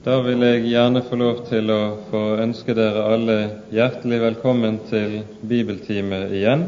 Da 0.00 0.14
vil 0.24 0.40
jeg 0.40 0.62
gjerne 0.64 1.02
få 1.04 1.16
lov 1.20 1.40
til 1.44 1.68
å 1.74 1.80
få 2.08 2.20
ønske 2.40 2.72
dere 2.72 3.02
alle 3.04 3.34
hjertelig 3.68 4.20
velkommen 4.22 4.78
til 4.88 5.18
bibeltime 5.44 6.22
igjen. 6.38 6.62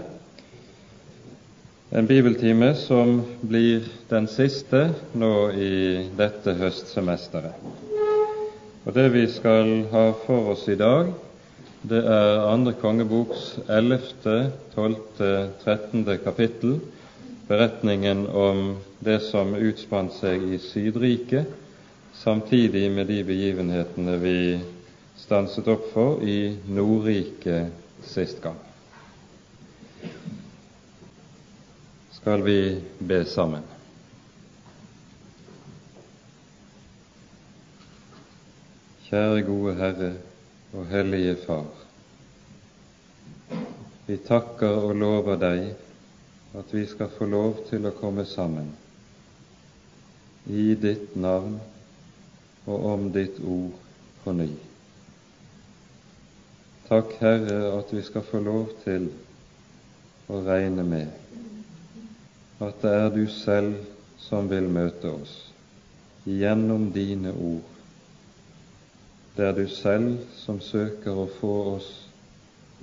En 1.96 2.10
bibeltime 2.10 2.74
som 2.76 3.22
blir 3.40 3.86
den 4.10 4.28
siste 4.28 4.82
nå 5.16 5.30
i 5.56 5.70
dette 6.18 6.52
høstsemesteret. 6.60 7.56
Og 8.84 8.92
Det 9.00 9.06
vi 9.16 9.24
skal 9.32 9.72
ha 9.94 10.04
for 10.26 10.52
oss 10.52 10.66
i 10.68 10.76
dag, 10.76 11.08
det 11.88 12.04
er 12.04 12.44
andre 12.50 12.76
kongeboks 12.84 13.48
11., 13.64 14.36
12., 14.76 15.24
13. 15.64 16.04
kapittel, 16.20 16.76
beretningen 17.48 18.26
om 18.28 18.74
det 19.00 19.22
som 19.32 19.56
utspant 19.56 20.20
seg 20.20 20.50
i 20.52 20.60
Sydriket 20.60 21.61
samtidig 22.22 22.90
med 22.92 23.06
de 23.06 23.24
begivenhetene 23.26 24.12
vi 24.22 24.60
stanset 25.18 25.66
opp 25.72 25.88
for 25.90 26.20
i 26.22 26.54
Nordriket 26.70 27.72
sist 28.06 28.38
gang. 28.44 28.60
Skal 32.14 32.44
vi 32.46 32.58
be 33.02 33.24
sammen? 33.26 33.64
Kjære 39.08 39.42
gode 39.48 39.74
Herre 39.80 40.12
og 40.78 40.86
Hellige 40.94 41.34
Far. 41.42 41.66
Vi 44.06 44.20
takker 44.30 44.78
og 44.86 44.94
lover 45.02 45.42
deg 45.42 45.66
at 46.54 46.70
vi 46.70 46.86
skal 46.86 47.10
få 47.18 47.26
lov 47.26 47.64
til 47.66 47.90
å 47.90 47.96
komme 47.98 48.28
sammen 48.30 48.70
i 50.46 50.72
ditt 50.78 51.18
navn 51.18 51.58
og 52.66 52.86
om 52.92 53.08
ditt 53.14 53.40
ord 53.42 53.72
på 54.24 54.34
ny. 54.36 54.50
Takk, 56.88 57.16
Herre, 57.22 57.58
at 57.78 57.92
vi 57.94 58.02
skal 58.04 58.24
få 58.26 58.42
lov 58.44 58.72
til 58.84 59.08
å 60.30 60.42
regne 60.44 60.84
med 60.86 61.18
at 62.62 62.82
det 62.82 62.92
er 62.94 63.08
du 63.10 63.24
selv 63.26 63.78
som 64.22 64.46
vil 64.50 64.68
møte 64.70 65.10
oss 65.10 65.32
gjennom 66.28 66.90
dine 66.94 67.32
ord. 67.34 67.70
Det 69.34 69.48
er 69.48 69.56
du 69.56 69.64
selv 69.72 70.20
som 70.38 70.60
søker 70.62 71.16
å 71.16 71.30
få 71.40 71.54
oss 71.72 71.88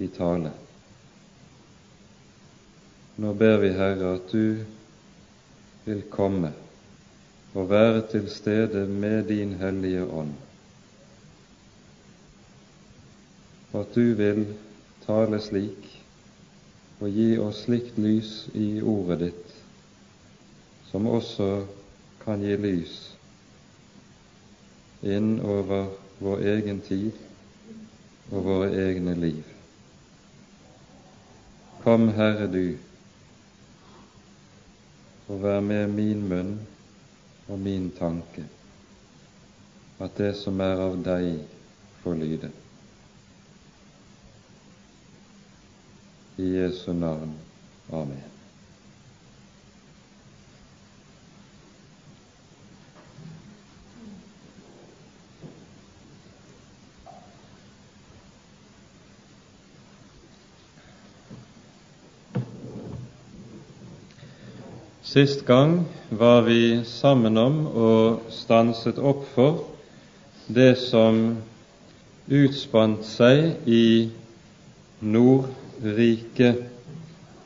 i 0.01 0.09
tale. 0.11 0.51
Nå 3.19 3.33
ber 3.37 3.59
vi, 3.61 3.69
Herre, 3.75 4.15
at 4.17 4.31
du 4.31 4.65
vil 5.85 6.03
komme 6.11 6.51
å 7.57 7.65
være 7.65 8.03
til 8.11 8.29
stede 8.29 8.85
med 8.87 9.23
din 9.31 9.55
Hellige 9.57 10.05
Ånd, 10.05 10.33
og 13.71 13.79
at 13.81 13.95
du 13.95 14.13
vil 14.17 14.43
tale 15.05 15.39
slik 15.41 15.87
og 16.99 17.09
gi 17.15 17.29
oss 17.41 17.63
slikt 17.65 17.97
lys 18.01 18.33
i 18.53 18.81
ordet 18.81 19.19
ditt, 19.23 19.55
som 20.91 21.07
også 21.07 21.49
kan 22.25 22.43
gi 22.43 22.57
lys 22.59 22.97
inn 25.01 25.37
over 25.39 25.87
vår 26.19 26.43
egen 26.53 26.81
tid 26.83 27.15
og 28.29 28.43
våre 28.43 28.73
egne 28.75 29.15
liv. 29.15 29.45
Kom, 31.79 32.09
Herre, 32.11 32.49
du, 32.51 32.75
og 35.29 35.39
vær 35.45 35.61
med 35.63 35.87
min 35.95 36.25
munn 36.27 36.57
og 37.49 37.59
min 37.59 37.89
tanke 37.97 38.45
at 39.99 40.17
det 40.17 40.31
som 40.39 40.59
er 40.63 40.79
av 40.79 40.95
deg, 41.03 41.41
får 41.99 42.15
lyde. 42.15 42.49
I 46.39 46.45
Jesu 46.55 46.93
navn. 46.95 47.33
Amen. 47.91 48.38
Sist 65.09 65.45
gang 65.45 65.85
var 66.09 66.41
vi 66.41 66.83
sammen 66.85 67.37
om 67.41 67.55
og 67.67 68.27
stanset 68.29 68.99
opp 69.01 69.23
for 69.33 69.63
det 70.45 70.75
som 70.77 71.15
utspant 72.29 73.07
seg 73.09 73.65
i 73.65 74.09
Nordriket, 75.01 76.59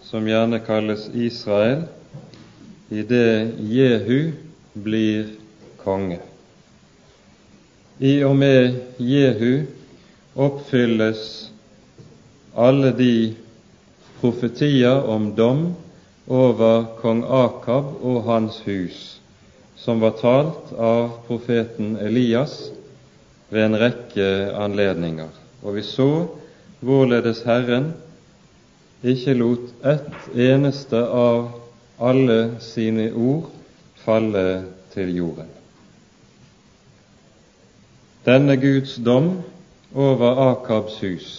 som 0.04 0.28
gjerne 0.28 0.60
kalles 0.66 1.06
Israel, 1.16 1.86
i 2.92 3.06
det 3.08 3.56
Jehu 3.72 4.34
blir 4.76 5.32
konge. 5.86 6.20
I 8.04 8.18
og 8.28 8.36
med 8.44 8.76
Jehu 9.00 9.64
oppfylles 10.36 11.24
alle 12.60 12.92
de 13.00 13.16
profetier 14.20 15.08
om 15.16 15.32
dom 15.40 15.64
over 16.28 16.86
kong 17.02 17.24
Akab 17.24 18.04
og 18.04 18.24
hans 18.24 18.62
hus, 18.66 19.20
som 19.76 20.00
var 20.00 20.16
talt 20.22 20.72
av 20.80 21.26
profeten 21.28 21.98
Elias 22.00 22.72
ved 23.50 23.66
en 23.66 23.80
rekke 23.80 24.30
anledninger. 24.56 25.30
Og 25.64 25.76
vi 25.76 25.84
så 25.84 26.28
hvorledes 26.84 27.44
Herren 27.48 27.92
ikke 29.04 29.36
lot 29.36 29.86
ett 29.86 30.30
eneste 30.36 31.04
av 31.04 31.52
alle 32.00 32.56
sine 32.64 33.10
ord 33.12 33.50
falle 34.04 34.64
til 34.94 35.16
jorden. 35.16 35.50
Denne 38.24 38.56
Guds 38.56 38.96
dom 39.04 39.42
over 39.94 40.40
Akabs 40.52 41.02
hus 41.04 41.32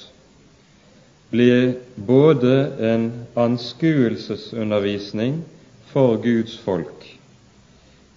blir 1.35 1.75
både 1.97 2.73
en 2.79 3.13
anskuelsesundervisning 3.35 5.41
for 5.91 6.17
Guds 6.23 6.59
folk, 6.59 7.19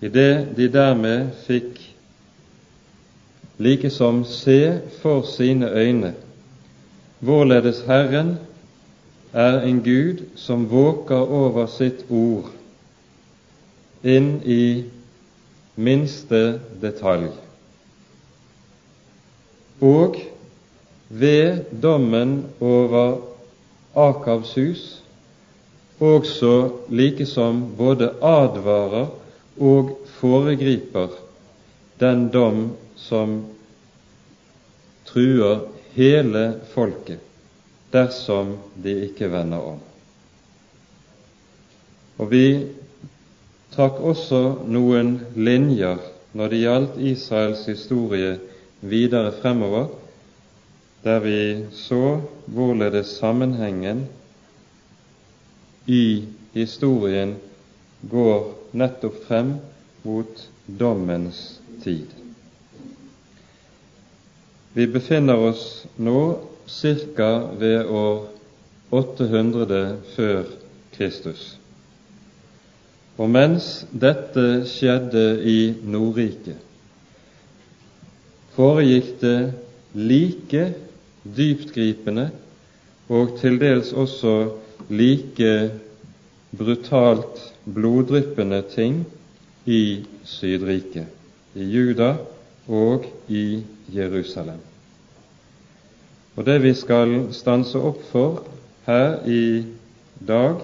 i 0.01 0.09
det 0.13 0.53
de 0.57 0.67
dermed 0.69 1.31
fikk 1.47 1.79
likesom 3.57 4.21
se 4.29 4.77
for 5.01 5.25
sine 5.25 5.71
øyne. 5.73 6.13
Hvorledes 7.25 7.81
Herren 7.89 8.35
er 9.33 9.65
en 9.65 9.81
Gud 9.81 10.21
som 10.37 10.69
våker 10.69 11.33
over 11.41 11.65
sitt 11.65 12.05
ord 12.13 12.53
inn 14.05 14.35
i 14.45 14.85
minste 15.73 16.59
detalj, 16.81 17.33
og 19.81 20.21
ved 21.09 21.65
dommen 21.81 22.45
over 22.59 23.17
Akavs 23.95 24.53
hus 24.55 25.03
også 25.99 26.69
likesom 26.89 27.63
både 27.77 28.11
advarer 28.21 29.07
og 29.57 29.93
foregriper 30.19 31.15
den 31.99 32.27
dom 32.33 32.67
som 32.95 33.39
truer 35.07 35.63
hele 35.95 36.43
folket 36.73 37.23
dersom 37.93 38.57
de 38.83 38.93
ikke 39.07 39.31
vender 39.31 39.63
om. 39.73 39.79
Og 42.17 42.29
vi 42.31 42.45
trakk 43.73 44.01
også 44.01 44.41
noen 44.69 45.15
linjer 45.35 46.01
når 46.37 46.51
det 46.51 46.61
gjaldt 46.61 46.99
Israels 47.13 47.63
historie 47.69 48.35
videre 48.81 49.31
fremover, 49.41 49.87
der 51.07 51.19
vi 51.23 51.65
så 51.71 52.19
hvorledes 52.45 53.07
sammenhengen 53.07 54.07
i 55.87 56.25
historien 56.53 57.35
går 58.11 58.41
nettopp 58.75 59.21
frem 59.27 59.53
mot 60.03 60.41
dommens 60.67 61.61
tid. 61.83 62.11
Vi 64.73 64.87
befinner 64.91 65.39
oss 65.47 65.85
nå 65.95 66.39
ca. 66.67 67.29
ved 67.55 67.85
år 67.85 68.27
800 68.91 69.97
før 70.15 70.43
Kristus. 70.97 71.57
Og 73.17 73.31
mens 73.31 73.85
dette 73.91 74.65
skjedde 74.67 75.23
i 75.43 75.71
Nordriket, 75.87 76.59
foregikk 78.57 79.15
det 79.21 79.39
like 79.95 80.65
dyptgripende 81.35 82.29
og 83.09 83.37
til 83.41 83.59
dels 83.59 83.93
også 83.93 84.33
like 84.89 85.71
brutalt 86.57 87.41
bloddryppende 87.73 88.61
ting 88.71 89.03
i 89.65 90.05
Sydriket, 90.23 91.05
i 91.55 91.63
Juda 91.63 92.15
og 92.67 93.05
i 93.27 93.63
Jerusalem. 93.95 94.59
Og 96.35 96.45
Det 96.45 96.61
vi 96.63 96.73
skal 96.73 97.33
stanse 97.33 97.79
opp 97.79 98.03
for 98.11 98.43
her 98.85 99.23
i 99.27 99.65
dag, 100.27 100.59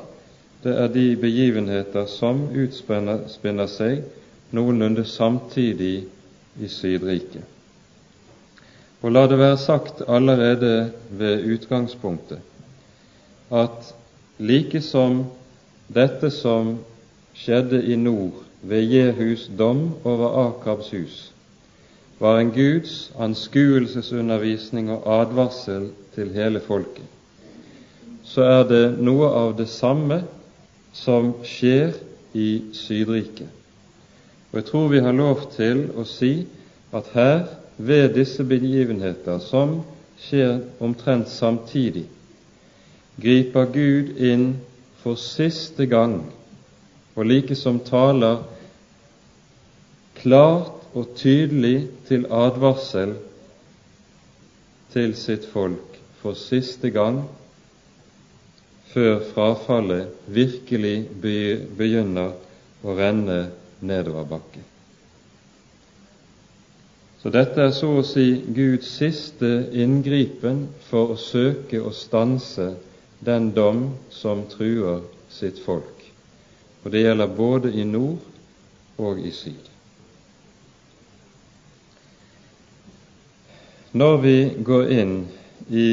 det 0.63 0.75
er 0.79 0.87
de 0.87 1.07
begivenheter 1.19 2.05
som 2.07 2.45
utspinner 2.53 3.67
seg 3.67 4.03
noenlunde 4.53 5.03
samtidig 5.05 6.05
i 6.61 6.69
Sydriket. 6.69 7.52
Og 9.03 9.11
la 9.11 9.25
det 9.27 9.37
være 9.37 9.59
sagt 9.59 10.01
allerede 10.07 10.91
ved 11.11 11.43
utgangspunktet 11.53 12.39
at 13.53 13.93
like 14.39 14.81
som 14.81 15.25
dette 15.93 16.31
som 16.31 16.77
skjedde 17.37 17.83
i 17.83 17.97
nord 17.99 18.39
ved 18.61 18.87
Jehus 18.87 19.49
dom 19.59 19.91
over 20.03 20.47
Akabs 20.47 20.89
hus, 20.95 21.17
var 22.19 22.39
en 22.39 22.53
Guds 22.55 23.11
anskuelsesundervisning 23.19 24.91
og 24.91 25.03
advarsel 25.21 25.89
til 26.15 26.31
hele 26.33 26.61
folket, 26.63 27.05
så 28.23 28.47
er 28.47 28.63
det 28.69 28.85
noe 29.03 29.27
av 29.27 29.57
det 29.57 29.67
samme 29.69 30.21
som 30.95 31.33
skjer 31.43 31.91
i 32.33 32.63
Sydriket. 32.73 33.49
Og 34.51 34.61
jeg 34.61 34.65
tror 34.69 34.87
vi 34.87 35.01
har 35.03 35.13
lov 35.17 35.49
til 35.57 35.89
å 35.97 36.05
si 36.07 36.45
at 36.93 37.11
her, 37.13 37.43
ved 37.77 38.13
disse 38.15 38.43
begivenheter 38.43 39.39
som 39.39 39.81
skjer 40.21 40.59
omtrent 40.83 41.29
samtidig, 41.29 42.05
griper 43.21 43.65
Gud 43.73 44.13
inn 44.17 44.47
for 45.03 45.19
siste 45.19 45.87
gang, 45.89 46.19
og 47.15 47.25
like 47.29 47.55
som 47.55 47.79
taler 47.85 48.43
klart 50.21 50.71
og 50.93 51.15
tydelig 51.17 51.87
til 52.07 52.25
advarsel 52.31 53.15
til 54.93 55.15
sitt 55.17 55.45
folk 55.49 55.97
for 56.21 56.37
siste 56.37 56.89
gang 56.93 57.23
før 58.93 59.23
frafallet 59.33 60.29
virkelig 60.29 61.07
begynner 61.23 62.35
å 62.85 62.95
renne 62.97 63.39
nedover 63.81 64.29
bakken. 64.29 64.72
Så 67.23 67.31
dette 67.31 67.61
er 67.63 67.69
så 67.71 67.87
å 68.01 68.01
si 68.03 68.25
Guds 68.51 68.89
siste 68.97 69.49
inngripen 69.79 70.65
for 70.89 71.13
å 71.13 71.15
søke 71.15 71.79
å 71.79 71.93
stanse 71.95 72.73
den 73.23 73.53
dom 73.55 73.93
som 74.11 74.41
truer 74.51 75.05
sitt 75.31 75.61
folk. 75.63 76.03
Og 76.83 76.91
det 76.91 77.05
gjelder 77.05 77.31
både 77.31 77.71
i 77.71 77.87
nord 77.87 78.99
og 78.99 79.23
i 79.23 79.31
syd. 79.31 79.71
Når 83.95 84.19
vi 84.27 84.37
går 84.67 84.91
inn 84.91 85.17
i 85.71 85.89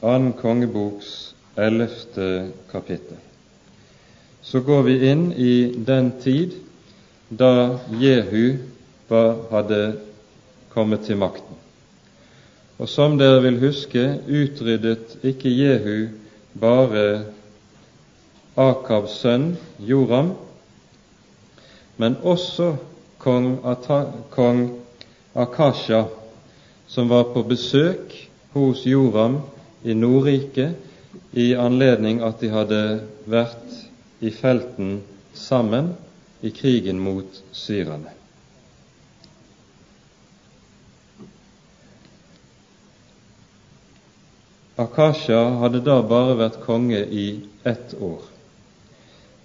annen 0.00 0.32
kongeboks 0.40 1.14
ellevte 1.60 2.50
kapittel, 2.72 3.20
så 4.40 4.64
går 4.64 4.86
vi 4.88 5.00
inn 5.12 5.32
i 5.36 5.54
den 5.76 6.14
tid 6.24 6.56
da 7.28 7.82
Jehu 7.92 8.56
hadde 9.10 9.82
kommet 10.74 11.06
til 11.06 11.18
makten. 11.20 11.56
Og 12.80 12.88
som 12.88 13.18
dere 13.20 13.42
vil 13.44 13.58
huske, 13.60 14.02
utryddet 14.24 15.18
ikke 15.26 15.52
Jehu 15.52 16.08
bare 16.60 17.24
Akabs 18.56 19.18
sønn 19.20 19.52
Joram, 19.78 20.32
men 22.00 22.16
også 22.22 22.74
kong, 23.20 23.58
Ata, 23.64 24.04
kong 24.32 24.70
Akasha 25.34 26.04
som 26.90 27.08
var 27.08 27.24
på 27.34 27.42
besøk 27.42 28.14
hos 28.52 28.86
Joram 28.86 29.40
i 29.82 29.94
Nordriket 29.94 30.72
i 31.32 31.52
anledning 31.54 32.22
at 32.26 32.40
de 32.40 32.50
hadde 32.50 32.80
vært 33.30 33.76
i 34.20 34.32
felten 34.34 34.96
sammen 35.34 35.92
i 36.42 36.50
krigen 36.50 36.98
mot 36.98 37.42
syrerne. 37.52 38.19
Akasha 44.80 45.42
hadde 45.60 45.82
da 45.84 46.00
bare 46.08 46.38
vært 46.40 46.60
konge 46.64 47.02
i 47.04 47.26
ett 47.68 47.92
år, 48.00 48.24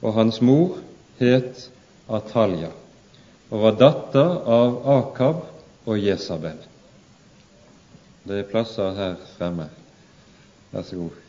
og 0.02 0.16
hans 0.16 0.40
mor 0.42 0.80
het 1.20 1.68
Atalja 2.08 2.72
og 3.50 3.62
var 3.62 3.76
datter 3.80 4.32
av 4.52 4.80
Akab 4.90 5.44
og 5.86 6.00
Jesabel. 6.00 6.58
Det 8.26 8.40
er 8.42 8.50
plasser 8.50 8.96
her 8.98 9.20
fremme. 9.36 9.70
Vær 10.72 10.82
så 10.88 10.98
god. 10.98 11.22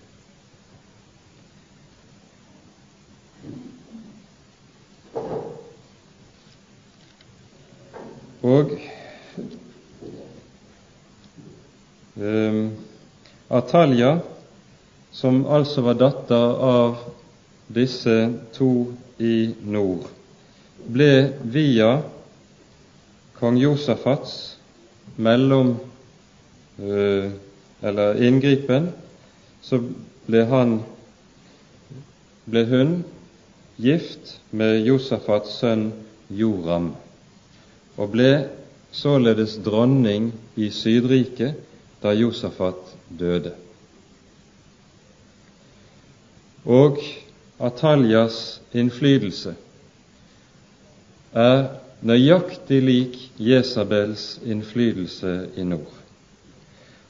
Og 8.47 8.73
um, 12.17 12.61
Atalja, 13.48 14.19
som 15.12 15.44
altså 15.46 15.84
var 15.87 15.98
datter 16.00 16.62
av 16.70 16.96
disse 17.72 18.16
to 18.56 18.70
i 19.22 19.54
nord, 19.64 20.06
ble 20.87 21.10
via 21.43 21.90
kong 23.38 23.58
Josafats 23.60 24.56
mellom 25.16 25.76
Eh, 26.76 27.31
eller 27.81 28.22
inngripen, 28.22 28.90
så 29.62 29.78
ble, 30.26 30.43
han, 30.44 30.75
ble 32.44 32.62
hun 32.69 32.90
gift 33.81 34.34
med 34.52 34.84
Josafats 34.84 35.54
sønn 35.62 35.87
Joram 36.28 36.90
og 37.96 38.12
ble 38.12 38.28
således 38.93 39.56
dronning 39.64 40.31
i 40.60 40.69
Sydriket 40.72 41.56
da 42.06 42.14
Josafat 42.14 42.94
døde. 43.19 43.53
Og 46.64 47.03
Ataljas 47.62 48.61
innflytelse 48.76 49.55
er 51.37 51.61
nøyaktig 52.06 52.81
lik 52.85 53.20
Jesabels 53.43 54.37
innflytelse 54.44 55.38
i 55.56 55.69
nord 55.69 55.96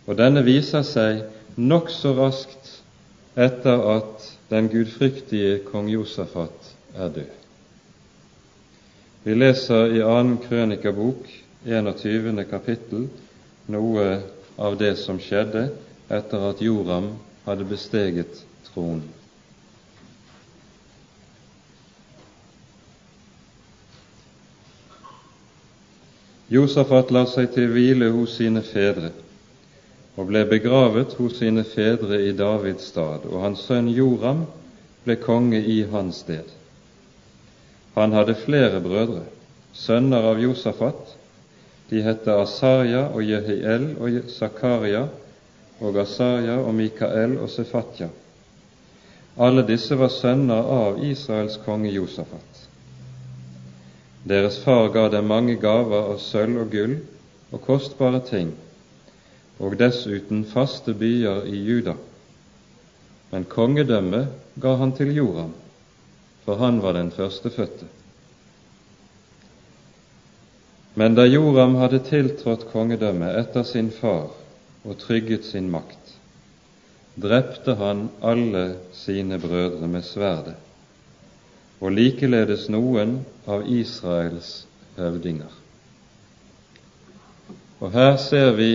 og 0.06 0.18
denne 0.18 0.42
viser 0.46 0.84
seg 0.86 1.24
nokså 1.58 2.14
raskt 2.16 2.70
etter 3.36 3.82
at 3.96 4.28
den 4.52 4.70
gudfryktige 4.70 5.58
kong 5.66 5.90
Josafat 5.90 6.70
er 6.94 7.10
død. 7.16 7.32
Vi 9.26 9.34
leser 9.34 9.90
i 9.96 10.04
annen 10.06 10.38
krønikabok, 10.38 11.26
21. 11.66 12.44
kapittel, 12.46 13.08
noe 13.66 14.04
av 14.56 14.76
det 14.80 14.94
som 14.96 15.20
skjedde 15.20 15.68
etter 16.08 16.48
at 16.50 16.62
Joram 16.62 17.12
hadde 17.44 17.68
besteget 17.68 18.42
tronen. 18.70 19.04
Josafat 26.46 27.10
la 27.10 27.24
seg 27.26 27.50
til 27.56 27.72
hvile 27.74 28.12
hos 28.14 28.36
sine 28.38 28.62
fedre 28.62 29.10
og 30.16 30.30
ble 30.30 30.44
begravet 30.48 31.16
hos 31.18 31.40
sine 31.40 31.64
fedre 31.66 32.22
i 32.24 32.32
Davids 32.32 32.86
stad, 32.88 33.26
og 33.28 33.42
hans 33.42 33.66
sønn 33.68 33.90
Joram 33.92 34.46
ble 35.04 35.18
konge 35.20 35.60
i 35.60 35.82
hans 35.90 36.22
sted. 36.24 36.46
Han 37.96 38.14
hadde 38.16 38.38
flere 38.40 38.80
brødre, 38.80 39.26
sønner 39.76 40.30
av 40.32 40.40
Josafat. 40.40 41.15
De 41.88 42.02
heter 42.02 42.42
Asarja 42.42 43.06
og 43.14 43.22
Jehiel 43.22 43.92
og 44.02 44.30
Zakaria 44.30 45.06
og 45.80 45.98
Asarja 46.02 46.58
og 46.58 46.74
Mikael 46.74 47.36
og 47.38 47.50
Sefatja. 47.50 48.08
Alle 49.36 49.62
disse 49.68 49.94
var 49.98 50.10
sønner 50.10 50.70
av 50.72 51.02
Israels 51.04 51.58
konge 51.64 51.92
Josafat. 51.92 52.62
Deres 54.26 54.58
far 54.64 54.88
ga 54.94 55.04
dem 55.12 55.28
mange 55.30 55.54
gaver 55.62 56.08
av 56.14 56.18
sølv 56.18 56.64
og 56.64 56.72
gull 56.72 56.96
og 57.52 57.60
kostbare 57.62 58.22
ting, 58.26 58.50
og 59.62 59.76
dessuten 59.78 60.42
faste 60.50 60.96
byer 60.98 61.44
i 61.46 61.60
Juda. 61.68 61.94
Men 63.30 63.46
kongedømmet 63.52 64.32
ga 64.62 64.74
han 64.80 64.96
til 64.96 65.12
Joram, 65.14 65.52
for 66.44 66.58
han 66.58 66.82
var 66.82 66.96
den 66.98 67.12
førstefødte. 67.14 67.86
Men 70.98 71.14
da 71.14 71.26
Joram 71.28 71.74
hadde 71.76 71.98
tiltrådt 72.08 72.62
kongedømmet 72.72 73.34
etter 73.36 73.66
sin 73.68 73.90
far 73.92 74.30
og 74.86 74.94
trygget 75.02 75.44
sin 75.44 75.66
makt, 75.68 76.14
drepte 77.20 77.74
han 77.76 78.06
alle 78.24 78.62
sine 78.96 79.36
brødre 79.42 79.90
med 79.92 80.06
sverdet, 80.08 80.54
og 81.84 81.92
likeledes 81.92 82.70
noen 82.72 83.18
av 83.44 83.68
Israels 83.68 84.54
høvdinger. 84.96 85.52
Og 87.84 87.92
her 87.92 88.16
ser 88.16 88.54
vi 88.56 88.70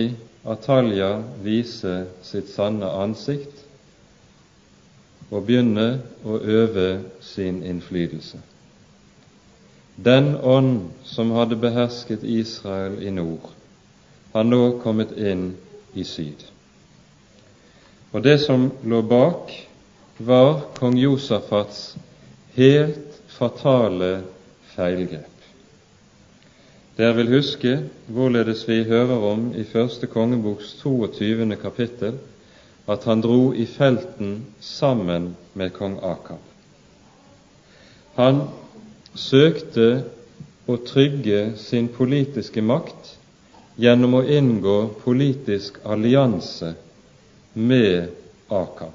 Atalja 0.46 1.10
vise 1.42 1.96
sitt 2.22 2.54
sanne 2.54 2.86
ansikt 3.02 3.66
og 5.32 5.42
begynne 5.48 5.88
å 6.22 6.38
øve 6.38 6.88
sin 7.34 7.64
innflytelse. 7.66 8.38
Den 10.02 10.36
ånd 10.36 10.90
som 11.04 11.30
hadde 11.30 11.56
behersket 11.56 12.24
Israel 12.24 12.96
i 13.02 13.10
nord, 13.14 13.52
har 14.32 14.46
nå 14.48 14.80
kommet 14.82 15.12
inn 15.14 15.52
i 15.94 16.02
syd. 16.04 16.40
Og 18.10 18.24
det 18.24 18.40
som 18.42 18.70
lå 18.82 19.02
bak, 19.06 19.52
var 20.18 20.64
kong 20.78 20.96
Josafats 20.98 21.92
helt 22.56 23.20
fatale 23.30 24.22
feilgrep. 24.74 25.28
Dere 26.96 27.16
vil 27.20 27.30
huske 27.36 27.76
hvorledes 28.12 28.66
vi 28.68 28.82
hører 28.88 29.22
om 29.30 29.52
i 29.56 29.64
første 29.64 30.10
kongeboks 30.10 30.74
22. 30.82 31.56
kapittel 31.62 32.18
at 32.90 33.06
han 33.06 33.22
dro 33.24 33.52
i 33.54 33.68
felten 33.70 34.34
sammen 34.60 35.36
med 35.54 35.72
kong 35.78 35.96
Akab. 36.02 36.42
Han 38.18 38.42
søkte 39.18 39.88
å 40.68 40.76
trygge 40.86 41.52
sin 41.60 41.88
politiske 41.92 42.62
makt 42.64 43.14
gjennom 43.80 44.18
å 44.18 44.24
inngå 44.24 44.76
politisk 45.04 45.80
allianse 45.84 46.74
med 47.54 48.10
Akab. 48.52 48.94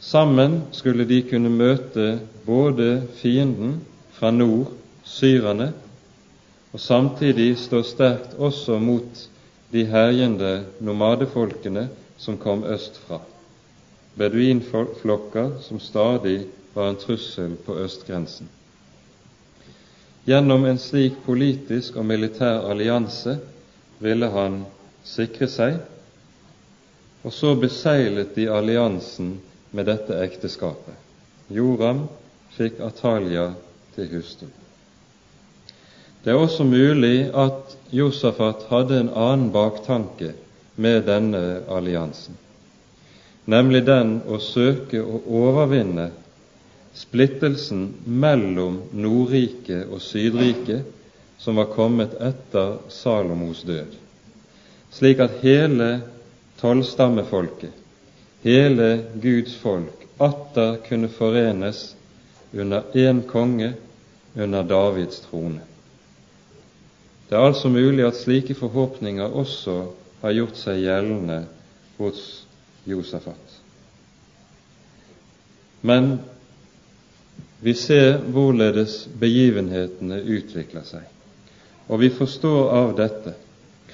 Sammen 0.00 0.62
skulle 0.72 1.04
de 1.08 1.22
kunne 1.28 1.52
møte 1.52 2.18
både 2.44 3.06
fienden 3.20 3.78
fra 4.16 4.30
nord, 4.32 4.72
syrerne, 5.04 5.70
og 6.72 6.80
samtidig 6.80 7.54
stå 7.60 7.82
sterkt 7.86 8.34
også 8.36 8.78
mot 8.82 9.22
de 9.72 9.84
herjende 9.88 10.64
nomadefolkene 10.84 11.86
som 12.20 12.36
kom 12.40 12.64
østfra, 12.68 13.20
beduinflokker 14.18 15.56
som 15.64 15.80
stadig 15.80 16.44
var 16.74 16.90
en 16.90 17.00
trussel 17.00 17.56
på 17.64 17.78
østgrensen. 17.84 18.48
Gjennom 20.24 20.64
en 20.64 20.78
slik 20.78 21.18
politisk 21.26 21.98
og 22.00 22.06
militær 22.08 22.64
allianse 22.72 23.36
ville 24.00 24.30
han 24.32 24.62
sikre 25.04 25.48
seg, 25.52 25.76
og 27.24 27.32
så 27.32 27.52
beseglet 27.60 28.32
de 28.36 28.46
alliansen 28.48 29.34
med 29.76 29.88
dette 29.90 30.16
ekteskapet. 30.24 30.96
Joram 31.52 32.06
fikk 32.56 32.80
Atalia 32.86 33.50
til 33.96 34.08
hustru. 34.14 34.48
Det 36.24 36.32
er 36.32 36.40
også 36.40 36.64
mulig 36.64 37.28
at 37.36 37.76
Josafat 37.92 38.64
hadde 38.70 39.02
en 39.02 39.12
annen 39.12 39.50
baktanke 39.52 40.32
med 40.80 41.04
denne 41.04 41.60
alliansen, 41.68 42.38
nemlig 43.44 43.84
den 43.84 44.22
å 44.24 44.40
søke 44.40 45.04
å 45.04 45.20
overvinne 45.44 46.08
splittelsen 46.94 47.88
mellom 48.06 48.82
Nordriket 48.92 49.88
og 49.90 50.02
Sydriket 50.02 50.86
som 51.38 51.58
var 51.58 51.72
kommet 51.74 52.14
etter 52.22 52.78
Salomos 52.88 53.62
død, 53.66 53.96
slik 54.94 55.20
at 55.20 55.40
hele 55.42 55.88
tolvstammefolket, 56.60 57.72
hele 58.46 58.88
Guds 59.20 59.56
folk, 59.58 60.06
atter 60.22 60.78
kunne 60.86 61.10
forenes 61.10 61.90
under 62.54 62.86
én 62.94 63.24
konge, 63.26 63.74
under 64.36 64.62
Davids 64.62 65.20
trone. 65.26 65.60
Det 67.28 67.36
er 67.36 67.46
altså 67.46 67.68
mulig 67.68 68.06
at 68.06 68.16
slike 68.18 68.54
forhåpninger 68.54 69.26
også 69.26 69.76
har 70.22 70.34
gjort 70.36 70.58
seg 70.58 70.80
gjeldende 70.84 71.40
hos 71.98 72.22
Josafat. 72.86 73.58
Men 75.82 76.18
vi 77.64 77.72
ser 77.74 78.18
hvorledes 78.18 79.06
begivenhetene 79.20 80.18
utvikler 80.20 80.84
seg, 80.84 81.06
og 81.88 82.02
vi 82.02 82.10
forstår 82.12 82.68
av 82.76 82.92
dette 82.98 83.32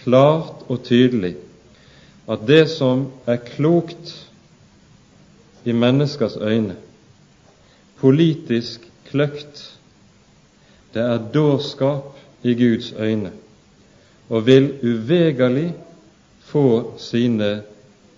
klart 0.02 0.64
og 0.66 0.82
tydelig 0.88 1.36
at 2.30 2.42
det 2.48 2.64
som 2.72 3.06
er 3.30 3.38
klokt 3.44 4.10
i 5.64 5.74
menneskers 5.76 6.34
øyne, 6.40 6.74
politisk 8.00 8.86
kløkt, 9.10 9.62
det 10.94 11.02
er 11.06 11.26
dårskap 11.34 12.16
i 12.42 12.54
Guds 12.58 12.90
øyne 12.98 13.30
og 14.30 14.46
vil 14.46 14.72
uvegerlig 14.82 15.68
få 16.50 16.98
sine 16.98 17.60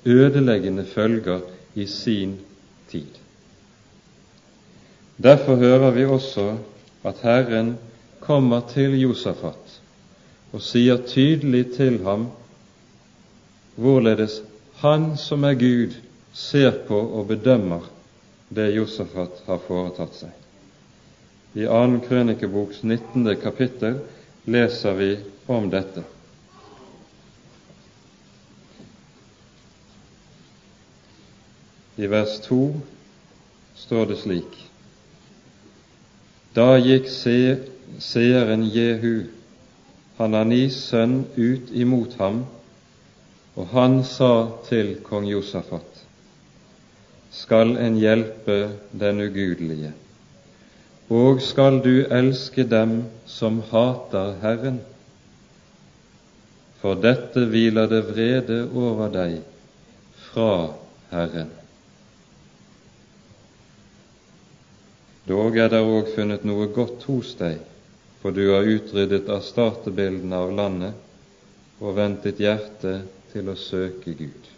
ødeleggende 0.05 0.85
følger 0.89 1.41
i 1.75 1.87
sin 1.87 2.39
tid. 2.89 3.22
Derfor 5.17 5.57
hører 5.57 5.91
vi 5.91 6.05
også 6.05 6.57
at 7.05 7.21
Herren 7.23 7.77
kommer 8.21 8.63
til 8.71 8.95
Josafat 9.01 9.81
og 10.53 10.63
sier 10.65 11.01
tydelig 11.09 11.67
til 11.77 11.99
ham 12.05 12.31
hvorledes 13.77 14.43
Han 14.83 15.17
som 15.17 15.45
er 15.45 15.55
Gud, 15.55 15.93
ser 16.33 16.73
på 16.89 16.99
og 16.99 17.29
bedømmer 17.29 17.85
det 18.51 18.73
Josafat 18.75 19.45
har 19.47 19.61
foretatt 19.67 20.17
seg. 20.17 20.33
I 21.55 21.69
2. 21.69 22.01
krønikeboks 22.09 22.83
19. 22.83 23.29
kapittel 23.43 24.01
leser 24.49 24.97
vi 24.99 25.11
om 25.47 25.69
dette. 25.71 26.03
I 32.01 32.09
vers 32.11 32.41
2 32.49 32.61
står 33.77 34.11
det 34.11 34.19
slik 34.25 34.72
Da 36.55 36.77
gikk 36.79 37.09
seeren 37.09 38.67
Jehu, 38.75 39.29
Hananis 40.19 40.77
sønn, 40.91 41.25
ut 41.37 41.73
imot 41.73 42.19
ham, 42.21 42.45
og 43.57 43.73
han 43.73 44.03
sa 44.05 44.35
til 44.69 44.95
kong 45.07 45.27
Josafat, 45.31 46.05
skal 47.33 47.77
en 47.81 47.97
hjelpe 48.01 48.61
den 48.93 49.21
ugudelige? 49.25 49.93
og 51.13 51.43
skal 51.45 51.81
du 51.85 52.07
elske 52.09 52.65
dem 52.65 53.03
som 53.27 53.61
hater 53.71 54.37
Herren, 54.43 54.79
for 56.81 56.99
dette 56.99 57.45
hviler 57.47 57.91
det 57.91 58.05
vrede 58.09 58.63
over 58.75 59.11
deg 59.13 59.41
fra 60.31 60.73
Herren. 61.11 61.51
Dog 65.23 65.55
er 65.55 65.69
det 65.71 65.79
òg 65.87 66.09
funnet 66.17 66.43
noe 66.43 66.67
godt 66.75 67.05
hos 67.07 67.37
deg, 67.39 67.61
for 68.23 68.35
du 68.35 68.43
har 68.51 68.67
utryddet 68.67 69.29
av 69.31 69.45
startebildene 69.47 70.35
av 70.35 70.51
landet 70.57 71.83
og 71.83 71.95
vendt 71.95 72.27
ditt 72.27 72.43
hjerte 72.43 72.97
til 73.31 73.51
å 73.51 73.55
søke 73.59 74.17
Gud. 74.19 74.49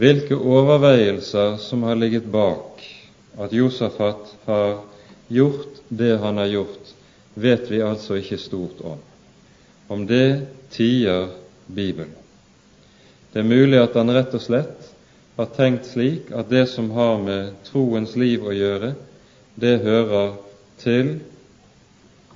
Hvilke 0.00 0.34
overveielser 0.36 1.58
som 1.62 1.84
har 1.86 2.00
ligget 2.00 2.26
bak 2.32 2.80
at 3.38 3.52
Josafat 3.54 4.32
har 4.48 4.80
gjort 5.28 5.84
det 5.88 6.16
han 6.24 6.40
har 6.40 6.50
gjort, 6.50 6.90
vet 7.34 7.68
vi 7.70 7.84
altså 7.84 8.16
ikke 8.18 8.40
stort 8.40 8.80
om. 8.80 8.98
Om 9.92 10.08
det 10.08 10.46
tier 10.72 11.28
Bibelen. 11.66 12.16
Det 13.32 13.42
er 13.42 13.48
mulig 13.48 13.78
at 13.82 13.94
han 13.98 14.12
rett 14.14 14.34
og 14.34 14.42
slett 14.42 14.93
har 15.36 15.50
tenkt 15.56 15.86
slik 15.90 16.30
at 16.32 16.50
det 16.50 16.66
som 16.70 16.90
har 16.94 17.18
med 17.22 17.54
troens 17.66 18.14
liv 18.16 18.44
å 18.46 18.54
gjøre, 18.54 18.94
det 19.54 19.78
hører 19.82 20.36
til, 20.82 21.16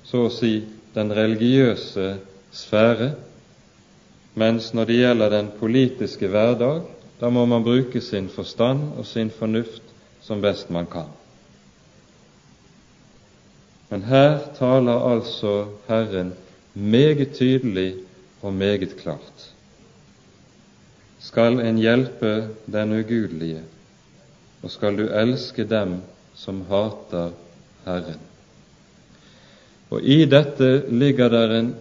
så 0.05 0.27
å 0.27 0.33
si, 0.33 0.63
den 0.95 1.13
religiøse 1.15 2.17
sfære, 2.55 3.13
mens 4.39 4.73
når 4.75 4.89
det 4.89 4.99
gjelder 4.99 5.35
den 5.35 5.51
politiske 5.59 6.31
hverdag, 6.31 6.83
da 7.21 7.31
må 7.31 7.45
man 7.51 7.65
bruke 7.67 8.01
sin 8.01 8.29
forstand 8.31 8.99
og 8.99 9.07
sin 9.07 9.31
fornuft 9.35 9.83
som 10.23 10.43
best 10.43 10.71
man 10.71 10.87
kan. 10.91 11.11
Men 13.89 14.05
her 14.05 14.39
taler 14.59 15.07
altså 15.13 15.55
Herren 15.89 16.35
meget 16.75 17.35
tydelig 17.39 17.95
og 18.43 18.53
meget 18.55 18.97
klart. 18.97 19.49
Skal 21.21 21.61
en 21.61 21.81
hjelpe 21.83 22.49
den 22.71 22.95
ugudelige, 23.01 23.65
og 24.63 24.71
skal 24.71 24.97
du 24.99 25.07
elske 25.09 25.67
dem 25.67 25.99
som 26.39 26.63
hater 26.71 27.35
Herren. 27.85 28.23
Og 29.91 30.05
i 30.05 30.25
dette 30.29 30.85
ligger 30.93 31.33
der 31.33 31.55
en 31.59 31.75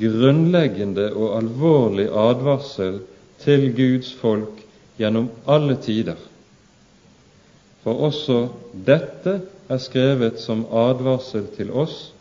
grunnleggende 0.00 1.10
og 1.12 1.36
alvorlig 1.38 2.06
advarsel 2.08 3.02
til 3.44 3.68
Guds 3.76 4.14
folk 4.18 4.62
gjennom 4.98 5.28
alle 5.46 5.76
tider 5.82 6.18
for 7.84 8.00
også 8.08 8.38
dette 8.86 9.42
er 9.68 9.80
skrevet 9.80 10.40
som 10.40 10.64
advarsel 10.72 11.44
til 11.56 11.70
oss, 11.70 12.12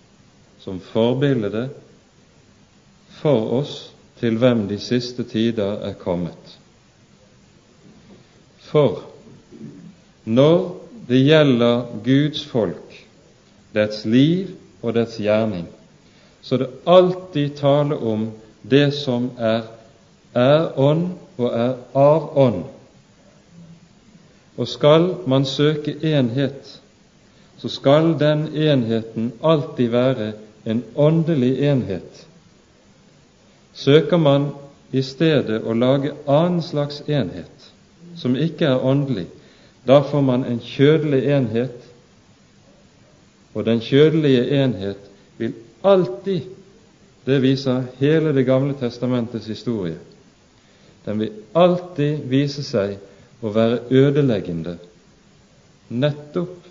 som 0.59 0.81
forbilde 0.91 1.69
for 3.21 3.47
oss 3.61 3.92
til 4.23 4.37
hvem 4.39 4.67
de 4.69 4.77
siste 4.79 5.23
tider 5.27 5.81
er 5.83 5.93
kommet. 5.99 6.53
For 8.63 9.03
når 10.23 10.79
det 11.09 11.19
gjelder 11.25 11.81
Guds 12.05 12.45
folk, 12.47 12.95
dets 13.75 14.05
liv 14.05 14.53
og 14.81 14.95
dets 14.95 15.19
gjerning, 15.19 15.67
så 16.41 16.57
det 16.57 16.71
alltid 16.87 17.57
tale 17.59 17.99
om 17.99 18.29
det 18.63 18.93
som 18.95 19.27
er, 19.35 19.67
er 20.33 20.71
ånd 20.79 21.09
og 21.37 21.49
er 21.51 21.75
av 21.91 22.31
ånd. 22.39 22.63
Og 24.55 24.67
skal 24.71 25.09
man 25.27 25.45
søke 25.45 25.97
enhet, 25.99 26.77
så 27.59 27.69
skal 27.69 28.13
den 28.19 28.47
enheten 28.55 29.33
alltid 29.43 29.89
være 29.91 30.33
en 30.65 30.83
åndelig 30.95 31.57
enhet. 31.59 32.27
Søker 33.73 34.17
man 34.17 34.49
i 34.91 35.01
stedet 35.01 35.63
å 35.65 35.73
lage 35.73 36.13
annen 36.29 36.61
slags 36.61 37.01
enhet, 37.07 37.69
som 38.15 38.35
ikke 38.37 38.67
er 38.69 38.85
åndelig, 38.85 39.27
da 39.87 40.01
får 40.05 40.21
man 40.21 40.45
en 40.47 40.59
kjødelig 40.61 41.23
enhet, 41.33 41.79
og 43.53 43.65
den 43.65 43.81
kjødelige 43.81 44.45
enhet 44.63 45.09
vil 45.37 45.55
alltid 45.83 46.51
Det 47.23 47.37
viser 47.39 47.85
hele 47.99 48.33
Det 48.35 48.43
gamle 48.45 48.73
testamentets 48.75 49.45
historie. 49.47 49.95
Den 51.05 51.19
vil 51.19 51.31
alltid 51.55 52.25
vise 52.27 52.63
seg 52.63 52.97
å 53.39 53.51
være 53.51 53.79
ødeleggende 53.91 54.77
nettopp 55.87 56.67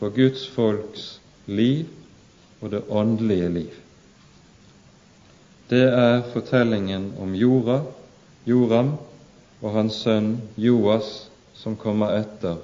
for 0.00 0.10
Guds 0.14 0.48
folks 0.48 1.20
liv 1.46 1.86
og 2.60 2.70
det 2.70 2.82
åndelige 2.88 3.48
liv. 3.48 3.78
Det 5.70 5.86
er 5.86 6.22
fortellingen 6.32 7.12
om 7.22 7.34
Jorah, 7.34 7.84
Joram 8.46 8.96
og 9.62 9.74
hans 9.76 10.00
sønn 10.02 10.32
Joas 10.58 11.28
som 11.54 11.76
kommer 11.78 12.16
etter, 12.16 12.56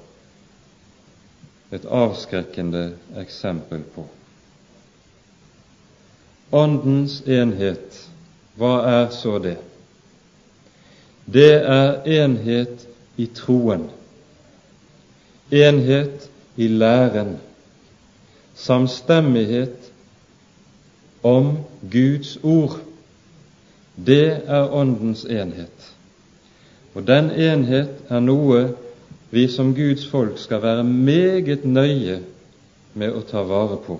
et 1.71 1.87
avskrekkende 1.87 2.97
eksempel 3.21 3.85
på. 3.95 4.03
Åndens 6.51 7.21
enhet, 7.31 8.01
hva 8.59 8.73
er 8.91 9.07
så 9.15 9.37
det? 9.45 9.57
Det 11.31 11.53
er 11.63 12.03
enhet 12.11 12.89
i 13.23 13.29
troen, 13.39 13.87
enhet 15.55 16.27
i 16.59 16.67
læren, 16.75 17.37
samstemmighet 18.59 19.93
om 21.23 21.55
Guds 21.91 22.37
ord. 22.43 22.81
Det 23.97 24.43
er 24.47 24.73
Åndens 24.73 25.25
enhet. 25.25 25.93
Og 26.95 27.07
den 27.07 27.31
enhet 27.31 28.09
er 28.09 28.21
noe 28.21 28.75
vi 29.31 29.47
som 29.49 29.75
Guds 29.75 30.07
folk 30.09 30.39
skal 30.39 30.63
være 30.63 30.85
meget 30.85 31.65
nøye 31.65 32.21
med 32.95 33.13
å 33.13 33.25
ta 33.29 33.43
vare 33.45 33.77
på. 33.87 33.99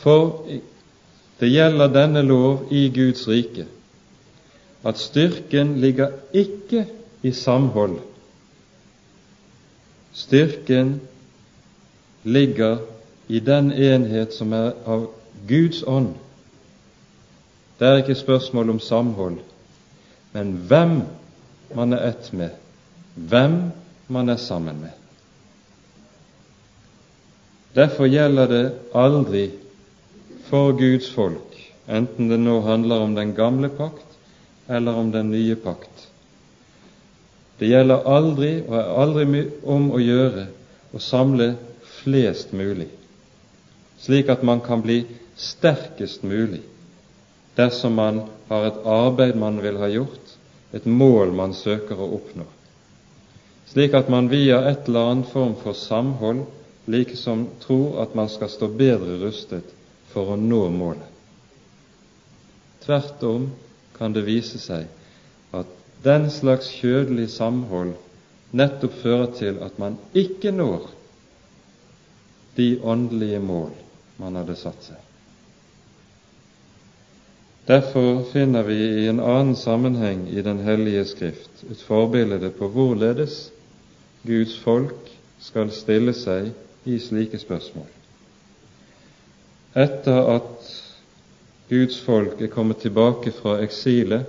For 0.00 0.44
det 1.40 1.48
gjelder 1.52 1.92
denne 1.92 2.22
lov 2.24 2.72
i 2.72 2.88
Guds 2.92 3.28
rike 3.28 3.66
at 4.84 5.00
styrken 5.00 5.78
ligger 5.80 6.12
ikke 6.32 6.84
i 7.24 7.32
samhold. 7.32 7.96
Styrken 10.12 10.98
ligger 12.24 12.84
i 13.28 13.40
den 13.40 13.72
enhet 13.72 14.36
som 14.36 14.52
er 14.52 14.74
av 14.84 15.08
Guds 15.48 15.82
ånd. 15.86 16.12
Det 17.78 17.86
er 17.88 17.96
ikke 18.02 18.14
spørsmål 18.14 18.70
om 18.70 18.80
samhold, 18.80 19.38
men 20.32 20.52
hvem 20.68 21.00
man 21.74 21.92
er 21.92 22.08
ett 22.12 22.30
med, 22.32 22.50
hvem 23.14 23.56
man 24.08 24.28
er 24.28 24.36
sammen 24.38 24.78
med. 24.80 24.92
Derfor 27.74 28.06
gjelder 28.06 28.46
det 28.46 28.64
aldri 28.94 29.48
for 30.46 30.76
Guds 30.78 31.08
folk, 31.10 31.56
enten 31.90 32.30
det 32.30 32.38
nå 32.38 32.60
handler 32.62 33.02
om 33.02 33.16
den 33.18 33.32
gamle 33.34 33.68
pakt 33.68 34.70
eller 34.70 34.94
om 34.94 35.10
den 35.12 35.32
nye 35.34 35.56
pakt. 35.58 36.06
Det 37.58 37.72
gjelder 37.72 38.06
aldri 38.06 38.52
og 38.62 38.76
er 38.78 38.92
aldri 39.02 39.42
om 39.66 39.90
å 39.94 39.98
gjøre 40.02 40.46
å 40.94 41.02
samle 41.02 41.56
flest 42.02 42.54
mulig, 42.54 42.88
slik 43.98 44.30
at 44.30 44.46
man 44.46 44.62
kan 44.62 44.82
bli 44.82 45.02
sterkest 45.34 46.22
mulig 46.22 46.62
dersom 47.56 47.94
man 47.94 48.22
har 48.48 48.66
et 48.66 48.82
arbeid 48.86 49.36
man 49.38 49.60
vil 49.62 49.78
ha 49.78 49.88
gjort, 49.88 50.34
et 50.74 50.86
mål 50.86 51.32
man 51.32 51.54
søker 51.54 51.98
å 52.00 52.10
oppnå, 52.16 52.46
slik 53.70 53.94
at 53.94 54.10
man 54.10 54.28
via 54.32 54.60
et 54.70 54.88
eller 54.88 55.12
annet 55.12 55.30
form 55.32 55.54
for 55.62 55.76
samhold 55.78 56.44
likesom 56.90 57.46
tror 57.62 58.00
at 58.02 58.14
man 58.14 58.28
skal 58.28 58.50
stå 58.52 58.68
bedre 58.68 59.18
rustet 59.22 59.70
for 60.12 60.34
å 60.34 60.36
nå 60.40 60.66
målet. 60.74 61.10
Tvert 62.84 63.22
om 63.24 63.46
kan 63.96 64.12
det 64.12 64.26
vise 64.26 64.60
seg 64.60 64.90
at 65.56 65.70
den 66.04 66.28
slags 66.30 66.68
kjødelig 66.80 67.30
samhold 67.32 67.94
nettopp 68.54 68.98
fører 69.00 69.32
til 69.38 69.62
at 69.64 69.78
man 69.80 69.96
ikke 70.12 70.52
når 70.52 70.90
de 72.58 72.68
åndelige 72.84 73.40
mål 73.42 73.72
man 74.20 74.36
hadde 74.38 74.58
satt 74.58 74.90
seg. 74.90 75.03
Derfor 77.66 78.24
finner 78.32 78.62
vi 78.62 78.74
i 78.74 79.06
en 79.08 79.20
annen 79.20 79.56
sammenheng 79.56 80.28
i 80.28 80.42
Den 80.42 80.58
hellige 80.60 81.04
Skrift 81.04 81.64
et 81.70 81.80
forbilde 81.80 82.50
på 82.50 82.68
hvorledes 82.68 83.50
Guds 84.26 84.58
folk 84.60 85.12
skal 85.40 85.70
stille 85.72 86.12
seg 86.16 86.52
i 86.84 86.98
slike 87.00 87.40
spørsmål 87.40 87.88
etter 89.74 90.28
at 90.36 90.68
Guds 91.68 91.96
folk 92.06 92.40
er 92.44 92.50
kommet 92.52 92.78
tilbake 92.84 93.32
fra 93.34 93.56
eksilet, 93.64 94.28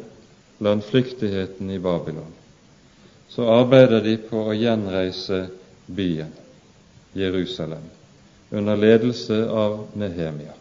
landflyktigheten 0.64 1.70
i 1.70 1.80
Babylon, 1.80 2.32
så 3.30 3.46
arbeider 3.60 4.02
de 4.02 4.16
på 4.18 4.46
å 4.48 4.56
gjenreise 4.56 5.44
byen 5.86 6.32
Jerusalem 7.14 7.84
under 8.56 8.80
ledelse 8.80 9.38
av 9.52 9.84
Nehemia. 10.00 10.56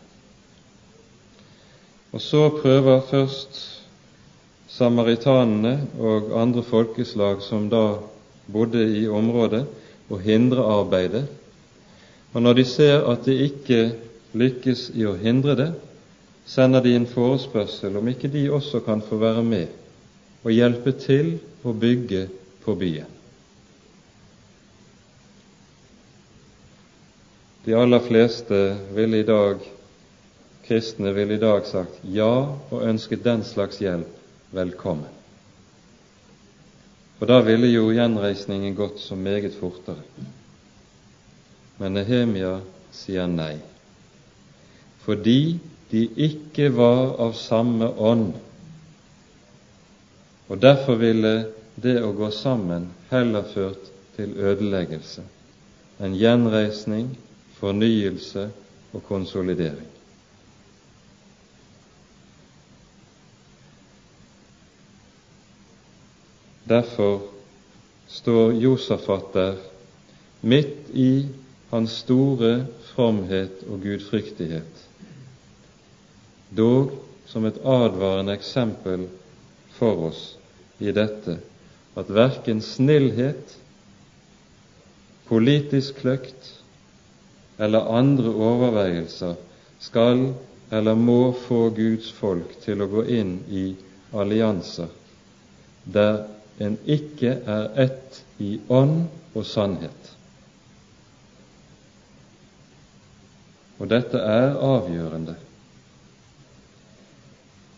Og 2.15 2.23
så 2.23 2.47
prøver 2.63 3.01
først 3.11 3.57
samaritanene 4.71 5.89
og 5.99 6.31
andre 6.39 6.63
folkeslag 6.63 7.41
som 7.43 7.67
da 7.71 7.97
bodde 8.47 8.85
i 9.01 9.09
området, 9.11 9.65
å 10.13 10.19
hindre 10.21 10.63
arbeidet. 10.69 11.25
Og 12.35 12.43
når 12.45 12.59
de 12.61 12.65
ser 12.69 13.07
at 13.11 13.25
de 13.27 13.35
ikke 13.49 13.81
lykkes 14.37 14.91
i 14.95 15.07
å 15.09 15.17
hindre 15.19 15.57
det, 15.59 15.71
sender 16.47 16.85
de 16.85 16.93
en 16.95 17.09
forespørsel 17.09 17.97
om 17.99 18.11
ikke 18.13 18.31
de 18.31 18.45
også 18.53 18.83
kan 18.85 19.03
få 19.03 19.19
være 19.19 19.43
med 19.47 19.81
og 20.45 20.53
hjelpe 20.53 20.93
til 21.01 21.39
å 21.65 21.73
bygge 21.73 22.27
på 22.63 22.75
byen. 22.77 23.09
De 27.65 27.73
aller 27.73 28.03
fleste 28.05 28.59
ville 28.93 29.23
i 29.23 29.27
dag, 29.27 29.63
kristne 30.67 31.13
ville 31.13 31.35
i 31.35 31.43
dag 31.43 31.67
sagt 31.67 32.01
ja 32.03 32.33
og 32.71 32.87
ønsket 32.87 33.25
den 33.25 33.45
slags 33.45 33.81
hjelp 33.83 34.55
velkommen. 34.55 35.11
For 37.19 37.31
da 37.31 37.41
ville 37.47 37.71
jo 37.71 37.91
gjenreisningen 37.95 38.75
gått 38.77 38.99
så 39.01 39.17
meget 39.17 39.55
fortere. 39.61 40.03
Men 41.79 41.97
Nehemia 41.99 42.59
sier 42.95 43.31
nei 43.31 43.57
fordi 45.05 45.59
de 45.91 46.07
ikke 46.27 46.71
var 46.73 47.19
av 47.21 47.35
samme 47.37 47.91
ånd. 48.01 48.31
Og 50.49 50.61
derfor 50.63 50.97
ville 50.97 51.33
det 51.77 51.99
å 52.01 52.15
gå 52.17 52.31
sammen 52.33 52.87
heller 53.11 53.45
ført 53.53 53.91
til 54.17 54.33
ødeleggelse 54.39 55.27
enn 56.03 56.17
gjenreisning, 56.19 57.13
fornyelse 57.61 58.49
og 58.95 59.05
konsolidering. 59.07 59.91
Derfor 66.65 67.21
står 68.09 68.53
Josafat 68.53 69.33
der 69.33 69.57
midt 70.41 70.91
i 70.93 71.27
hans 71.71 71.99
store 72.05 72.67
fromhet 72.95 73.65
og 73.69 73.83
gudfryktighet. 73.83 74.81
Dog 76.57 76.95
som 77.27 77.45
et 77.49 77.59
advarende 77.65 78.33
eksempel 78.37 79.09
for 79.77 80.09
oss 80.09 80.23
i 80.81 80.93
dette 80.95 81.37
at 81.99 82.11
verken 82.13 82.63
snillhet, 82.65 83.57
politisk 85.29 86.01
kløkt 86.01 86.51
eller 87.59 87.93
andre 87.93 88.33
overveielser 88.35 89.37
skal 89.85 90.31
eller 90.73 90.97
må 90.99 91.33
få 91.47 91.69
Guds 91.77 92.11
folk 92.13 92.57
til 92.65 92.83
å 92.83 92.91
gå 92.91 93.05
inn 93.21 93.39
i 93.53 93.67
allianser 94.15 94.89
der 95.85 96.25
en 96.59 96.77
ikke 96.87 97.33
er 97.47 97.71
ett 97.87 98.21
i 98.39 98.59
ånd 98.69 99.07
og 99.35 99.47
sannhet. 99.47 100.11
Og 103.83 103.91
dette 103.91 104.21
er 104.21 104.55
avgjørende. 104.63 105.35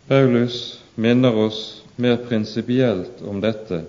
Paulus 0.06 0.58
minner 0.94 1.34
oss 1.46 1.60
mer 1.96 2.18
prinsipielt 2.28 3.22
om 3.26 3.40
dette 3.42 3.80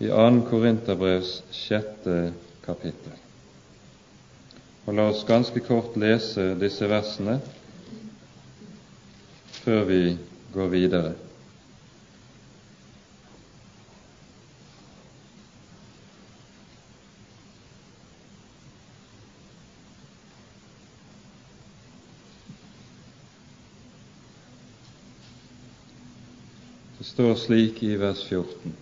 i 0.00 0.08
2. 0.08 0.30
Korinterbrevs 0.48 1.36
sjette 1.54 2.32
kapittel. 2.64 3.12
Og 4.84 4.96
La 4.96 5.06
oss 5.12 5.22
ganske 5.28 5.60
kort 5.64 5.94
lese 6.00 6.54
disse 6.60 6.88
versene 6.90 7.38
før 9.62 9.84
vi 9.88 10.00
går 10.52 10.72
videre. 10.72 11.12
Står 27.14 27.34
slik 27.38 27.82
i 27.86 27.92
vers 27.94 28.24
14.: 28.26 28.72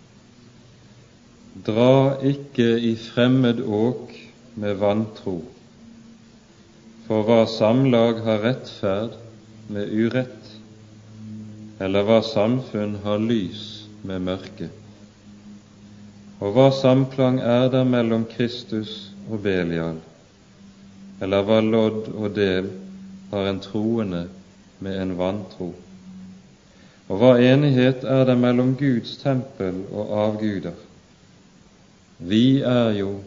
Dra 1.67 2.17
ikke 2.25 2.79
i 2.81 2.95
fremmed 2.97 3.59
åk 3.61 4.15
med 4.57 4.79
vantro, 4.81 5.35
for 7.05 7.27
hva 7.29 7.43
samlag 7.45 8.23
har 8.25 8.41
rettferd 8.47 9.19
med 9.69 9.93
urett, 9.93 10.49
eller 11.77 12.09
hva 12.09 12.23
samfunn 12.25 12.97
har 13.05 13.21
lys 13.21 13.67
med 14.01 14.25
mørke? 14.31 14.71
Og 16.41 16.57
hva 16.57 16.71
samklang 16.73 17.37
er 17.37 17.69
der 17.77 17.85
mellom 17.85 18.25
Kristus 18.33 19.13
og 19.29 19.45
Belial, 19.45 20.01
eller 21.21 21.45
hva 21.45 21.61
lodd 21.61 22.09
og 22.17 22.33
del 22.41 22.73
har 23.31 23.53
en 23.53 23.65
troende 23.69 24.29
med 24.81 25.03
en 25.05 25.19
vantro? 25.21 25.75
Og 27.13 27.19
hva 27.21 27.35
enighet 27.45 28.07
er 28.09 28.23
det 28.25 28.39
mellom 28.41 28.71
Guds 28.81 29.19
tempel 29.21 29.83
og 29.93 30.13
avguder? 30.17 30.79
Vi 32.25 32.63
er 32.65 32.95
jo 32.97 33.19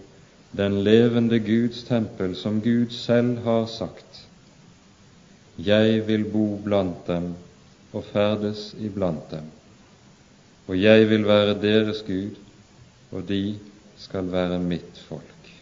den 0.58 0.80
levende 0.88 1.38
Guds 1.44 1.84
tempel, 1.86 2.34
som 2.36 2.62
Gud 2.66 2.90
selv 2.90 3.44
har 3.46 3.68
sagt. 3.70 4.24
Jeg 5.62 6.08
vil 6.08 6.26
bo 6.32 6.48
blant 6.64 7.06
dem 7.08 7.36
og 7.94 8.08
ferdes 8.10 8.72
iblant 8.82 9.30
dem, 9.32 9.46
og 10.68 10.82
jeg 10.82 11.06
vil 11.10 11.28
være 11.28 11.54
deres 11.62 12.02
Gud, 12.08 12.42
og 13.12 13.28
de 13.30 13.60
skal 14.02 14.32
være 14.32 14.60
mitt 14.60 14.98
folk. 15.08 15.54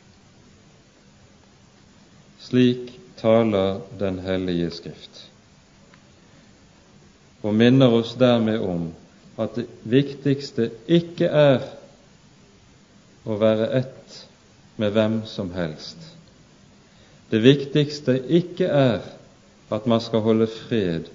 Slik 2.40 2.96
taler 3.20 3.82
Den 4.00 4.20
hellige 4.20 4.72
Skrift, 4.72 5.33
og 7.43 7.56
minner 7.56 7.91
oss 7.91 8.13
dermed 8.19 8.60
om 8.63 8.88
at 9.41 9.56
det 9.58 9.65
viktigste 9.89 10.69
ikke 10.88 11.27
er 11.27 11.65
å 13.27 13.36
være 13.39 13.67
ett 13.79 14.19
med 14.79 14.93
hvem 14.95 15.19
som 15.29 15.51
helst. 15.56 15.97
Det 17.32 17.41
viktigste 17.43 18.15
ikke 18.39 18.67
er 18.69 19.03
at 19.73 19.88
man 19.89 20.01
skal 20.03 20.23
holde 20.25 20.47
fred 20.47 21.10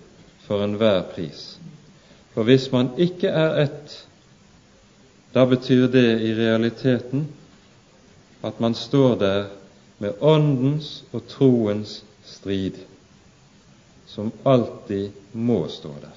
for 0.46 0.64
enhver 0.64 1.04
pris. 1.14 1.56
For 2.34 2.46
hvis 2.48 2.68
man 2.72 2.90
ikke 3.00 3.30
er 3.30 3.62
ett, 3.64 3.94
da 5.34 5.44
betyr 5.46 5.86
det 5.92 6.06
i 6.24 6.34
realiteten 6.34 7.28
at 8.42 8.60
man 8.60 8.74
står 8.74 9.16
der 9.20 9.48
med 9.98 10.20
åndens 10.20 11.02
og 11.12 11.26
troens 11.30 12.02
strid, 12.26 12.78
som 14.18 14.33
alltid 14.42 15.11
må 15.33 15.68
stå 15.70 15.92
der. 16.02 16.14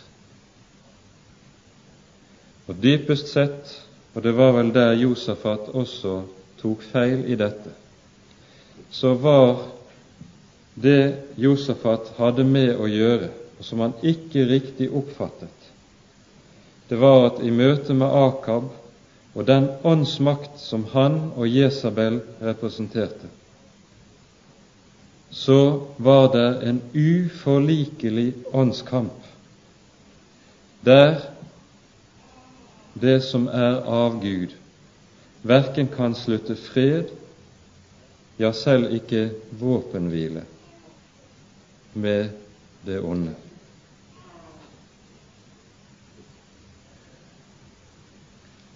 Og 2.66 2.80
dypest 2.82 3.28
sett, 3.30 3.76
og 4.16 4.24
det 4.26 4.32
var 4.34 4.56
vel 4.56 4.72
der 4.74 4.96
Josafat 4.98 5.68
også 5.78 6.16
tok 6.58 6.82
feil 6.82 7.28
i 7.30 7.38
dette, 7.38 7.70
så 8.90 9.12
var 9.22 9.68
det 10.82 10.98
Josafat 11.38 12.10
hadde 12.18 12.48
med 12.50 12.74
å 12.82 12.90
gjøre, 12.90 13.30
og 13.60 13.68
som 13.70 13.84
han 13.86 13.94
ikke 14.02 14.48
riktig 14.50 14.88
oppfattet, 14.90 15.70
det 16.90 16.98
var 16.98 17.28
at 17.28 17.44
i 17.46 17.54
møte 17.54 17.94
med 17.94 18.10
Akab 18.10 18.72
og 19.38 19.46
den 19.46 19.70
åndsmakt 19.86 20.58
som 20.58 20.90
han 20.96 21.28
og 21.36 21.46
Jesabel 21.46 22.18
representerte, 22.42 23.30
så 25.32 25.88
var 25.98 26.32
det 26.34 26.70
en 26.70 26.82
uforlikelig 26.94 28.34
åndskamp 28.52 29.13
der 30.82 31.22
det 32.94 33.22
som 33.24 33.48
er 33.48 33.82
av 33.88 34.20
Gud, 34.22 34.54
verken 35.41 35.88
kan 35.88 36.15
slutte 36.15 36.56
fred, 36.56 37.13
ja, 38.38 38.52
selv 38.54 38.91
ikke 38.94 39.30
våpenhvile, 39.60 40.44
med 41.94 42.30
det 42.86 43.00
onde. 43.00 43.36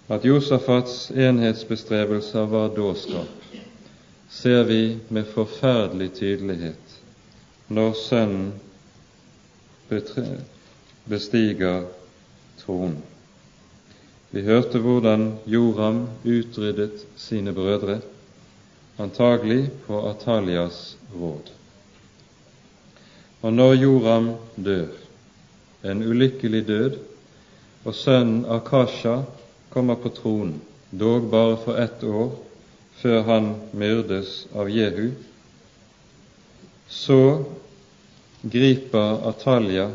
At 0.08 0.24
Josafats 0.24 1.10
enhetsbestrebelser 1.10 2.46
var 2.46 2.68
dårskap, 2.76 3.28
ser 4.36 4.64
vi 4.64 4.98
med 5.08 5.24
forferdelig 5.32 6.10
tydelighet 6.14 6.96
når 7.72 7.94
sønnen 7.96 8.52
bestiger 11.08 11.86
tronen. 12.60 12.98
Vi 14.30 14.42
hørte 14.44 14.82
hvordan 14.84 15.24
Joram 15.48 16.02
utryddet 16.24 17.06
sine 17.16 17.54
brødre, 17.56 18.00
antagelig 18.98 19.70
på 19.86 20.02
Atalias 20.10 20.96
råd. 21.14 21.52
Og 23.40 23.52
når 23.52 23.74
Joram 23.74 24.32
dør, 24.56 24.92
en 25.84 26.02
ulykkelig 26.02 26.66
død, 26.68 26.98
og 27.84 27.94
sønnen 27.94 28.44
Akasha 28.50 29.22
kommer 29.70 29.94
på 29.94 30.12
tronen, 30.12 30.60
dog 30.90 31.30
bare 31.30 31.56
for 31.64 31.80
ett 31.80 32.04
år 32.04 32.34
før 33.00 33.22
han 33.28 33.48
myrdes 33.76 34.46
av 34.56 34.70
Jehu, 34.72 35.10
så 36.88 37.44
griper 38.42 39.26
Atalia 39.28 39.90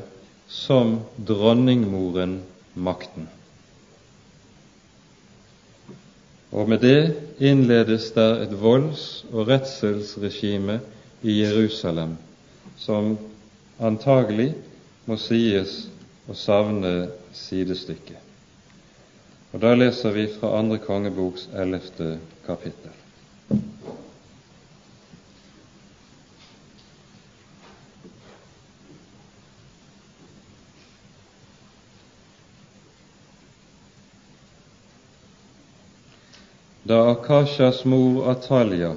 som 0.51 0.99
dronningmoren 1.15 2.41
makten. 2.73 3.27
Og 6.51 6.67
med 6.69 6.83
det 6.83 7.13
innledes 7.39 8.09
der 8.11 8.43
et 8.43 8.51
volds- 8.59 9.23
og 9.31 9.47
redselsregime 9.47 10.81
i 11.23 11.37
Jerusalem 11.39 12.17
som 12.77 13.15
antagelig 13.79 14.51
må 15.07 15.15
sies 15.17 15.85
å 16.29 16.35
savne 16.35 17.07
sidestykke. 17.33 18.17
Og 19.51 19.61
Da 19.61 19.73
leser 19.75 20.11
vi 20.15 20.27
fra 20.31 20.53
andre 20.59 20.77
kongeboks 20.79 21.49
ellevte 21.59 22.17
kapittel. 22.45 22.91
Da 36.87 37.03
Akashas 37.11 37.83
mor 37.85 38.25
Atalia 38.31 38.95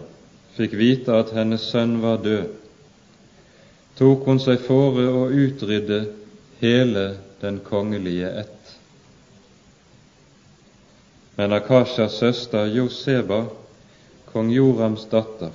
fikk 0.56 0.72
vite 0.78 1.14
at 1.18 1.34
hennes 1.36 1.66
sønn 1.70 1.98
var 2.02 2.22
død, 2.24 2.54
tok 3.98 4.24
hun 4.26 4.40
seg 4.42 4.62
fore 4.64 5.04
å 5.10 5.26
utrydde 5.28 6.00
hele 6.62 7.04
den 7.42 7.60
kongelige 7.66 8.30
ett. 8.44 8.63
Men 11.36 11.52
Akashas 11.52 12.12
søster 12.12 12.66
Joseba, 12.66 13.44
kong 14.32 14.52
Jorams 14.52 15.06
datter, 15.10 15.50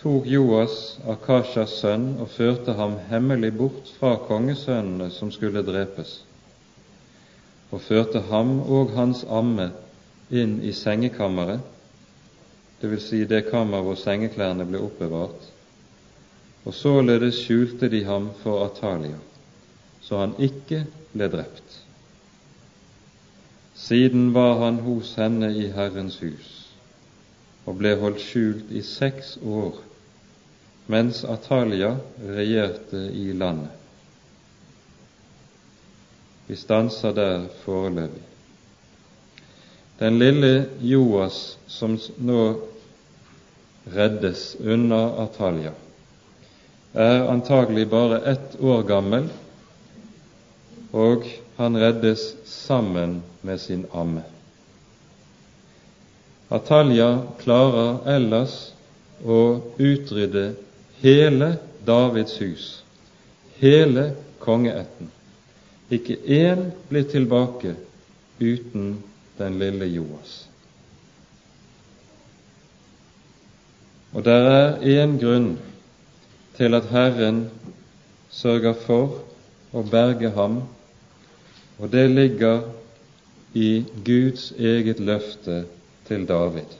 tok 0.00 0.26
Joas, 0.26 0.98
Akashas 1.06 1.76
sønn, 1.78 2.16
og 2.18 2.30
førte 2.34 2.74
ham 2.78 2.96
hemmelig 3.10 3.52
bort 3.58 3.92
fra 3.98 4.16
kongesønnene 4.26 5.10
som 5.14 5.30
skulle 5.34 5.62
drepes, 5.66 6.20
og 7.70 7.82
førte 7.86 8.24
ham 8.30 8.58
og 8.66 8.94
hans 8.98 9.24
amme 9.30 9.70
inn 10.30 10.58
i 10.66 10.74
sengekammeret, 10.74 11.62
dvs. 12.82 13.08
Si 13.10 13.24
det 13.30 13.46
kammer 13.50 13.82
hvor 13.86 13.98
sengeklærne 13.98 14.66
ble 14.66 14.82
oppbevart, 14.82 15.50
og 16.66 16.74
således 16.74 17.44
skjulte 17.44 17.90
de 17.90 18.04
ham 18.04 18.32
for 18.42 18.66
Atalia, 18.66 19.18
så 20.02 20.24
han 20.24 20.34
ikke 20.38 20.84
ble 21.14 21.30
drept. 21.30 21.84
Siden 23.78 24.32
var 24.32 24.58
han 24.64 24.80
hos 24.82 25.14
henne 25.16 25.52
i 25.54 25.68
Herrens 25.72 26.18
hus 26.22 26.54
og 27.68 27.76
ble 27.78 27.92
holdt 28.00 28.22
skjult 28.24 28.72
i 28.74 28.82
seks 28.82 29.36
år 29.44 29.76
mens 30.88 31.20
Atalia 31.28 31.92
regjerte 32.24 33.02
i 33.12 33.28
landet. 33.36 33.74
Vi 36.48 36.56
stanser 36.56 37.12
der 37.12 37.44
foreløpig. 37.62 38.24
Den 39.98 40.16
lille 40.18 40.52
Joas 40.80 41.58
som 41.68 41.98
nå 42.24 42.42
reddes 43.92 44.54
unna 44.60 45.00
Atalia, 45.26 45.74
er 46.94 47.28
antagelig 47.28 47.88
bare 47.92 48.22
ett 48.32 48.56
år 48.60 48.82
gammel, 48.88 49.28
og 50.92 51.26
han 51.58 51.76
reddes 51.76 52.30
sammen 52.48 53.18
med 53.48 53.60
sin 53.60 53.86
amme. 53.92 54.22
Atalia 56.52 57.08
klarer 57.40 58.02
ellers 58.08 58.56
å 59.24 59.38
utrydde 59.80 60.50
hele 61.00 61.54
Davids 61.88 62.36
hus, 62.42 62.66
hele 63.60 64.10
kongeætten. 64.44 65.08
Ikke 65.88 66.18
én 66.24 66.68
blir 66.88 67.08
tilbake 67.08 67.72
uten 68.40 68.98
den 69.38 69.58
lille 69.60 69.88
Joas. 69.88 70.34
Og 74.12 74.24
det 74.24 74.36
er 74.52 74.80
én 75.04 75.16
grunn 75.20 75.52
til 76.56 76.76
at 76.76 76.88
Herren 76.92 77.46
sørger 78.32 78.76
for 78.86 79.20
å 79.72 79.84
berge 79.84 80.32
ham, 80.36 80.62
og 81.78 81.92
det 81.92 82.08
ligger 82.10 82.64
i 83.54 83.84
Guds 84.04 84.52
eget 84.58 85.00
løfte 85.00 85.64
til 86.08 86.28
David, 86.28 86.76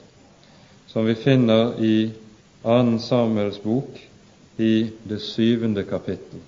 som 0.87 1.07
vi 1.07 1.15
finner 1.15 1.75
i 1.81 2.11
2. 2.63 2.99
Samuels 2.99 3.59
bok 3.59 3.99
i 4.59 4.91
det 5.09 5.21
syvende 5.23 5.85
kapittel 5.85 6.41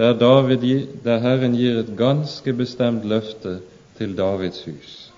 der, 0.00 0.18
David, 0.18 0.86
der 1.04 1.18
Herren 1.18 1.52
gir 1.52 1.78
et 1.78 1.90
ganske 1.96 2.52
bestemt 2.56 3.04
løfte 3.04 3.58
til 3.98 4.16
Davids 4.16 4.64
hus. 4.64 5.12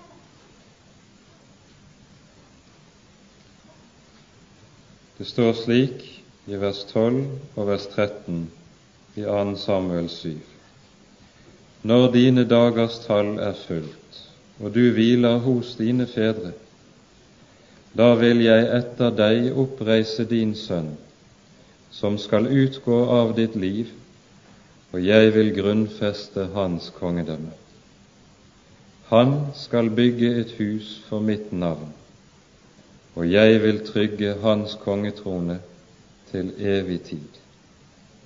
Det 5.17 5.27
står 5.27 5.53
slik 5.53 6.03
i 6.47 6.59
vers 6.59 6.83
12 6.89 7.23
og 7.55 7.67
vers 7.67 7.87
13 7.87 8.51
i 9.15 9.23
2. 9.23 9.55
Samuel 9.55 10.09
7. 10.09 10.52
Når 11.83 12.11
dine 12.11 12.45
dagers 12.47 12.99
tall 13.03 13.37
er 13.43 13.57
fullt, 13.59 14.19
og 14.63 14.71
du 14.75 14.85
hviler 14.95 15.41
hos 15.43 15.73
dine 15.75 16.05
fedre, 16.07 16.53
da 17.97 18.13
vil 18.15 18.39
jeg 18.45 18.69
etter 18.77 19.11
deg 19.13 19.49
oppreise 19.59 20.23
din 20.29 20.55
sønn, 20.55 20.93
som 21.91 22.15
skal 22.17 22.47
utgå 22.47 23.01
av 23.17 23.35
ditt 23.37 23.57
liv, 23.59 23.91
og 24.93 25.03
jeg 25.03 25.33
vil 25.35 25.51
grunnfeste 25.57 26.47
hans 26.55 26.87
kongedømme. 26.95 27.51
Han 29.11 29.35
skal 29.59 29.91
bygge 29.91 30.31
et 30.39 30.55
hus 30.57 30.95
for 31.09 31.19
mitt 31.19 31.51
navn, 31.51 31.91
og 33.13 33.27
jeg 33.27 33.59
vil 33.61 33.83
trygge 33.85 34.37
hans 34.41 34.77
kongetrone 34.81 35.59
til 36.31 36.55
evig 36.57 37.01
tid. 37.11 37.39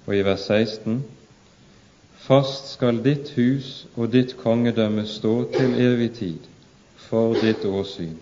Og 0.05 0.15
i 0.15 0.21
vers 0.23 0.45
16.: 0.45 1.01
Fast 2.27 2.73
skal 2.73 2.97
ditt 3.05 3.29
hus 3.37 3.85
og 3.95 4.09
ditt 4.11 4.33
kongedømme 4.41 5.05
stå 5.07 5.33
til 5.53 5.77
evig 5.79 6.09
tid 6.17 6.47
for 6.99 7.37
ditt 7.39 7.63
åsyn. 7.63 8.17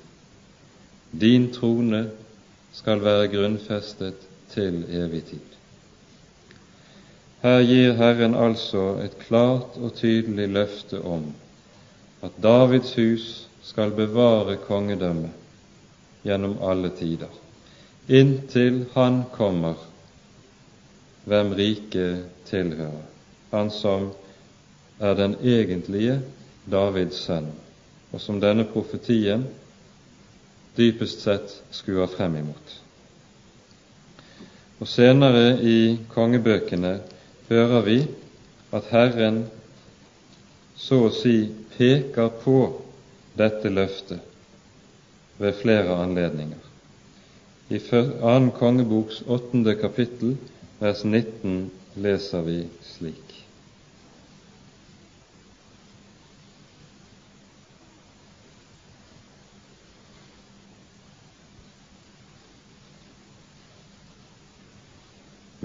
Din 1.10 1.48
trone 1.56 2.04
skal 2.76 3.02
være 3.02 3.32
grunnfestet 3.34 4.28
til 4.52 4.84
evig 4.94 5.24
tid. 5.32 5.56
Her 7.42 7.64
gir 7.66 7.96
Herren 7.98 8.38
altså 8.38 8.84
et 9.02 9.18
klart 9.26 9.80
og 9.82 9.96
tydelig 9.98 10.48
løfte 10.54 11.02
om 11.02 11.26
at 12.26 12.38
Davids 12.44 12.94
hus 12.98 13.26
skal 13.66 13.94
bevare 13.98 14.60
kongedømmet 14.68 15.34
gjennom 16.26 16.56
alle 16.62 16.94
tider, 16.98 17.34
inntil 18.10 18.86
Han 18.94 19.24
kommer, 19.34 19.82
hvem 21.26 21.54
riket 21.58 22.26
tilhører, 22.50 23.15
han 23.56 23.72
som 23.72 24.10
er 25.00 25.16
den 25.16 25.36
egentlige 25.44 26.20
Davids 26.72 27.24
sønn, 27.26 27.52
og 28.12 28.22
som 28.22 28.40
denne 28.44 28.68
profetien 28.68 29.46
dypest 30.76 31.24
sett 31.24 31.54
skuer 31.76 32.10
frem 32.12 32.36
imot. 32.42 32.74
Og 34.80 34.88
Senere 34.92 35.56
i 35.64 35.98
kongebøkene 36.12 36.98
hører 37.50 37.86
vi 37.86 38.00
at 38.76 38.90
Herren 38.92 39.46
så 40.76 41.06
å 41.08 41.14
si 41.16 41.38
peker 41.78 42.34
på 42.42 42.58
dette 43.40 43.72
løftet 43.72 44.20
ved 45.40 45.56
flere 45.62 45.96
anledninger. 46.04 46.60
I 47.70 47.80
2. 47.80 48.52
kongeboks 48.60 49.24
8. 49.28 49.64
kapittel, 49.80 50.36
vers 50.80 51.04
19, 51.08 51.72
leser 51.96 52.44
vi 52.46 52.60
slik. 52.84 53.45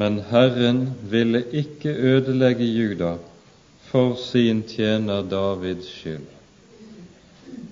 Men 0.01 0.21
Herren 0.31 0.79
ville 1.13 1.43
ikke 1.53 1.93
ødelegge 1.93 2.65
Juda 2.65 3.11
for 3.91 4.15
sin 4.17 4.63
tjener 4.63 5.27
Davids 5.29 5.91
skyld, 5.93 6.25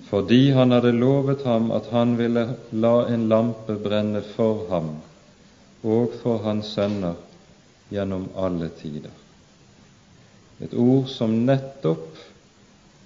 fordi 0.09 0.51
han 0.53 0.75
hadde 0.75 0.91
lovet 0.93 1.41
ham 1.47 1.71
at 1.71 1.89
han 1.89 2.13
ville 2.19 2.43
la 2.71 2.93
en 3.15 3.25
lampe 3.31 3.79
brenne 3.81 4.21
for 4.35 4.61
ham 4.69 4.91
og 5.81 6.13
for 6.21 6.43
hans 6.45 6.69
sønner 6.77 7.17
gjennom 7.89 8.29
alle 8.37 8.69
tider. 8.77 9.15
Et 10.61 10.73
ord 10.73 11.07
som 11.09 11.33
nettopp 11.49 12.09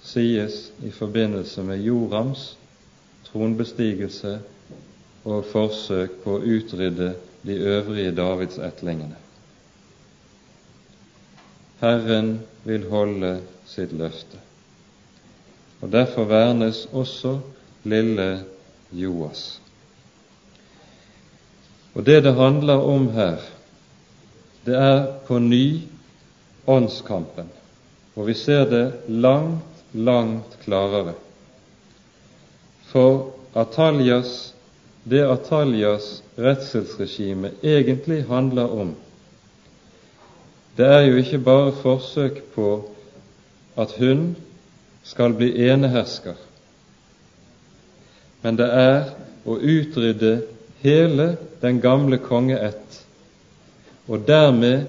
sies 0.03 0.65
i 0.83 0.91
forbindelse 0.91 1.63
med 1.63 1.85
Jorams 1.85 2.49
tronbestigelse 3.29 4.39
og 5.23 5.45
forsøk 5.53 6.25
på 6.25 6.41
å 6.41 6.49
utrydde 6.57 7.13
de 7.43 7.53
øvrige 7.53 8.15
Davids 8.15 8.57
ettlingene. 8.57 9.15
Herren 11.81 12.41
vil 12.63 12.89
holde 12.89 13.41
sitt 13.67 13.91
løfte. 13.91 14.39
Og 15.81 15.91
Derfor 15.91 16.23
vernes 16.23 16.85
også 16.91 17.39
lille 17.83 18.45
Joas. 18.91 19.61
Og 21.93 22.05
Det 22.05 22.23
det 22.23 22.33
handler 22.33 22.73
om 22.73 23.09
her, 23.11 23.37
det 24.65 24.75
er 24.75 25.05
på 25.27 25.39
ny 25.39 25.81
åndskampen, 26.67 27.49
og 28.15 28.27
vi 28.27 28.33
ser 28.33 28.65
det 28.69 28.93
langt, 29.07 29.83
langt 29.93 30.57
klarere. 30.63 31.13
For 32.87 33.33
Atalias 33.55 34.53
det 35.03 35.23
Atalias 35.27 36.23
redselsregime 36.37 37.51
egentlig 37.63 38.23
handler 38.27 38.71
om, 38.71 38.95
det 40.77 40.85
er 40.85 41.01
jo 41.05 41.15
ikke 41.21 41.39
bare 41.39 41.73
forsøk 41.81 42.39
på 42.55 42.69
at 43.77 43.93
hun 43.99 44.35
skal 45.03 45.33
bli 45.37 45.51
enehersker, 45.69 46.37
men 48.41 48.57
det 48.57 48.69
er 48.71 49.11
å 49.45 49.57
utrydde 49.59 50.33
hele 50.83 51.35
den 51.61 51.81
gamle 51.83 52.17
kongeett, 52.17 53.03
og 54.07 54.25
dermed 54.27 54.87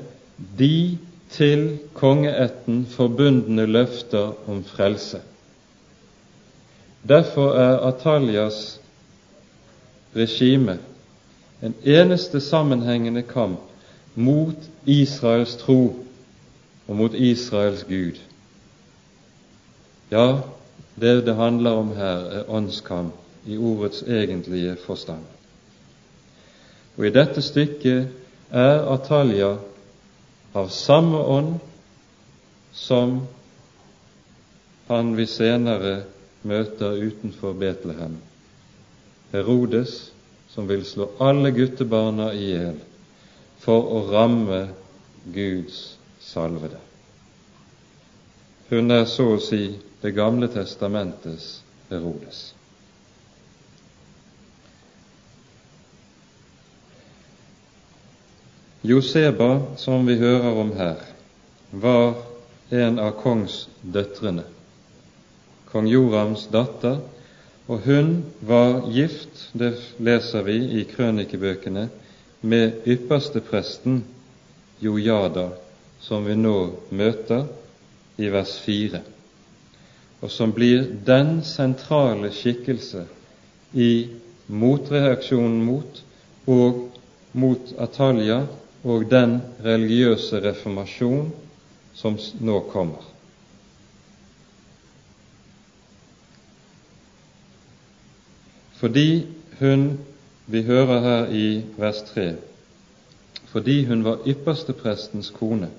de 0.58 0.98
til 1.34 1.78
kongeætten 1.94 2.84
forbundne 2.90 3.66
løfter 3.66 4.32
om 4.50 4.62
frelse. 4.64 5.20
Derfor 7.08 7.54
er 7.58 7.82
Atalias 7.88 8.80
regime, 10.16 10.78
en 11.62 11.74
eneste 11.84 12.40
sammenhengende 12.40 13.22
kamp 13.22 13.60
mot 14.14 14.56
Israels 14.86 15.56
tro 15.56 16.04
og 16.88 16.96
mot 16.96 17.14
Israels 17.14 17.84
Gud. 17.84 18.20
Ja, 20.10 20.40
det 21.00 21.26
det 21.26 21.34
handler 21.34 21.70
om 21.70 21.96
her, 21.96 22.18
er 22.40 22.50
åndskamp 22.50 23.14
i 23.46 23.56
ordets 23.56 24.02
egentlige 24.02 24.76
forstand. 24.86 25.24
Og 26.96 27.06
i 27.06 27.10
dette 27.10 27.42
stykket 27.42 28.08
er 28.50 28.84
Atalja 28.92 29.56
av 30.54 30.68
samme 30.70 31.18
ånd 31.18 31.56
som 32.72 33.16
han 34.88 35.16
vi 35.16 35.26
senere 35.26 35.96
møter 36.42 37.00
utenfor 37.02 37.56
Betlehem. 37.58 38.16
Herodes, 39.32 40.12
som 40.48 40.66
vil 40.68 40.84
slå 40.84 41.08
alle 41.18 41.50
guttebarna 41.50 42.32
i 42.34 42.50
hjel 42.52 42.76
for 43.64 43.88
å 43.96 44.02
ramme 44.12 44.66
Guds 45.34 45.96
salvede. 46.20 46.78
Hun 48.68 48.90
er 48.90 49.06
så 49.08 49.34
å 49.36 49.40
si 49.42 49.66
Det 50.04 50.10
gamle 50.12 50.50
testamentets 50.52 51.62
Herodes. 51.88 52.50
Joseba, 58.84 59.62
som 59.80 60.04
vi 60.04 60.18
hører 60.20 60.58
om 60.60 60.74
her, 60.76 61.00
var 61.70 62.18
en 62.68 62.98
av 63.00 63.14
kongsdøtrene, 63.22 64.44
kong 65.72 65.88
Jorams 65.88 66.44
datter, 66.52 66.98
og 67.66 67.80
hun 67.86 68.24
var 68.40 68.90
gift, 68.92 69.48
det 69.52 69.72
leser 69.98 70.42
vi 70.44 70.56
i 70.80 70.84
krønikebøkene, 70.88 71.88
med 72.44 72.84
ypperstepresten 72.86 74.02
Jojada, 74.84 75.48
som 76.00 76.26
vi 76.28 76.34
nå 76.36 76.56
møter 76.92 77.46
i 78.20 78.28
vers 78.28 78.58
4, 78.66 79.00
og 80.20 80.30
som 80.30 80.52
blir 80.52 80.84
den 81.06 81.38
sentrale 81.44 82.28
skikkelse 82.36 83.06
i 83.72 83.90
motreaksjonen 84.46 85.64
mot 85.64 86.02
og 86.44 86.84
mot 87.32 87.72
Atalja 87.80 88.42
og 88.84 89.08
den 89.10 89.38
religiøse 89.64 90.42
reformasjon 90.44 91.32
som 91.96 92.20
nå 92.44 92.60
kommer. 92.68 93.13
Fordi 98.84 99.26
hun, 99.58 99.98
vi 100.46 100.60
hører 100.62 101.00
her 101.00 101.30
i 101.32 101.62
vers 101.76 102.02
3, 102.02 102.34
fordi 103.48 103.84
hun 103.84 104.02
var 104.04 104.18
yppersteprestens 104.26 105.30
kone, 105.30 105.70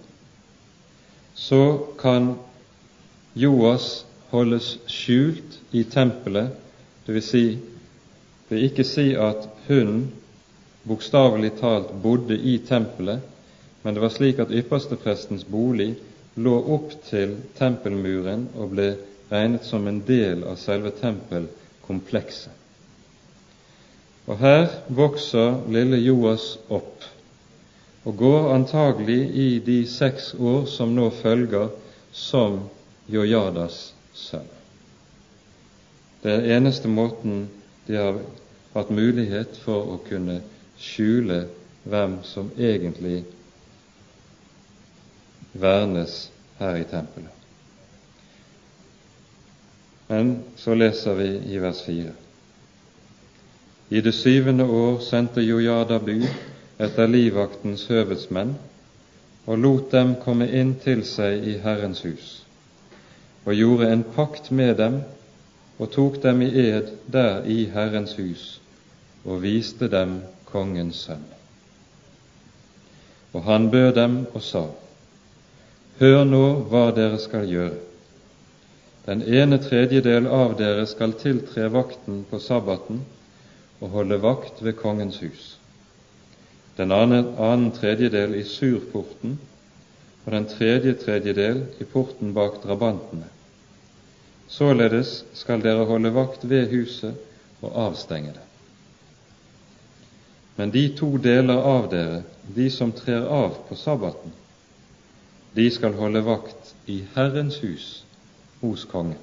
så 1.36 1.86
kan 2.02 2.32
Joas 3.36 4.06
holdes 4.34 4.80
skjult 4.88 5.60
i 5.72 5.84
tempelet, 5.84 6.50
dvs. 7.06 7.30
Si, 7.30 7.44
vil 8.50 8.66
ikke 8.72 8.88
si 8.96 9.12
at 9.14 9.46
hun 9.68 10.08
bokstavelig 10.90 11.54
talt 11.62 11.94
bodde 12.02 12.42
i 12.42 12.58
tempelet, 12.58 13.22
men 13.84 13.94
det 13.94 14.02
var 14.02 14.18
slik 14.18 14.42
at 14.42 14.58
yppersteprestens 14.64 15.46
bolig 15.46 15.92
lå 16.36 16.58
opp 16.80 16.98
til 17.06 17.38
tempelmuren 17.62 18.50
og 18.58 18.74
ble 18.74 18.92
regnet 19.30 19.70
som 19.70 19.86
en 19.86 20.02
del 20.10 20.42
av 20.42 20.58
selve 20.58 20.98
tempelkomplekset. 21.06 22.65
Og 24.26 24.40
her 24.42 24.68
vokser 24.90 25.60
lille 25.70 26.00
Joas 26.02 26.56
opp 26.74 27.06
og 28.06 28.18
går 28.18 28.52
antagelig 28.54 29.20
i 29.34 29.48
de 29.66 29.80
seks 29.90 30.34
år 30.38 30.66
som 30.70 30.94
nå 30.98 31.10
følger 31.22 31.70
som 32.14 32.60
Jojadas 33.10 33.94
sønn. 34.18 34.50
Det 36.22 36.34
er 36.34 36.58
eneste 36.58 36.90
måten 36.90 37.48
de 37.86 37.98
har 38.02 38.20
hatt 38.74 38.90
mulighet 38.94 39.58
for 39.62 39.94
å 39.94 40.00
kunne 40.08 40.40
skjule 40.82 41.44
hvem 41.86 42.18
som 42.26 42.50
egentlig 42.58 43.22
vernes 45.54 46.18
her 46.60 46.82
i 46.82 46.88
tempelet. 46.90 47.32
Men 50.10 50.38
så 50.58 50.74
leser 50.78 51.18
vi 51.18 51.30
i 51.54 51.62
vers 51.62 51.82
4. 51.86 52.25
I 53.90 54.02
det 54.02 54.14
syvende 54.14 54.64
år 54.64 55.00
sendte 55.00 55.42
Jojada 55.42 56.00
bud 56.00 56.26
etter 56.82 57.08
livvaktens 57.08 57.84
høvedsmenn 57.86 58.56
og 59.46 59.60
lot 59.62 59.92
dem 59.94 60.16
komme 60.24 60.48
inn 60.50 60.72
til 60.82 61.04
seg 61.06 61.46
i 61.46 61.54
Herrens 61.62 62.02
hus, 62.02 62.32
og 63.46 63.54
gjorde 63.54 63.92
en 63.94 64.02
pakt 64.16 64.50
med 64.50 64.74
dem 64.82 64.98
og 65.78 65.92
tok 65.94 66.18
dem 66.24 66.42
i 66.42 66.50
ed 66.64 66.90
der 67.14 67.46
i 67.46 67.68
Herrens 67.70 68.18
hus 68.18 68.48
og 69.24 69.44
viste 69.46 69.90
dem 69.94 70.18
kongens 70.50 71.06
sønn. 71.06 71.22
Og 73.38 73.44
han 73.44 73.70
bød 73.70 73.92
dem 73.94 74.24
og 74.34 74.42
sa:" 74.42 74.66
Hør 76.00 76.24
nå 76.24 76.46
hva 76.72 76.90
dere 76.92 77.20
skal 77.22 77.46
gjøre. 77.48 77.78
Den 79.06 79.22
ene 79.22 79.62
tredjedel 79.62 80.26
av 80.28 80.58
dere 80.58 80.88
skal 80.90 81.14
tiltre 81.14 81.70
vakten 81.70 82.26
på 82.30 82.40
sabbaten 82.40 83.06
og 83.86 83.92
holde 83.94 84.18
vakt 84.22 84.64
ved 84.66 84.74
kongens 84.80 85.20
hus. 85.22 85.44
Den 86.78 86.92
annen, 86.92 87.36
annen 87.38 87.70
tredjedel 87.72 88.34
i 88.36 88.44
surporten 88.44 89.38
og 90.26 90.32
den 90.34 90.48
tredje 90.50 90.96
tredjedel 91.04 91.62
i 91.80 91.86
porten 91.86 92.34
bak 92.34 92.58
drabantene. 92.64 93.30
Således 94.50 95.20
skal 95.34 95.62
dere 95.62 95.86
holde 95.86 96.12
vakt 96.14 96.50
ved 96.50 96.70
huset 96.74 97.14
og 97.62 97.78
avstenge 97.86 98.34
det. 98.34 98.46
Men 100.56 100.72
de 100.72 100.88
to 100.98 101.18
deler 101.22 101.62
av 101.62 101.90
dere, 101.92 102.24
de 102.56 102.70
som 102.72 102.94
trer 102.96 103.28
av 103.28 103.58
på 103.70 103.76
sabbaten, 103.76 104.34
de 105.56 105.70
skal 105.72 105.94
holde 105.94 106.24
vakt 106.26 106.74
i 106.92 107.04
Herrens 107.16 107.62
hus 107.64 107.88
hos 108.62 108.86
kongen. 108.90 109.22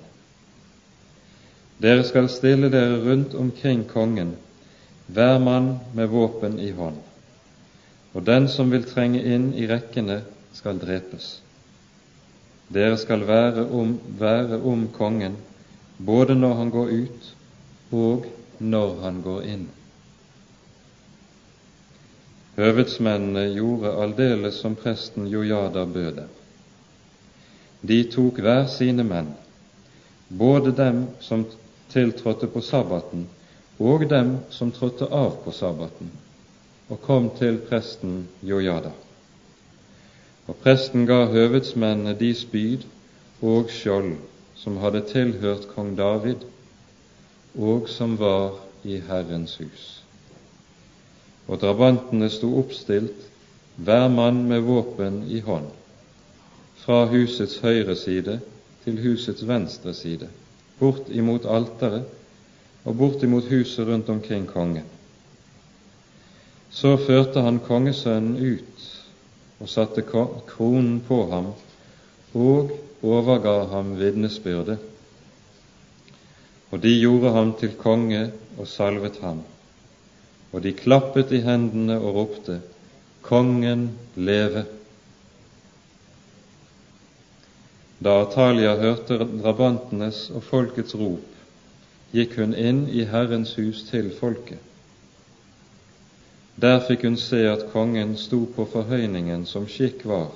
Dere 1.82 2.04
skal 2.06 2.28
stille 2.30 2.70
dere 2.70 3.00
rundt 3.02 3.34
omkring 3.34 3.84
kongen, 3.88 4.36
hver 5.06 5.38
mann 5.38 5.78
med 5.94 6.08
våpen 6.08 6.58
i 6.60 6.70
hånd, 6.70 6.98
og 8.12 8.26
den 8.26 8.48
som 8.48 8.70
vil 8.70 8.84
trenge 8.88 9.22
inn 9.22 9.52
i 9.54 9.66
rekkene, 9.70 10.22
skal 10.52 10.76
drepes. 10.76 11.38
Dere 12.72 12.96
skal 13.00 13.24
være 13.28 13.64
om, 13.72 13.96
være 14.18 14.58
om 14.68 14.84
kongen 14.92 15.36
både 15.98 16.34
når 16.34 16.54
han 16.54 16.70
går 16.70 16.90
ut 16.92 17.30
og 17.92 18.26
når 18.58 19.00
han 19.02 19.20
går 19.24 19.46
inn. 19.48 19.64
Høvedsmennene 22.56 23.46
gjorde 23.54 23.94
aldeles 23.96 24.60
som 24.60 24.76
presten 24.76 25.28
Jojada 25.28 25.84
bød 25.88 26.16
dem. 26.20 26.32
De 27.82 27.98
tok 28.12 28.38
hver 28.44 28.66
sine 28.70 29.04
menn, 29.08 29.32
både 30.28 30.72
dem 30.76 31.06
som 31.20 31.46
tiltrådte 31.92 32.46
på 32.52 32.60
sabbaten, 32.60 33.26
og 33.78 34.04
dem 34.10 34.36
som 34.50 34.72
trådte 34.72 35.08
av 35.08 35.38
på 35.44 35.54
sabbaten, 35.54 36.10
og 36.88 37.00
kom 37.00 37.30
til 37.38 37.58
presten 37.68 38.28
Jojada. 38.42 38.92
Og 40.46 40.56
presten 40.62 41.06
ga 41.06 41.24
høvedsmennene 41.32 42.14
de 42.18 42.34
spyd 42.34 42.84
og 43.40 43.70
skjold 43.70 44.14
som 44.58 44.76
hadde 44.82 45.06
tilhørt 45.08 45.70
kong 45.74 45.96
David, 45.98 46.44
og 47.58 47.88
som 47.88 48.18
var 48.18 48.60
i 48.84 49.00
Herrens 49.08 49.56
hus 49.62 50.02
og 51.48 51.60
drabantene 51.60 52.30
sto 52.30 52.48
oppstilt, 52.60 53.28
hver 53.76 54.08
mann 54.12 54.44
med 54.48 54.64
våpen 54.66 55.22
i 55.32 55.40
hånd, 55.44 55.68
fra 56.82 57.04
husets 57.10 57.58
høyre 57.62 57.96
side 57.98 58.38
til 58.84 58.98
husets 59.02 59.44
venstre 59.48 59.94
side, 59.94 60.28
bort 60.78 61.10
imot 61.10 61.46
alteret 61.46 62.08
og 62.84 62.96
bortimot 62.98 63.50
huset 63.50 63.86
rundt 63.88 64.08
omkring 64.08 64.46
kongen. 64.46 64.88
Så 66.70 66.96
førte 66.96 67.44
han 67.44 67.60
kongesønnen 67.62 68.36
ut 68.40 68.88
og 69.60 69.68
satte 69.68 70.02
kronen 70.06 71.00
på 71.06 71.20
ham 71.30 71.52
og 72.34 72.72
overga 73.02 73.54
ham 73.70 73.94
vitnesbyrdet. 74.00 74.78
Og 76.72 76.82
de 76.82 76.92
gjorde 76.98 77.32
ham 77.36 77.54
til 77.60 77.74
konge 77.78 78.30
og 78.58 78.66
salvet 78.68 79.18
ham 79.22 79.42
og 80.52 80.62
de 80.64 80.74
klappet 80.76 81.32
i 81.32 81.40
hendene 81.44 81.98
og 81.98 82.14
ropte:" 82.16 82.60
Kongen 83.22 83.90
leve! 84.16 84.64
Da 88.02 88.16
Atalia 88.24 88.74
hørte 88.80 89.18
drabantenes 89.42 90.24
og 90.34 90.42
folkets 90.42 90.96
rop, 90.98 91.31
gikk 92.12 92.36
hun 92.36 92.52
inn 92.54 92.84
i 92.92 93.06
Herrens 93.08 93.54
hus 93.56 93.82
til 93.88 94.10
folket. 94.18 94.60
Der 96.60 96.82
fikk 96.84 97.06
hun 97.08 97.16
se 97.16 97.40
at 97.48 97.64
kongen 97.72 98.16
sto 98.20 98.44
på 98.56 98.66
forhøyningen 98.68 99.46
som 99.48 99.64
skikk 99.68 100.04
var, 100.06 100.30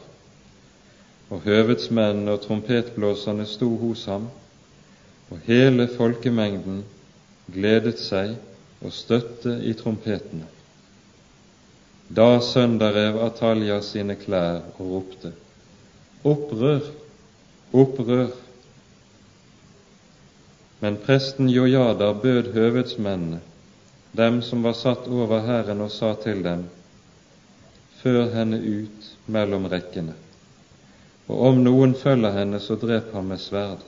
og 1.31 1.45
høvedsmennene 1.45 2.33
og 2.33 2.43
trompetblåserne 2.47 3.47
sto 3.47 3.69
hos 3.83 4.07
ham, 4.09 4.29
og 5.31 5.43
hele 5.45 5.89
folkemengden 5.97 6.85
gledet 7.53 7.99
seg 8.01 8.37
og 8.81 8.95
støtte 8.95 9.59
i 9.67 9.75
trompetene. 9.77 10.47
Da 12.17 12.39
sønderrev 12.41 13.19
Atalja 13.27 13.81
sine 13.83 14.15
klær 14.17 14.63
og 14.79 14.83
ropte:" 14.93 15.33
Opprør! 16.25 16.81
Opprør! 17.73 18.46
Men 20.81 20.97
presten 20.97 21.49
Jojada 21.49 22.13
bød 22.15 22.53
høvedsmennene, 22.53 23.41
dem 24.13 24.43
som 24.43 24.63
var 24.63 24.73
satt 24.77 25.09
over 25.09 25.41
Herren, 25.41 25.81
og 25.81 25.91
sa 25.91 26.15
til 26.15 26.43
dem:" 26.45 26.67
Før 28.03 28.29
henne 28.35 28.59
ut 28.61 29.07
mellom 29.27 29.65
rekkene, 29.73 30.15
og 31.29 31.41
om 31.49 31.63
noen 31.65 31.95
følger 31.95 32.31
henne, 32.33 32.61
så 32.61 32.77
drep 32.77 33.13
ham 33.13 33.25
med 33.33 33.41
sverd. 33.41 33.81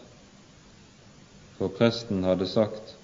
For 1.59 1.69
presten 1.69 2.25
hadde 2.25 2.47
sagt:" 2.47 2.95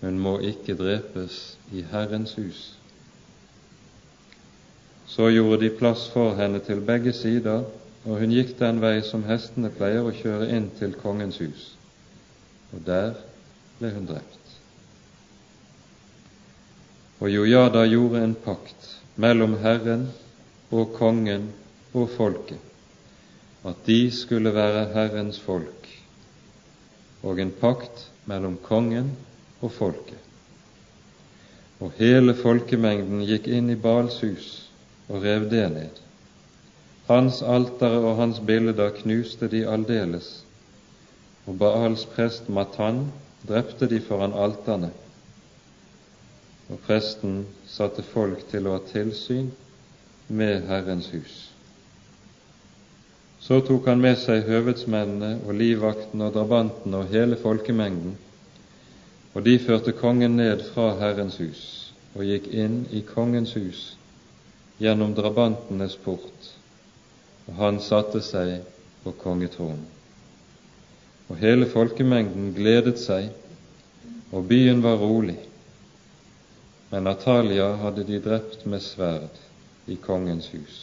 Hun 0.00 0.18
må 0.18 0.38
ikke 0.38 0.74
drepes 0.74 1.58
i 1.72 1.82
Herrens 1.90 2.34
hus. 2.34 2.60
Så 5.06 5.28
gjorde 5.28 5.60
de 5.64 5.70
plass 5.76 6.08
for 6.08 6.34
henne 6.34 6.58
til 6.64 6.80
begge 6.80 7.12
sider, 7.12 7.64
og 8.04 8.18
hun 8.18 8.32
gikk 8.32 8.54
den 8.58 8.80
vei 8.80 9.02
som 9.04 9.26
hestene 9.28 9.68
pleier 9.76 10.06
å 10.08 10.14
kjøre 10.22 10.48
inn 10.56 10.70
til 10.78 10.94
kongens 11.02 11.38
hus. 11.44 11.66
Og 12.72 12.82
der 12.86 13.14
ble 13.78 13.90
hun 13.94 14.06
drept. 14.06 14.36
Og 17.20 17.28
Jojada 17.32 17.84
gjorde 17.90 18.22
en 18.24 18.34
pakt 18.44 18.86
mellom 19.20 19.58
Herren 19.60 20.08
og 20.70 20.94
kongen 20.96 21.50
og 21.92 22.08
folket, 22.14 22.60
at 23.66 23.82
de 23.86 23.98
skulle 24.14 24.54
være 24.54 24.86
Herrens 24.94 25.40
folk, 25.40 25.88
og 27.22 27.40
en 27.42 27.52
pakt 27.60 28.06
mellom 28.30 28.56
kongen 28.64 29.12
og 29.60 29.72
folket. 29.76 30.16
Og 31.80 31.92
hele 31.96 32.34
folkemengden 32.36 33.24
gikk 33.28 33.48
inn 33.48 33.72
i 33.72 33.78
Bals 33.80 34.20
hus 34.24 34.48
og 35.08 35.24
rev 35.24 35.48
det 35.50 35.66
ned. 35.72 36.00
Hans 37.08 37.40
altere 37.42 38.00
og 38.04 38.20
hans 38.20 38.40
bilder 38.46 38.92
knuste 39.00 39.48
de 39.50 39.64
aldeles, 39.68 40.28
og 41.46 41.56
Baals 41.58 42.04
prest 42.14 42.48
Matan 42.48 43.06
drepte 43.48 43.88
de 43.88 44.00
foran 44.04 44.36
alterne. 44.36 44.90
Og 46.70 46.78
presten 46.86 47.46
satte 47.66 48.02
folk 48.06 48.44
til 48.50 48.68
å 48.68 48.76
ha 48.76 48.82
tilsyn 48.90 49.50
med 50.28 50.66
Herrens 50.68 51.08
hus. 51.14 51.36
Så 53.40 53.60
tok 53.66 53.88
han 53.88 54.02
med 54.04 54.18
seg 54.20 54.44
høvedsmennene 54.46 55.40
og 55.46 55.56
livvaktene 55.56 56.28
og 56.28 56.34
drabantene 56.36 57.00
og 57.00 57.14
hele 57.14 57.38
folkemengden, 57.40 58.18
og 59.34 59.46
de 59.46 59.56
førte 59.62 59.94
kongen 59.96 60.36
ned 60.36 60.66
fra 60.74 60.92
Herrens 61.00 61.38
hus 61.40 61.62
og 62.14 62.26
gikk 62.26 62.50
inn 62.52 62.82
i 62.90 63.00
kongens 63.06 63.54
hus 63.54 63.82
gjennom 64.82 65.14
drabantenes 65.14 65.96
port, 66.04 66.50
og 67.46 67.56
han 67.60 67.80
satte 67.84 68.22
seg 68.24 68.60
på 69.04 69.14
kongetronen. 69.22 69.99
Og 71.30 71.38
hele 71.38 71.68
folkemengden 71.70 72.50
gledet 72.56 72.98
seg, 72.98 73.28
og 74.34 74.48
byen 74.50 74.82
var 74.82 74.98
rolig. 74.98 75.38
Men 76.90 77.06
Natalia 77.06 77.68
hadde 77.78 78.02
de 78.06 78.18
drept 78.22 78.66
med 78.66 78.82
sverd 78.82 79.38
i 79.86 79.94
kongens 79.94 80.50
hus. 80.50 80.80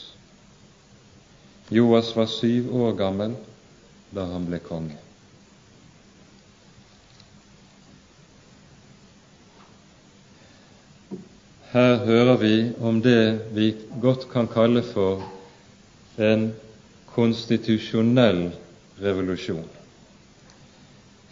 Joas 1.72 2.14
var 2.16 2.32
syv 2.32 2.72
år 2.80 2.96
gammel 2.96 3.36
da 4.16 4.24
han 4.32 4.48
ble 4.48 4.62
konge. 4.64 4.96
Her 11.74 11.98
hører 12.08 12.38
vi 12.40 12.54
om 12.80 13.02
det 13.04 13.52
vi 13.52 13.74
godt 14.02 14.30
kan 14.32 14.48
kalle 14.48 14.86
for 14.88 15.26
en 16.18 16.54
konstitusjonell 17.12 18.48
revolusjon. 19.04 19.68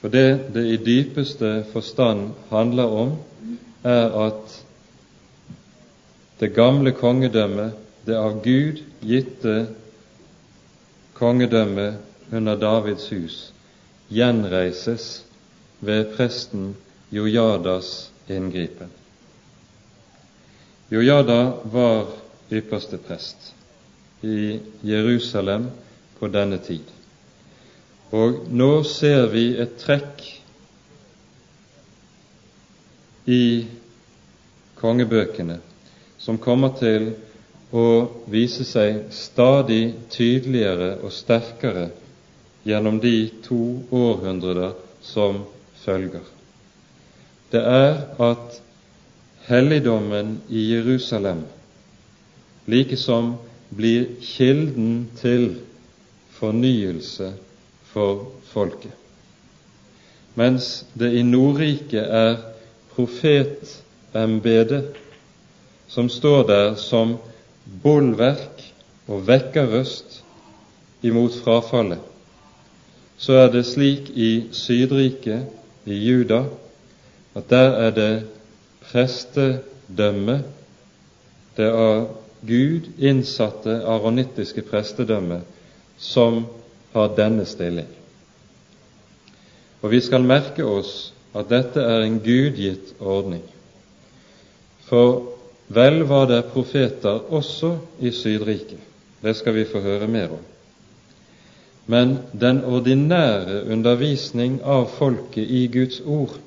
For 0.05 0.13
det 0.13 0.53
det 0.53 0.61
i 0.69 0.77
dypeste 0.77 1.63
forstand 1.73 2.27
handler 2.51 2.91
om, 2.93 3.15
er 3.81 4.11
at 4.27 4.51
det 6.39 6.51
gamle 6.53 6.91
kongedømmet, 6.93 7.71
det 8.05 8.13
av 8.13 8.35
Gud 8.43 8.83
gitte 9.01 9.55
kongedømmet 11.17 11.97
under 12.29 12.59
Davids 12.61 13.07
hus, 13.09 13.37
gjenreises 14.13 15.23
ved 15.81 16.13
presten 16.13 16.75
Jojadas 17.09 18.11
inngripen. 18.29 18.93
Jojada 20.93 21.39
var 21.73 22.13
ypperste 22.53 23.01
prest 23.01 23.55
i 24.21 24.59
Jerusalem 24.85 25.71
på 26.19 26.29
denne 26.29 26.61
tid. 26.61 26.94
Og 28.13 28.45
nå 28.53 28.83
ser 28.85 29.25
vi 29.33 29.45
et 29.57 29.77
trekk 29.81 30.21
i 33.25 33.65
kongebøkene 34.77 35.57
som 36.21 36.37
kommer 36.37 36.75
til 36.77 37.07
å 37.73 37.85
vise 38.29 38.65
seg 38.67 39.07
stadig 39.13 39.95
tydeligere 40.13 40.91
og 41.01 41.13
sterkere 41.13 41.87
gjennom 42.65 42.99
de 43.01 43.15
to 43.45 43.81
århundrer 43.93 44.77
som 45.05 45.41
følger. 45.81 46.21
Det 47.49 47.61
er 47.61 47.97
at 48.21 48.61
helligdommen 49.49 50.39
i 50.49 50.67
Jerusalem 50.75 51.43
likesom 52.69 53.35
blir 53.75 54.07
kilden 54.21 55.07
til 55.19 55.49
fornyelse 56.37 57.33
for 57.95 58.25
folket. 58.51 58.91
Mens 60.35 60.85
det 60.99 61.13
i 61.15 61.23
Nordriket 61.23 62.03
er 62.03 62.35
profetembedet 62.95 64.83
som 65.87 66.09
står 66.11 66.43
der 66.49 66.75
som 66.75 67.15
bolverk 67.83 68.65
og 69.07 69.23
vekkerrøst 69.29 70.19
imot 71.07 71.37
frafallet, 71.39 72.03
så 73.17 73.39
er 73.45 73.53
det 73.53 73.63
slik 73.69 74.09
i 74.11 74.49
Sydriket, 74.51 75.45
i 75.85 75.95
Juda, 76.01 76.43
at 77.35 77.49
der 77.49 77.77
er 77.85 77.95
det 77.95 78.27
prestedømme, 78.89 80.41
det 81.55 81.71
av 81.71 82.09
Gud 82.43 82.91
innsatte 82.99 83.77
aronittiske 83.87 84.65
prestedømme, 84.67 85.39
som 85.97 86.43
har 86.95 87.11
denne 87.17 87.45
stilling. 87.45 87.89
Og 89.83 89.91
vi 89.91 89.99
skal 90.01 90.23
merke 90.25 90.65
oss 90.65 91.11
at 91.35 91.51
dette 91.51 91.83
er 91.83 92.05
en 92.05 92.17
gudgitt 92.23 92.95
ordning. 93.03 93.43
For 94.87 95.21
vel 95.75 96.03
var 96.07 96.29
det 96.31 96.45
profeter 96.53 97.25
også 97.33 97.75
i 97.99 98.11
Sydriket, 98.15 98.79
det 99.21 99.35
skal 99.35 99.55
vi 99.57 99.65
få 99.67 99.81
høre 99.83 100.07
mer 100.07 100.37
om. 100.37 100.43
Men 101.85 102.17
den 102.33 102.63
ordinære 102.65 103.63
undervisning 103.69 104.61
av 104.63 104.87
folket 104.97 105.45
i 105.45 105.67
Guds 105.73 105.99
ord 106.01 106.39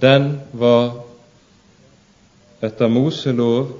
den 0.00 0.36
var 0.52 1.00
etter 2.62 2.88
Moselov 2.92 3.72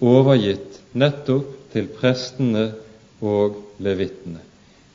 overgitt 0.00 0.78
nettopp 0.94 1.72
til 1.72 1.88
prestene 1.90 2.68
og 3.20 3.58
levittene. 3.82 4.38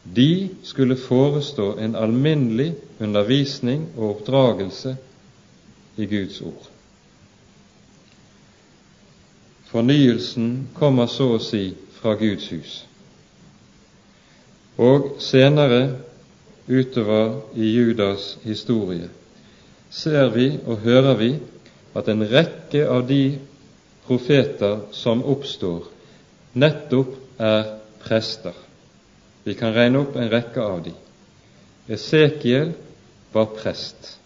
De 0.04 0.50
skulle 0.64 0.98
forestå 0.98 1.78
en 1.78 1.96
alminnelig 1.96 2.74
undervisning 3.00 3.88
og 3.98 4.10
oppdragelse 4.10 4.96
i 5.98 6.06
Guds 6.06 6.42
ord. 6.42 6.70
Fornyelsen 9.72 10.68
kommer 10.76 11.08
så 11.08 11.30
å 11.36 11.44
si 11.44 11.70
fra 12.02 12.16
Guds 12.20 12.50
hus. 12.52 12.74
Og 14.82 15.16
senere 15.22 16.00
utover 16.68 17.38
i 17.56 17.70
Judas 17.76 18.34
historie 18.44 19.10
ser 19.92 20.32
vi 20.34 20.48
og 20.66 20.84
hører 20.84 21.18
vi 21.20 21.32
at 21.96 22.10
en 22.12 22.24
rekke 22.32 22.84
av 22.88 23.06
de 23.08 23.38
profeter 24.08 24.86
som 24.96 25.24
oppstår, 25.28 25.84
nettopp 26.56 27.16
er 27.40 27.74
prester. 28.04 28.56
Vi 29.44 29.54
kan 29.54 29.74
regne 29.74 30.04
opp 30.04 30.16
en 30.16 30.30
rekke 30.30 30.62
av 30.62 30.84
de. 30.86 30.94
Esekiel 31.88 32.74
var 33.32 33.46
prest. 33.46 34.18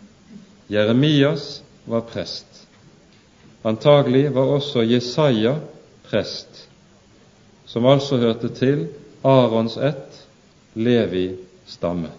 Jeremias 0.67 1.63
var 1.85 2.01
prest. 2.01 2.45
Antagelig 3.65 4.29
var 4.31 4.51
også 4.57 4.83
Jesaja 4.83 5.55
prest, 6.05 6.67
som 7.65 7.85
altså 7.85 8.17
hørte 8.21 8.49
til 8.53 8.87
Arons 9.25 9.77
ett, 9.77 10.21
Levi 10.75 11.31
stamme. 11.65 12.11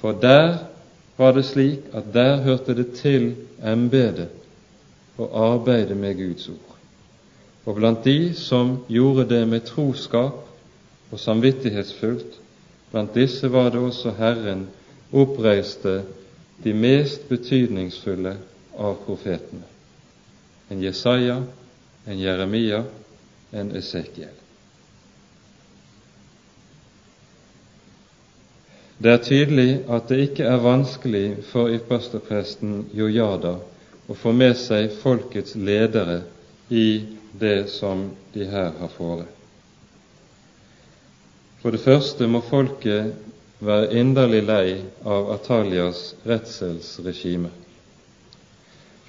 For 0.00 0.12
der 0.12 0.58
var 1.16 1.32
det 1.32 1.46
slik 1.48 1.86
at 1.96 2.12
der 2.12 2.42
hørte 2.44 2.74
det 2.76 2.90
til 2.98 3.30
embetet 3.64 5.16
å 5.16 5.30
arbeide 5.54 5.96
med 5.96 6.18
Guds 6.18 6.48
ord. 6.52 6.74
Og 7.64 7.78
blant 7.78 8.04
de 8.04 8.34
som 8.36 8.82
gjorde 8.92 9.24
det 9.30 9.46
med 9.48 9.64
troskap 9.70 10.42
og 11.10 11.20
samvittighetsfullt, 11.20 12.38
blant 12.90 13.14
disse 13.14 13.50
var 13.52 13.70
det 13.70 13.80
også 13.82 14.14
Herren 14.18 14.66
oppreiste 15.12 16.00
de 16.64 16.72
mest 16.74 17.28
betydningsfulle 17.28 18.36
av 18.78 18.96
profetene. 19.06 19.66
En 20.70 20.82
Jesaja, 20.82 21.42
en 22.06 22.18
Jeremia, 22.20 22.82
en 23.52 23.70
Esekiel. 23.76 24.34
Det 28.98 29.12
er 29.12 29.22
tydelig 29.22 29.70
at 29.92 30.08
det 30.08 30.22
ikke 30.30 30.48
er 30.48 30.62
vanskelig 30.64 31.26
for 31.50 31.68
ypperstepresten 31.68 32.86
Jojada 32.96 33.58
å 34.08 34.16
få 34.16 34.32
med 34.32 34.56
seg 34.56 34.94
folkets 35.02 35.52
ledere 35.54 36.22
i 36.72 37.04
det 37.36 37.68
som 37.68 38.08
de 38.32 38.46
her 38.48 38.72
har 38.80 38.92
fore. 38.96 39.26
For 41.66 41.74
det 41.74 41.82
første 41.82 42.26
må 42.30 42.38
folket 42.46 43.08
være 43.58 43.88
inderlig 43.98 44.42
lei 44.46 44.74
av 45.02 45.32
Atalias 45.34 46.12
redselsregime. 46.22 47.48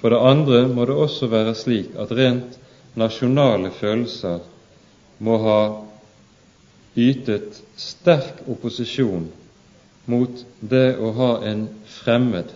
For 0.00 0.10
det 0.10 0.18
andre 0.26 0.64
må 0.66 0.88
det 0.90 0.96
også 0.98 1.28
være 1.30 1.52
slik 1.54 1.92
at 2.02 2.10
rent 2.18 2.56
nasjonale 2.98 3.70
følelser 3.78 4.40
må 5.22 5.36
ha 5.44 5.60
ytet 6.98 7.60
sterk 7.78 8.42
opposisjon 8.50 9.30
mot 10.10 10.42
det 10.58 10.96
å 10.98 11.12
ha 11.20 11.30
en 11.52 11.62
fremmed, 12.00 12.50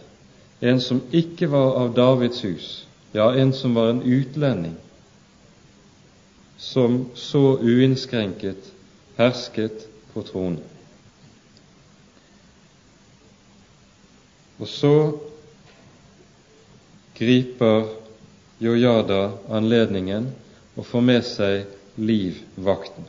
en 0.66 0.82
som 0.82 1.04
ikke 1.14 1.46
var 1.54 1.78
av 1.84 1.94
Davids 1.94 2.42
hus, 2.42 2.72
ja, 3.14 3.30
en 3.38 3.54
som 3.54 3.78
var 3.78 3.94
en 3.94 4.02
utlending, 4.02 4.74
som 6.58 7.04
så 7.14 7.46
uinnskrenket 7.62 8.72
hersket 9.22 9.91
på 10.12 10.22
tronen. 10.26 10.60
Og 14.62 14.68
så 14.68 14.94
griper 17.18 17.88
Jojada 18.62 19.32
anledningen 19.50 20.28
og 20.76 20.86
får 20.86 21.02
med 21.02 21.26
seg 21.26 21.98
livvakten. 21.98 23.08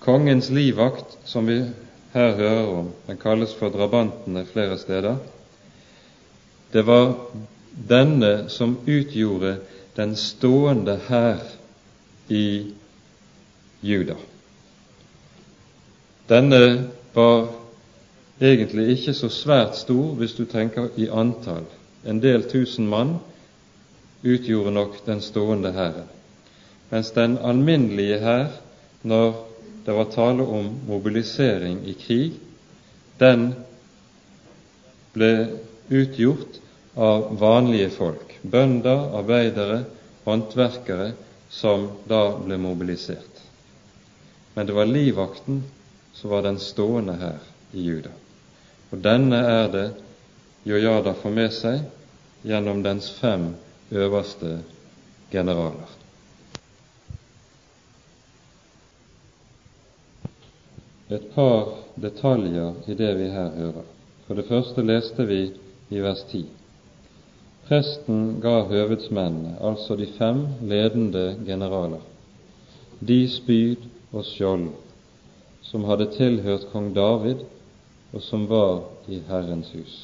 Kongens 0.00 0.48
livvakt, 0.50 1.18
som 1.28 1.50
vi 1.50 1.58
her 2.14 2.32
hører 2.38 2.72
om, 2.78 2.88
den 3.06 3.20
kalles 3.20 3.52
for 3.54 3.72
drabantene 3.74 4.46
flere 4.48 4.78
steder. 4.80 5.20
Det 6.72 6.86
var 6.86 7.12
denne 7.90 8.48
som 8.48 8.78
utgjorde 8.86 9.58
den 9.98 10.16
stående 10.16 10.96
hær 11.10 11.44
i 12.32 12.72
Juda. 13.84 14.16
Denne 16.30 16.84
var 17.12 17.48
egentlig 18.40 18.92
ikke 18.94 19.14
så 19.18 19.28
svært 19.34 19.74
stor 19.80 20.12
hvis 20.20 20.36
du 20.38 20.44
tenker 20.46 20.92
i 20.94 21.08
antall. 21.10 21.64
En 22.06 22.20
del 22.22 22.44
tusen 22.48 22.86
mann 22.88 23.16
utgjorde 24.22 24.70
nok 24.76 25.00
den 25.08 25.20
stående 25.24 25.72
hæren, 25.74 26.06
mens 26.92 27.10
den 27.16 27.34
alminnelige 27.38 28.20
hær, 28.22 28.52
når 29.02 29.32
det 29.86 29.96
var 29.96 30.12
tale 30.14 30.46
om 30.46 30.68
mobilisering 30.86 31.80
i 31.88 31.96
krig, 31.98 32.38
den 33.20 33.50
ble 35.16 35.32
utgjort 35.90 36.60
av 36.94 37.26
vanlige 37.40 37.90
folk, 37.96 38.36
bønder, 38.42 39.08
arbeidere, 39.18 39.82
håndverkere, 40.28 41.10
som 41.50 41.88
da 42.06 42.22
ble 42.38 42.60
mobilisert. 42.60 43.42
Men 44.54 44.68
det 44.68 44.76
var 44.76 44.86
livvakten 44.86 45.64
som 46.20 46.30
var 46.30 46.42
den 46.42 46.58
stående 46.58 47.12
her 47.12 47.38
i 47.72 47.82
Juda. 47.82 48.10
Og 48.90 48.98
denne 48.98 49.38
er 49.40 49.68
det 49.72 49.86
Jojada 50.68 51.14
får 51.16 51.32
med 51.32 51.54
seg 51.56 51.86
gjennom 52.44 52.82
dens 52.84 53.08
fem 53.16 53.54
øverste 53.90 54.58
generaler. 55.32 55.96
Et 61.08 61.24
par 61.34 61.72
detaljer 61.96 62.76
i 62.86 62.94
det 62.94 63.14
vi 63.16 63.30
her 63.32 63.48
hører. 63.56 63.88
For 64.26 64.36
det 64.36 64.46
første 64.46 64.84
leste 64.84 65.24
vi 65.26 65.40
i 65.90 66.02
vers 66.04 66.20
10. 66.28 66.44
Presten 67.66 68.36
ga 68.42 68.60
høvedsmennene, 68.68 69.56
altså 69.62 69.96
de 69.96 70.06
fem 70.18 70.44
ledende 70.62 71.38
generaler, 71.46 72.04
de 73.00 73.24
spyd 73.30 73.88
og 74.12 74.24
skjold 74.28 74.68
som 75.62 75.84
hadde 75.84 76.10
tilhørt 76.16 76.68
kong 76.72 76.92
David 76.94 77.44
og 78.12 78.22
som 78.22 78.48
var 78.50 78.82
i 79.08 79.20
Herrens 79.28 79.70
hus. 79.74 79.96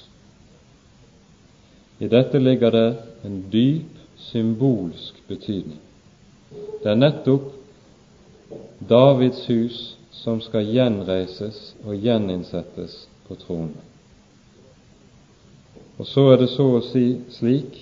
I 1.99 2.09
dette 2.13 2.39
ligger 2.39 2.71
det 2.71 2.89
en 3.25 3.39
dyp 3.53 3.97
symbolsk 4.17 5.23
betydning. 5.29 5.81
Det 6.83 6.91
er 6.91 7.01
nettopp 7.01 7.53
Davids 8.89 9.47
hus 9.49 9.79
som 10.13 10.41
skal 10.45 10.69
gjenreises 10.69 11.75
og 11.85 11.97
gjeninnsettes 12.01 13.07
på 13.27 13.37
tronen. 13.41 13.77
Og 15.97 16.07
så 16.07 16.27
er 16.33 16.43
det 16.43 16.51
så 16.53 16.67
å 16.77 16.85
si 16.85 17.07
slik 17.33 17.79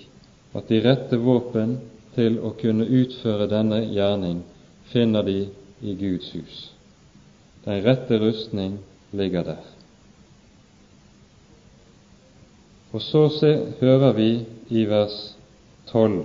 at 0.54 0.70
de 0.70 0.80
rette 0.84 1.18
våpen 1.18 1.76
til 2.14 2.38
å 2.38 2.54
kunne 2.60 2.86
utføre 2.86 3.50
denne 3.50 3.82
gjerning 3.90 4.44
finner 4.92 5.26
de 5.26 5.40
i 5.82 5.96
Guds 5.98 6.30
hus. 6.36 6.73
Den 7.64 7.84
rette 7.84 8.18
rustning 8.20 8.78
ligger 9.12 9.42
der. 9.42 9.62
Og 12.92 13.02
så 13.02 13.28
se, 13.28 13.72
hører 13.80 14.12
vi 14.12 14.46
i 14.68 14.84
vers 14.86 15.36
12 15.86 16.24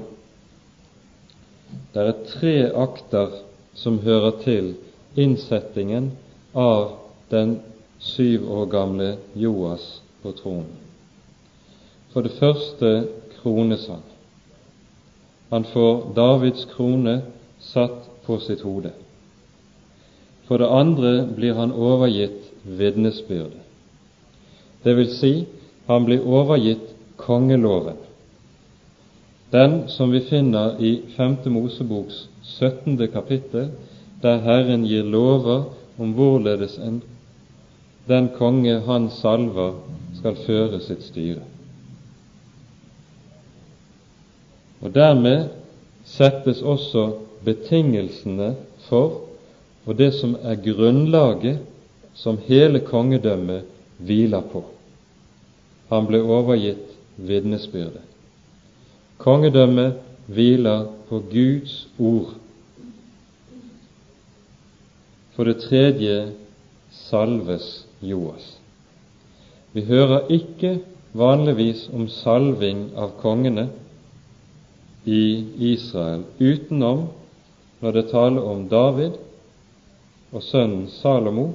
Det 1.93 2.01
er 2.01 2.25
tre 2.27 2.53
akter 2.75 3.39
som 3.73 3.99
hører 4.03 4.31
til 4.43 4.73
innsettingen 5.17 6.11
av 6.53 6.91
den 7.31 7.59
syv 7.99 8.45
år 8.51 8.69
gamle 8.69 9.09
Joas 9.35 10.01
på 10.21 10.31
tronen. 10.37 10.77
For 12.13 12.25
det 12.25 12.37
første 12.39 13.07
kronesang. 13.39 14.03
Han 15.49 15.65
får 15.65 16.13
Davids 16.15 16.65
krone 16.73 17.21
satt 17.59 18.09
på 18.25 18.37
sitt 18.45 18.61
hode. 18.61 18.91
For 20.49 20.57
det 20.57 20.69
andre 20.73 21.27
blir 21.37 21.53
han 21.53 21.71
overgitt 21.71 22.47
vitnesbyrdet. 22.65 23.61
Det 24.81 24.95
vil 24.97 25.11
si, 25.13 25.33
han 25.85 26.07
blir 26.07 26.25
overgitt 26.25 26.95
kongeloven, 27.21 27.99
den 29.53 29.83
som 29.93 30.11
vi 30.11 30.23
finner 30.25 30.79
i 30.81 31.01
5. 31.17 31.37
Moseboks 31.53 32.27
17. 32.43 32.97
kapittel, 33.13 33.69
der 34.21 34.41
Herren 34.41 34.87
gir 34.89 35.05
lover 35.05 35.69
om 36.01 36.13
hvorledes 36.17 36.77
en, 36.81 37.01
den 38.07 38.29
konge 38.37 38.79
han 38.89 39.09
salver, 39.09 39.77
skal 40.17 40.37
føre 40.47 40.81
sitt 40.81 41.05
styre. 41.05 41.45
Og 44.81 44.93
Dermed 44.95 45.49
settes 46.09 46.61
også 46.61 47.11
betingelsene 47.45 48.55
for 48.89 49.28
og 49.89 49.97
det 49.97 50.11
som 50.19 50.35
er 50.45 50.59
grunnlaget 50.61 51.63
som 52.13 52.37
hele 52.45 52.83
kongedømmet 52.85 53.65
hviler 53.97 54.45
på 54.51 54.61
han 55.89 56.05
ble 56.05 56.21
overgitt 56.21 56.91
vitnesbyrdet. 57.17 58.03
Kongedømmet 59.19 59.97
hviler 60.29 60.85
på 61.09 61.21
Guds 61.31 61.87
ord. 61.97 62.35
For 65.33 65.49
det 65.49 65.63
tredje 65.65 66.29
salves 67.07 67.87
Joas. 68.05 68.45
Vi 69.73 69.81
hører 69.85 70.29
ikke 70.33 70.77
vanligvis 71.17 71.87
om 71.93 72.07
salving 72.11 72.89
av 72.97 73.15
kongene 73.21 73.67
i 75.09 75.23
Israel 75.73 76.25
utenom 76.39 77.07
når 77.81 77.95
det 77.97 78.09
taler 78.11 78.45
om 78.45 78.67
David 78.69 79.17
og 80.31 80.43
sønnen 80.45 80.87
Salomo 80.99 81.47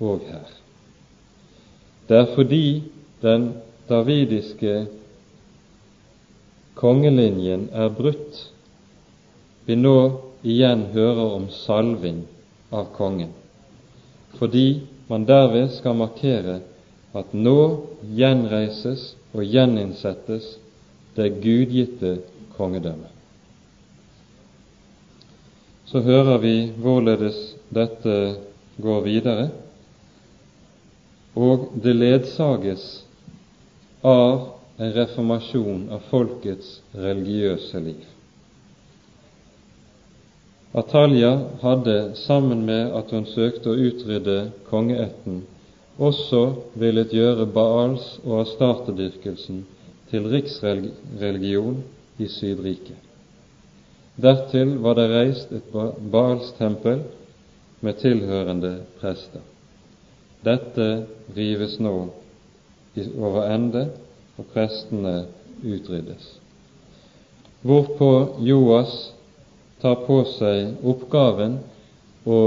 og 0.00 0.24
her. 0.28 0.48
Det 2.08 2.16
er 2.18 2.34
fordi 2.34 2.82
den 3.22 3.52
davidiske 3.88 4.86
kongelinjen 6.74 7.68
er 7.72 7.92
brutt, 7.94 8.40
vi 9.66 9.76
nå 9.78 9.96
igjen 10.42 10.88
hører 10.92 11.36
om 11.38 11.46
salving 11.54 12.24
av 12.74 12.90
kongen, 12.96 13.30
fordi 14.40 14.82
man 15.08 15.26
derved 15.28 15.70
skal 15.76 15.96
markere 15.96 16.58
at 17.14 17.34
nå 17.36 17.58
gjenreises 18.16 19.12
og 19.32 19.44
gjeninnsettes 19.46 20.56
det 21.16 21.28
gudgitte 21.44 22.16
kongedømmet. 22.56 23.11
Så 25.92 26.00
hører 26.00 26.38
vi 26.40 26.54
hvorledes 26.80 27.36
dette 27.68 28.12
går 28.80 29.02
videre, 29.04 29.50
og 31.36 31.66
det 31.84 31.92
ledsages 31.96 32.86
av 34.00 34.46
en 34.80 34.94
reformasjon 34.96 35.84
av 35.92 36.08
folkets 36.08 36.78
religiøse 36.96 37.84
liv. 37.84 38.08
Atalja 40.72 41.34
hadde, 41.60 41.98
sammen 42.24 42.64
med 42.64 42.96
at 42.96 43.12
hun 43.12 43.28
søkte 43.28 43.74
å 43.74 43.76
utrydde 43.76 44.38
kongeætten, 44.72 45.42
også 46.00 46.42
villet 46.80 47.12
gjøre 47.12 47.50
Baals 47.52 48.14
og 48.24 48.46
astartedyrkelsen 48.46 49.66
til 50.08 50.32
riksreligion 50.32 51.82
i 52.16 52.32
Sydriket. 52.32 53.11
Dertil 54.20 54.76
var 54.84 54.98
det 54.98 55.08
reist 55.08 55.52
et 55.52 55.72
Baals-tempel 56.12 57.00
med 57.80 57.96
tilhørende 58.02 58.74
prester. 59.00 59.40
Dette 60.44 61.06
rives 61.36 61.78
nå 61.80 61.94
over 63.16 63.46
ende, 63.48 63.86
og 64.36 64.48
prestene 64.52 65.26
utryddes. 65.62 66.24
Hvorpå 67.62 68.10
Joas 68.42 69.12
tar 69.82 70.00
på 70.06 70.18
seg 70.34 70.82
oppgaven 70.88 71.58
å 72.26 72.40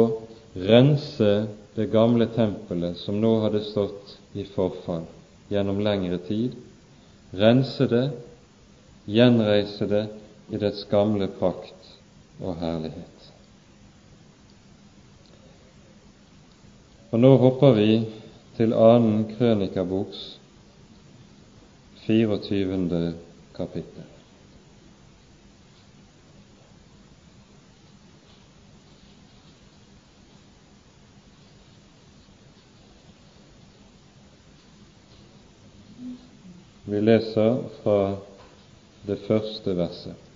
rense 0.55 1.31
det 1.75 1.87
gamle 1.91 2.27
tempelet 2.35 2.99
som 3.01 3.17
nå 3.21 3.31
hadde 3.43 3.63
stått 3.67 4.15
i 4.35 4.45
forfall 4.55 5.05
gjennom 5.51 5.81
lengre 5.83 6.19
tid, 6.27 6.55
rense 7.35 7.87
det, 7.91 8.05
gjenreise 9.05 9.87
det 9.89 10.03
i 10.49 10.57
dets 10.61 10.85
gamle 10.91 11.27
prakt 11.39 11.91
og 12.41 12.57
herlighet. 12.61 13.29
Og 17.15 17.21
nå 17.21 17.31
hopper 17.39 17.77
vi 17.77 17.91
til 18.57 18.73
annen 18.75 19.23
krønikaboks 19.37 20.25
24. 22.05 23.13
kapittel. 23.55 24.03
Vi 36.85 36.99
leser 37.01 37.63
fra 37.81 37.99
det 39.07 39.17
første 39.25 39.73
verset. 39.77 40.34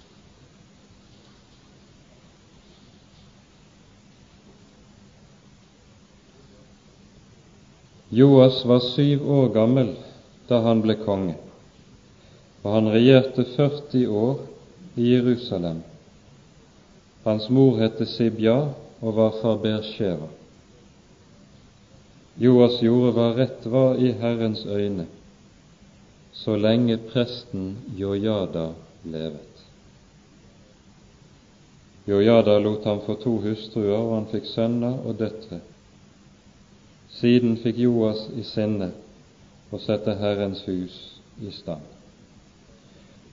Joas 8.10 8.66
var 8.66 8.80
syv 8.80 9.32
år 9.32 9.50
gammel 9.54 9.94
da 10.50 10.64
han 10.66 10.82
ble 10.82 10.96
konge, 11.04 11.36
og 12.64 12.72
han 12.74 12.90
regjerte 12.90 13.46
40 13.54 14.08
år 14.10 14.40
i 14.98 15.12
Jerusalem. 15.12 15.84
Hans 17.24 17.50
mor 17.54 17.78
het 17.78 18.02
Sibja 18.10 18.58
og 19.02 19.16
var 19.16 19.38
fra 19.38 19.54
Bersheva. 19.62 20.32
Joas 22.40 22.80
gjorde 22.82 23.14
hva 23.14 23.30
rett 23.38 23.66
var 23.70 24.02
i 24.02 24.14
Herrens 24.18 24.66
øyne, 24.66 25.06
så 26.34 26.56
lenge 26.58 26.98
presten 27.12 27.76
Jojada 28.00 28.72
levet. 29.04 29.66
Jojada 32.10 32.58
lot 32.58 32.86
ham 32.90 33.04
få 33.06 33.20
to 33.22 33.38
hustruer, 33.44 34.00
og 34.00 34.16
han 34.16 34.32
fikk 34.32 34.48
sønner 34.50 35.04
og 35.06 35.20
døtre. 35.20 35.60
Siden 37.20 37.58
fikk 37.60 37.82
Joas 37.84 38.28
i 38.40 38.46
sinne 38.48 38.94
å 39.72 39.80
sette 39.84 40.16
Herrens 40.22 40.62
hus 40.68 40.96
i 41.44 41.52
stand. 41.52 41.84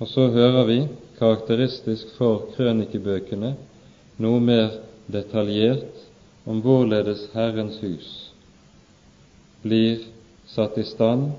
Og 0.01 0.11
så 0.11 0.27
hører 0.35 0.67
vi, 0.69 0.81
karakteristisk 1.17 2.11
for 2.19 2.51
krønikebøkene, 2.57 3.55
noe 4.21 4.43
mer 4.43 4.75
detaljert 5.13 6.03
om 6.47 6.61
hvorledes 6.65 7.29
Herrens 7.33 7.79
hus 7.81 8.11
blir 9.63 10.05
satt 10.51 10.77
i 10.79 10.85
stand 10.87 11.31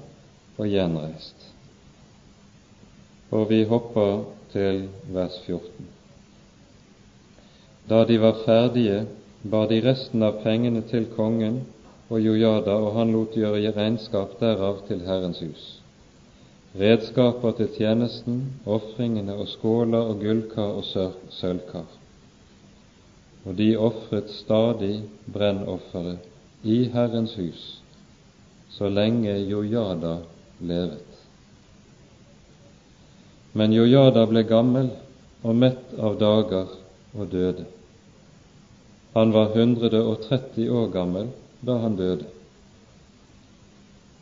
og 0.58 0.66
gjenreist. 0.68 1.46
Og 3.32 3.50
vi 3.52 3.64
hopper 3.68 4.24
til 4.52 4.88
vers 5.14 5.36
14. 5.46 5.70
Da 7.88 8.04
de 8.08 8.18
var 8.20 8.42
ferdige, 8.44 9.06
bar 9.44 9.68
de 9.70 9.80
resten 9.84 10.24
av 10.24 10.42
pengene 10.44 10.82
til 10.90 11.06
kongen 11.16 11.62
og 12.10 12.22
Jojada, 12.22 12.72
og 12.72 12.94
han 12.96 13.12
lot 13.12 13.36
gjøre 13.36 13.74
regnskap 13.76 14.38
derav 14.40 14.84
til 14.88 15.04
Herrens 15.08 15.42
hus. 15.44 15.66
Redskaper 16.78 17.56
til 17.58 17.72
tjenesten, 17.78 18.42
ofringene 18.66 19.36
og 19.36 19.48
skåler 19.52 20.12
og 20.12 20.22
gullkar 20.22 20.78
og 20.78 20.86
sølvkar. 21.34 21.88
Og 23.48 23.58
de 23.58 23.74
ofret 23.80 24.32
stadig 24.32 25.02
brennofferet 25.34 26.24
i 26.64 26.84
Herrens 26.94 27.36
hus 27.40 27.68
så 28.78 28.90
lenge 28.90 29.32
Jojada 29.50 30.18
levet. 30.60 31.04
Men 33.58 33.74
Jojada 33.74 34.26
ble 34.30 34.44
gammel 34.46 34.92
og 35.42 35.56
mett 35.58 35.96
av 35.98 36.20
dager 36.22 36.76
og 37.18 37.32
døde. 37.32 37.66
Han 39.16 39.34
var 39.34 39.56
130 39.56 40.68
år 40.70 40.92
gammel 40.94 41.32
da 41.68 41.78
han 41.84 41.96
døde. 42.00 42.26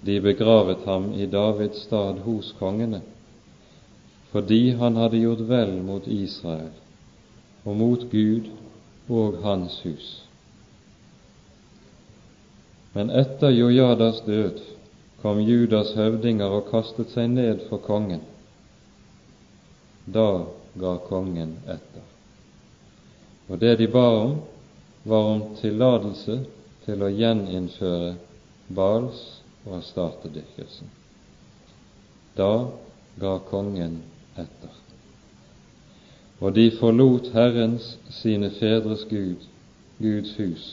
De 0.06 0.20
begravet 0.22 0.86
ham 0.86 1.12
i 1.14 1.26
Davids 1.30 1.84
stad 1.86 2.24
hos 2.26 2.52
kongene, 2.60 3.02
fordi 4.34 4.76
han 4.80 4.98
hadde 4.98 5.22
gjort 5.22 5.44
vel 5.50 5.76
mot 5.86 6.08
Israel 6.08 6.74
og 7.66 7.78
mot 7.78 8.06
Gud 8.12 8.50
og 9.10 9.38
hans 9.46 9.78
hus. 9.86 10.08
Men 12.94 13.10
etter 13.10 13.54
Jojadas 13.54 14.24
død 14.26 14.62
kom 15.22 15.42
Judas 15.42 15.94
høvdinger 15.98 16.50
og 16.50 16.70
kastet 16.72 17.14
seg 17.14 17.30
ned 17.34 17.66
for 17.70 17.82
kongen. 17.82 18.22
Da 20.06 20.46
ga 20.80 20.98
kongen 21.10 21.58
etter. 21.66 22.06
Og 23.50 23.60
det 23.62 23.78
de 23.82 23.88
ba 23.90 24.06
om, 24.26 24.38
var 25.06 25.32
om 25.34 25.42
tillatelse 25.62 26.40
til 26.86 27.02
å 27.04 27.12
gjeninnføre 27.12 28.16
Bals 28.76 29.22
og 29.66 29.80
astartedyrkelsen. 29.80 30.90
Da 32.38 32.68
ga 33.22 33.38
kongen 33.50 34.02
etter. 34.36 34.74
Og 36.44 36.56
de 36.58 36.68
forlot 36.76 37.32
Herrens, 37.34 37.96
sine 38.12 38.50
fedres 38.58 39.06
Gud, 39.10 39.46
Guds 40.02 40.34
hus, 40.38 40.66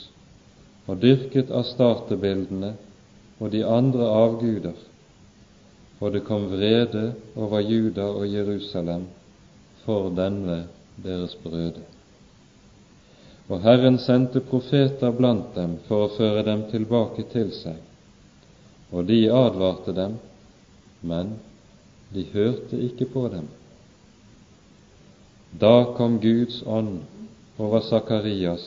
og 0.90 0.98
dyrket 1.04 1.52
astartebildene 1.54 2.74
og 3.38 3.52
de 3.54 3.62
andre 3.66 4.08
avguder, 4.10 4.74
og 6.02 6.12
det 6.16 6.24
kom 6.26 6.48
vrede 6.50 7.12
over 7.38 7.62
Juda 7.62 8.08
og 8.10 8.26
Jerusalem 8.26 9.06
for 9.84 10.10
denne 10.10 10.64
deres 11.04 11.36
brøde. 11.44 11.84
Og 13.52 13.60
Herren 13.60 13.98
sendte 14.00 14.40
profeter 14.40 15.12
blant 15.12 15.50
dem 15.52 15.74
for 15.84 16.06
å 16.06 16.12
føre 16.14 16.40
dem 16.46 16.62
tilbake 16.70 17.26
til 17.34 17.50
seg. 17.52 17.76
Og 18.92 19.04
de 19.10 19.26
advarte 19.28 19.92
dem, 19.92 20.14
men 21.04 21.34
de 22.14 22.24
hørte 22.32 22.78
ikke 22.80 23.10
på 23.12 23.26
dem. 23.32 23.50
Da 25.60 25.92
kom 25.98 26.16
Guds 26.22 26.62
ånd 26.64 27.02
over 27.60 27.84
Sakarias, 27.84 28.64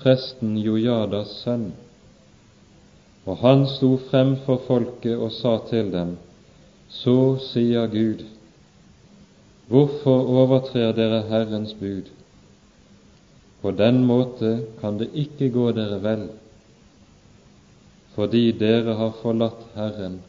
presten 0.00 0.56
Jojadas 0.56 1.36
sønn, 1.42 1.74
og 3.28 3.42
han 3.42 3.66
sto 3.68 3.96
frem 4.08 4.38
for 4.46 4.62
folket 4.64 5.18
og 5.18 5.34
sa 5.36 5.58
til 5.68 5.92
dem, 5.92 6.16
Så 6.88 7.36
sier 7.42 7.88
Gud, 7.90 8.22
hvorfor 9.68 10.28
overtrer 10.40 10.92
dere 10.94 11.24
Herrens 11.28 11.74
bud? 11.74 12.06
På 13.60 13.70
den 13.70 14.04
måte 14.04 14.50
kan 14.80 14.98
det 14.98 15.08
ikke 15.14 15.48
gå 15.54 15.70
dere 15.76 16.00
vel, 16.02 16.26
fordi 18.16 18.50
dere 18.52 18.96
har 19.00 19.16
forlatt 19.22 19.64
Herren, 19.74 20.20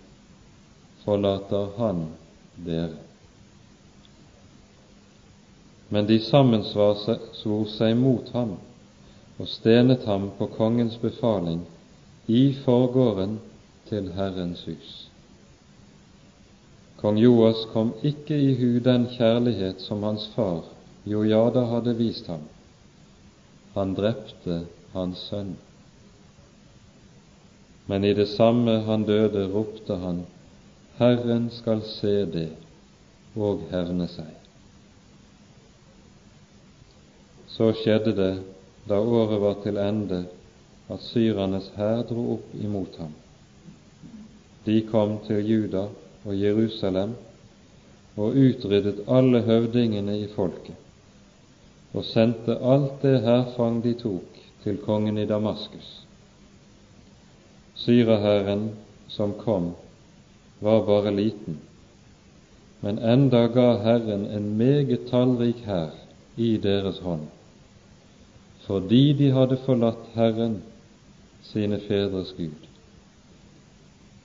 forlater 1.03 1.69
Han 1.77 2.05
dere. 2.55 2.95
Men 5.89 6.07
de 6.07 6.19
sammensvor 6.19 6.97
seg 7.71 7.95
mot 7.95 8.31
ham 8.35 8.57
og 9.37 9.47
stenet 9.47 10.03
ham 10.09 10.31
på 10.37 10.49
kongens 10.57 10.97
befaling 10.99 11.61
i 12.27 12.53
forgården 12.65 13.37
til 13.87 14.11
Herrens 14.17 14.65
hus. 14.67 14.95
Kong 16.97 17.19
Joas 17.21 17.63
kom 17.71 17.93
ikke 18.03 18.35
i 18.35 18.55
hu 18.57 18.79
den 18.83 19.05
kjærlighet 19.13 19.83
som 19.85 20.03
hans 20.03 20.27
far 20.35 20.65
Jojada 21.07 21.63
hadde 21.69 21.93
vist 21.95 22.27
ham, 22.27 22.41
han 23.77 23.93
drepte 23.97 24.63
hans 24.93 25.21
sønn. 25.29 25.55
Men 27.87 28.03
i 28.03 28.13
det 28.13 28.27
samme 28.33 28.81
han 28.87 29.05
døde, 29.07 29.45
ropte 29.53 29.95
han, 30.01 30.25
Herren 30.97 31.49
skal 31.53 31.83
se 31.85 32.15
det 32.33 32.49
og 33.37 33.67
hevne 33.71 34.09
seg. 34.11 34.33
Så 37.53 37.69
skjedde 37.77 38.13
det 38.17 38.33
da 38.89 38.97
året 38.99 39.39
var 39.41 39.61
til 39.63 39.77
ende, 39.81 40.25
at 40.89 41.03
syrernes 41.03 41.69
hær 41.75 42.03
dro 42.09 42.23
opp 42.37 42.51
imot 42.55 42.97
ham. 43.01 43.13
De 44.65 44.81
kom 44.89 45.17
til 45.27 45.43
Juda 45.47 45.87
og 46.25 46.35
Jerusalem 46.35 47.15
og 48.17 48.35
utryddet 48.35 49.03
alle 49.07 49.43
høvdingene 49.47 50.17
i 50.19 50.27
folket, 50.33 50.75
og 51.97 52.05
sendte 52.05 52.57
alt 52.61 53.01
det 53.01 53.21
hærfang 53.25 53.81
de 53.83 53.93
tok, 53.97 54.41
til 54.63 54.77
kongen 54.83 55.17
i 55.17 55.25
Damaskus. 55.25 55.87
Syreherren 57.77 58.69
som 59.07 59.33
kom, 59.39 59.71
var 60.59 60.81
bare 60.85 61.13
liten, 61.15 61.59
men 62.81 62.99
enda 62.99 63.45
ga 63.53 63.67
Herren 63.81 64.25
en 64.25 64.49
meget 64.57 65.07
tallrik 65.09 65.61
hær 65.65 65.93
i 66.37 66.57
deres 66.61 66.99
hånd, 67.05 67.27
fordi 68.65 69.13
de 69.13 69.31
hadde 69.31 69.57
forlatt 69.65 70.09
Herren, 70.13 70.61
sine 71.41 71.79
fedres 71.87 72.33
Gud. 72.37 72.65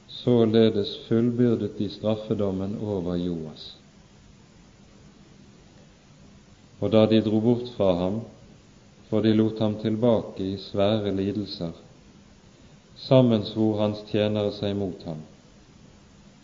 Således 0.08 0.98
fullbyrdet 1.08 1.78
de 1.78 1.88
straffedommen 1.90 2.76
over 2.82 3.16
Joas. 3.16 3.81
Og 6.82 6.90
da 6.90 7.04
de 7.06 7.20
dro 7.22 7.38
bort 7.40 7.68
fra 7.76 7.92
ham, 7.94 8.20
for 9.06 9.22
de 9.22 9.34
lot 9.38 9.60
ham 9.62 9.76
tilbake 9.78 10.42
i 10.42 10.58
svære 10.58 11.12
lidelser, 11.14 11.70
sammensvor 12.98 13.78
hans 13.78 14.00
tjenere 14.08 14.50
seg 14.56 14.74
mot 14.76 15.04
ham, 15.06 15.20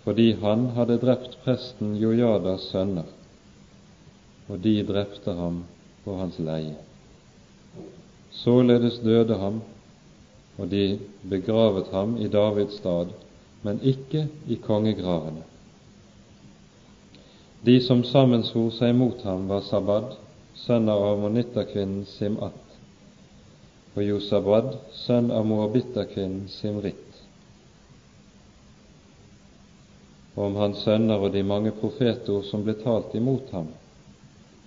fordi 0.04 0.28
han 0.42 0.68
hadde 0.76 0.98
drept 1.02 1.34
presten 1.42 1.96
Jojadas 1.98 2.68
sønner, 2.70 3.08
og 4.48 4.62
de 4.62 4.76
drepte 4.86 5.34
ham 5.34 5.64
på 6.04 6.14
hans 6.20 6.38
leie. 6.38 6.76
Således 8.30 9.00
døde 9.02 9.40
ham, 9.42 9.58
og 10.58 10.70
de 10.70 11.00
begravet 11.30 11.90
ham 11.92 12.14
i 12.22 12.30
Davids 12.30 12.78
stad, 12.78 13.10
men 13.62 13.82
ikke 13.82 14.28
i 14.46 14.60
kongegravene. 14.62 15.42
De 17.66 17.80
som 17.82 18.04
sammensvor 18.06 18.70
seg 18.70 18.94
mot 18.94 19.22
ham, 19.26 19.48
var 19.50 19.66
Sabad, 19.66 20.14
sønn 20.64 20.88
av 20.92 21.04
ammonitterkvinnen 21.12 22.06
Simat, 22.16 22.64
og 23.94 24.02
Josabad, 24.04 24.74
sønn 25.06 25.32
av 25.34 25.46
moabitterkvinnen 25.46 26.48
Simrit. 26.52 27.08
om 30.38 30.56
hans 30.56 30.84
sønner 30.86 31.18
og 31.18 31.32
de 31.34 31.42
mange 31.42 31.72
profetord 31.74 32.46
som 32.46 32.62
ble 32.66 32.76
talt 32.78 33.14
imot 33.18 33.50
ham, 33.54 33.72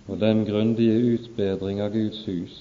og 0.08 0.18
den 0.20 0.44
grundige 0.44 0.98
utbedring 1.14 1.80
av 1.80 1.94
Guds 1.94 2.24
hus, 2.28 2.58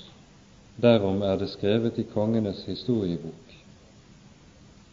derom 0.81 1.21
er 1.27 1.39
det 1.41 1.51
skrevet 1.51 1.99
i 1.99 2.07
kongenes 2.13 2.63
historiebok. 2.69 3.55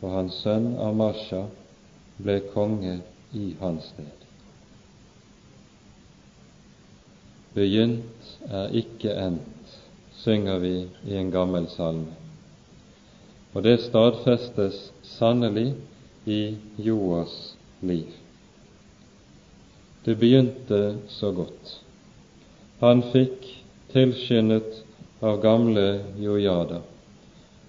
Og 0.03 0.11
hans 0.14 0.41
sønn 0.43 0.72
Amasha 0.82 1.45
ble 2.18 2.41
konge 2.55 2.99
i 3.39 3.53
hans 3.61 3.93
sted. 3.93 4.28
Begynt 7.55 8.32
er 8.51 8.72
ikke 8.76 9.14
endt, 9.14 9.76
synger 10.20 10.59
vi 10.62 10.74
i 11.09 11.16
en 11.16 11.30
gammel 11.30 11.68
salme. 11.72 12.14
Og 13.55 13.64
det 13.64 13.78
stadfestes 13.82 14.92
sannelig 15.03 15.72
i 16.26 16.57
Joas 16.78 17.57
liv. 17.80 18.12
Det 20.05 20.18
begynte 20.18 20.99
så 21.09 21.32
godt. 21.32 21.72
Han 22.80 23.03
fikk 23.12 23.49
tilskyndet 23.92 24.84
av 25.24 25.40
gamle 25.42 25.88
Jojada 26.22 26.82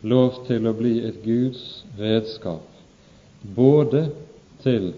lov 0.01 0.45
til 0.47 0.67
å 0.67 0.73
bli 0.75 0.99
et 1.03 1.19
Guds 1.25 1.83
redskap, 1.99 2.63
både 3.43 4.05
til 4.63 4.93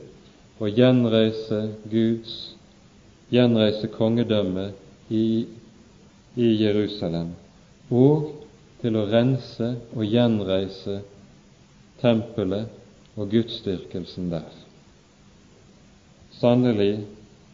å 0.61 0.69
gjenreise 0.69 1.61
Guds 1.89 2.53
gjenreise 3.31 3.87
kongedømmet 3.93 5.11
i, 5.11 5.47
i 6.35 6.49
Jerusalem, 6.63 7.33
og 7.91 8.31
til 8.81 8.97
å 8.97 9.05
rense 9.07 9.73
og 9.93 10.03
gjenreise 10.07 10.99
tempelet 12.01 12.71
og 13.15 13.31
gudsdyrkelsen 13.31 14.31
der. 14.31 14.51
Sannelig, 16.41 17.03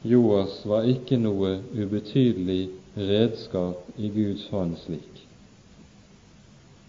Joas 0.07 0.61
var 0.69 0.85
ikke 0.87 1.17
noe 1.19 1.57
ubetydelig 1.75 2.69
redskap 2.95 3.97
i 3.97 4.09
Guds 4.13 4.45
hånd 4.53 4.77
slik. 4.85 5.23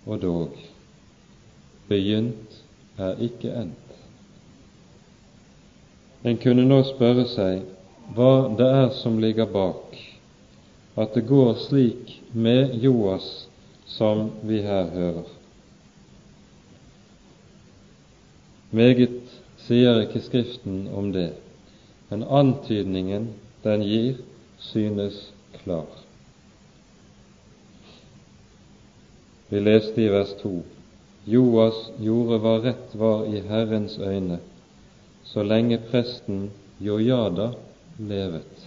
Og 0.07 0.20
dog, 0.22 0.55
begynt 1.89 2.61
er 3.01 3.18
ikke 3.24 3.51
endt. 3.64 3.97
En 6.28 6.39
kunne 6.43 6.64
nå 6.68 6.82
spørre 6.93 7.26
seg 7.32 7.64
hva 8.17 8.49
det 8.59 8.69
er 8.83 8.89
som 8.97 9.19
ligger 9.21 9.49
bak 9.53 9.99
at 10.99 11.15
det 11.15 11.27
går 11.29 11.55
slik 11.55 12.23
med 12.33 12.75
Joas 12.83 13.47
som 13.87 14.31
vi 14.43 14.63
her 14.63 14.89
hører. 14.91 15.29
Meget 18.71 19.37
sier 19.63 20.03
ikke 20.03 20.21
Skriften 20.25 20.89
om 20.93 21.13
det, 21.15 21.31
men 22.11 22.25
antydningen 22.25 23.31
den 23.63 23.85
gir, 23.87 24.19
synes 24.59 25.21
klar. 25.63 25.87
Vi 29.49 29.63
leste 29.63 30.03
i 30.03 30.11
vers 30.13 30.35
2 30.43 30.53
Joas 31.29 31.79
gjorde 32.01 32.41
hva 32.43 32.57
rett 32.65 32.93
var 32.99 33.27
i 33.31 33.41
Herrens 33.47 33.99
øyne, 34.01 34.41
så 35.25 35.45
lenge 35.47 35.79
presten 35.91 36.49
Jojada 36.81 37.53
levet. 37.99 38.67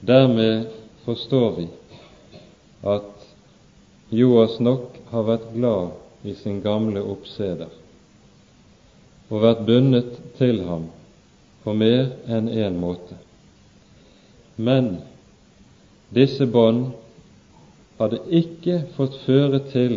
Dermed 0.00 0.66
forstår 1.04 1.56
vi 1.56 1.68
at 2.82 3.26
Joas 4.10 4.60
nok 4.60 5.00
har 5.10 5.26
vært 5.26 5.48
glad 5.54 6.26
i 6.26 6.34
sin 6.38 6.60
gamle 6.62 7.02
oppseder 7.02 7.72
og 9.26 9.42
vært 9.42 9.64
bundet 9.66 10.12
til 10.38 10.60
ham 10.68 10.86
på 11.64 11.74
mer 11.74 12.12
enn 12.30 12.46
én 12.46 12.68
en 12.68 12.78
måte. 12.78 13.18
Men 14.56 15.00
disse 16.14 16.46
bånd 16.46 16.92
hadde 17.98 18.22
ikke 18.30 18.84
fått 18.94 19.18
føre 19.24 19.58
til 19.72 19.96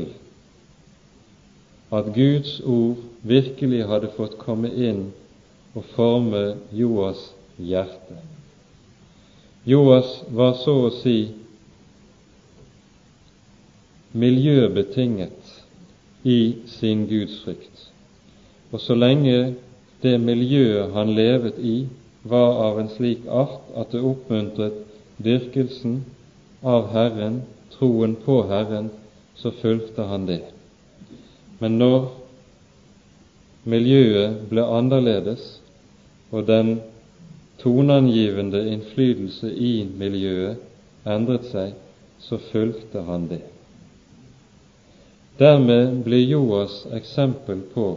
at 1.94 2.10
Guds 2.16 2.58
ord 2.66 2.98
virkelig 3.22 3.86
hadde 3.90 4.10
fått 4.18 4.38
komme 4.42 4.72
inn 4.74 5.10
og 5.76 5.86
forme 5.96 6.44
Joas 6.74 7.30
hjerte. 7.58 8.18
Joas 9.66 10.24
var 10.34 10.56
så 10.64 10.76
å 10.88 10.92
si 11.02 11.18
miljøbetinget 14.18 15.56
i 16.24 16.40
sin 16.66 17.06
gudsfrykt. 17.08 17.90
Og 18.72 18.82
så 18.82 18.96
lenge 18.98 19.56
det 20.02 20.16
miljøet 20.22 20.94
han 20.96 21.14
levet 21.16 21.60
i, 21.60 21.88
var 22.24 22.60
av 22.70 22.80
en 22.80 22.90
slik 22.92 23.26
art 23.32 23.68
at 23.80 23.94
det 23.94 24.02
oppmuntret 24.04 24.80
dyrkelsen 25.24 26.02
av 26.64 26.90
Herren, 26.94 27.42
troen 27.76 28.16
på 28.26 28.42
Herren, 28.50 28.90
så 29.36 29.52
fulgte 29.62 30.04
han 30.10 30.26
det. 30.28 30.42
Men 31.60 31.78
når 31.80 32.10
miljøet 33.70 34.46
ble 34.52 34.64
annerledes, 34.64 35.59
og 36.32 36.48
den 36.48 36.82
toneangivende 37.60 38.62
innflytelse 38.72 39.52
i 39.56 39.88
miljøet 39.98 40.58
endret 41.08 41.48
seg, 41.52 41.74
så 42.20 42.38
fulgte 42.52 43.04
han 43.08 43.28
det. 43.32 43.42
Dermed 45.40 46.04
blir 46.04 46.26
Joas 46.28 46.82
eksempel 46.94 47.62
på 47.74 47.88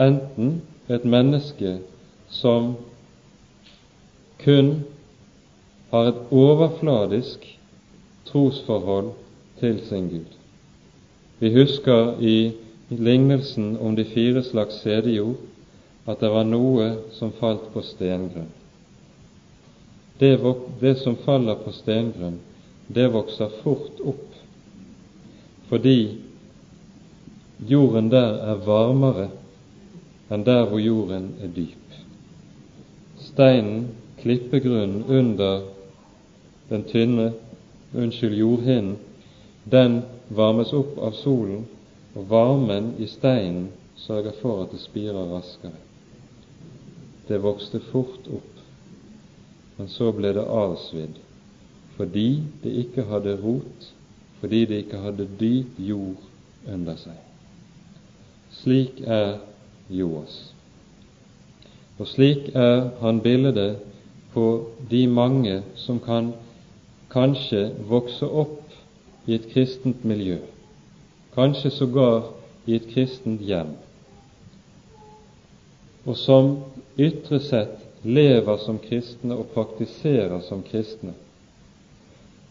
enten 0.00 0.60
et 0.88 1.04
menneske 1.04 1.78
som 2.30 2.76
kun 4.44 4.84
har 5.90 6.12
et 6.12 6.20
overfladisk 6.30 7.46
trosforhold 8.26 9.10
til 9.60 9.80
sin 9.88 10.08
Gud. 10.12 10.30
Vi 11.38 11.52
husker 11.54 12.20
i 12.20 12.52
lignelsen 12.88 13.76
om 13.80 13.96
de 13.96 14.04
fire 14.04 14.42
slags 14.42 14.80
sædejord 14.82 15.36
at 16.06 16.20
det 16.20 16.30
var 16.30 16.46
noe 16.46 16.90
som 17.16 17.32
falt 17.40 17.66
på 17.72 17.82
stengrunn. 17.82 18.52
Det, 20.18 20.38
det 20.80 20.94
som 21.02 21.16
faller 21.26 21.58
på 21.60 21.72
stengrunn, 21.76 22.38
det 22.86 23.08
vokser 23.12 23.50
fort 23.62 24.00
opp, 24.00 24.36
fordi 25.68 25.98
jorden 27.66 28.08
der 28.12 28.38
er 28.52 28.62
varmere 28.64 29.28
enn 30.30 30.44
der 30.46 30.64
hvor 30.70 30.80
jorden 30.82 31.32
er 31.42 31.50
dyp. 31.54 31.98
Steinen, 33.26 33.88
klippegrunnen 34.22 35.04
under 35.10 35.66
den 36.70 36.84
tynne, 36.90 37.32
unnskyld, 37.94 38.34
jordhinnen, 38.38 38.96
den 39.64 40.00
varmes 40.28 40.72
opp 40.74 40.98
av 40.98 41.18
solen, 41.18 41.66
og 42.14 42.30
varmen 42.30 42.94
i 43.02 43.06
steinen 43.10 43.68
sørger 43.96 44.38
for 44.40 44.64
at 44.64 44.72
det 44.74 44.82
spirer 44.82 45.34
raskere. 45.34 45.85
Det 47.28 47.42
vokste 47.42 47.80
fort 47.90 48.28
opp, 48.30 48.52
men 49.76 49.88
så 49.90 50.12
ble 50.14 50.32
det 50.36 50.44
avsvidd 50.46 51.22
fordi 51.96 52.42
det 52.60 52.72
ikke 52.84 53.06
hadde 53.08 53.38
rot, 53.40 53.86
fordi 54.40 54.64
det 54.68 54.82
ikke 54.82 54.98
hadde 55.00 55.24
dyp 55.40 55.78
jord 55.80 56.20
under 56.68 56.98
seg. 57.00 57.16
Slik 58.52 59.00
er 59.00 59.38
Joas. 59.88 60.34
Og 61.96 62.08
slik 62.10 62.50
er 62.54 62.90
han 63.00 63.22
bildet 63.24 63.78
på 64.34 64.46
de 64.90 65.06
mange 65.08 65.62
som 65.80 66.00
kan 66.04 66.34
kanskje 67.12 67.70
vokse 67.88 68.28
opp 68.28 68.74
i 69.26 69.38
et 69.38 69.48
kristent 69.54 70.04
miljø, 70.04 70.36
kanskje 71.34 71.72
sågar 71.72 72.28
i 72.66 72.76
et 72.76 72.88
kristent 72.92 73.40
hjem, 73.40 73.72
og 76.06 76.16
som 76.16 76.52
ytre 76.98 77.40
sett 77.42 77.82
lever 78.06 78.58
som 78.62 78.78
kristne 78.78 79.34
og 79.34 79.50
praktiserer 79.54 80.38
som 80.46 80.62
kristne, 80.66 81.14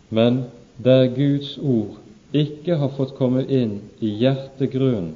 men 0.09 0.43
der 0.83 1.07
Guds 1.15 1.55
ord 1.57 2.01
ikke 2.35 2.75
har 2.77 2.91
fått 2.97 3.15
komme 3.17 3.45
inn 3.47 3.77
i 4.03 4.11
hjertegrunnen 4.19 5.15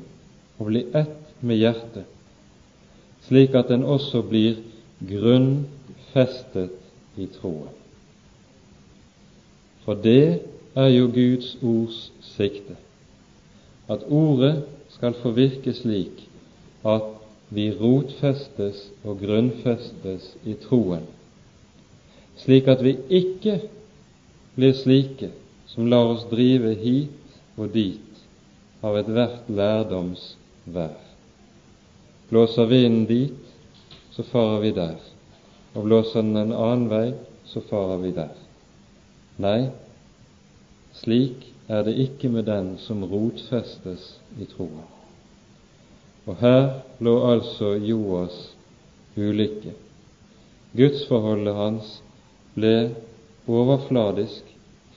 og 0.58 0.72
bli 0.72 0.86
ett 0.96 1.44
med 1.44 1.60
hjertet, 1.60 2.08
slik 3.28 3.56
at 3.60 3.72
den 3.72 3.84
også 3.84 4.24
blir 4.28 4.62
grunnfestet 5.04 7.20
i 7.20 7.28
troen. 7.36 7.76
For 9.84 10.00
det 10.00 10.40
er 10.80 10.90
jo 10.94 11.12
Guds 11.12 11.58
ords 11.66 12.02
sikte, 12.36 12.78
at 13.90 14.06
ordet 14.08 14.62
skal 14.96 15.18
få 15.20 15.34
virke 15.36 15.74
slik 15.76 16.24
at 16.88 17.19
vi 17.50 17.70
rotfestes 17.74 18.86
og 19.04 19.22
grunnfestes 19.24 20.34
i 20.46 20.56
troen, 20.62 21.06
slik 22.40 22.70
at 22.72 22.84
vi 22.86 22.96
ikke 23.10 23.60
blir 24.56 24.76
slike 24.78 25.32
som 25.70 25.90
lar 25.90 26.14
oss 26.14 26.28
drive 26.30 26.76
hit 26.82 27.38
og 27.60 27.72
dit 27.74 28.24
av 28.86 28.98
ethvert 29.02 29.50
lærdomsvær. 29.52 30.98
Blåser 32.30 32.70
vinden 32.70 33.08
dit, 33.10 33.40
så 34.14 34.24
farer 34.24 34.62
vi 34.64 34.72
der, 34.76 35.00
og 35.74 35.88
blåser 35.90 36.22
den 36.22 36.38
en 36.38 36.54
annen 36.54 36.88
vei, 36.92 37.08
så 37.50 37.64
farer 37.66 37.98
vi 38.04 38.14
der. 38.16 38.36
Nei, 39.42 39.72
slik 41.00 41.50
er 41.70 41.86
det 41.88 41.98
ikke 42.06 42.30
med 42.34 42.48
den 42.50 42.76
som 42.82 43.04
rotfestes 43.08 44.16
i 44.38 44.48
troen. 44.54 44.99
Og 46.30 46.38
her 46.38 46.66
lå 47.02 47.16
altså 47.32 47.74
Joas 47.82 48.36
ulykke. 49.18 49.74
Gudsforholdet 50.78 51.56
hans 51.58 51.94
ble 52.54 52.74
overfladisk, 53.50 54.44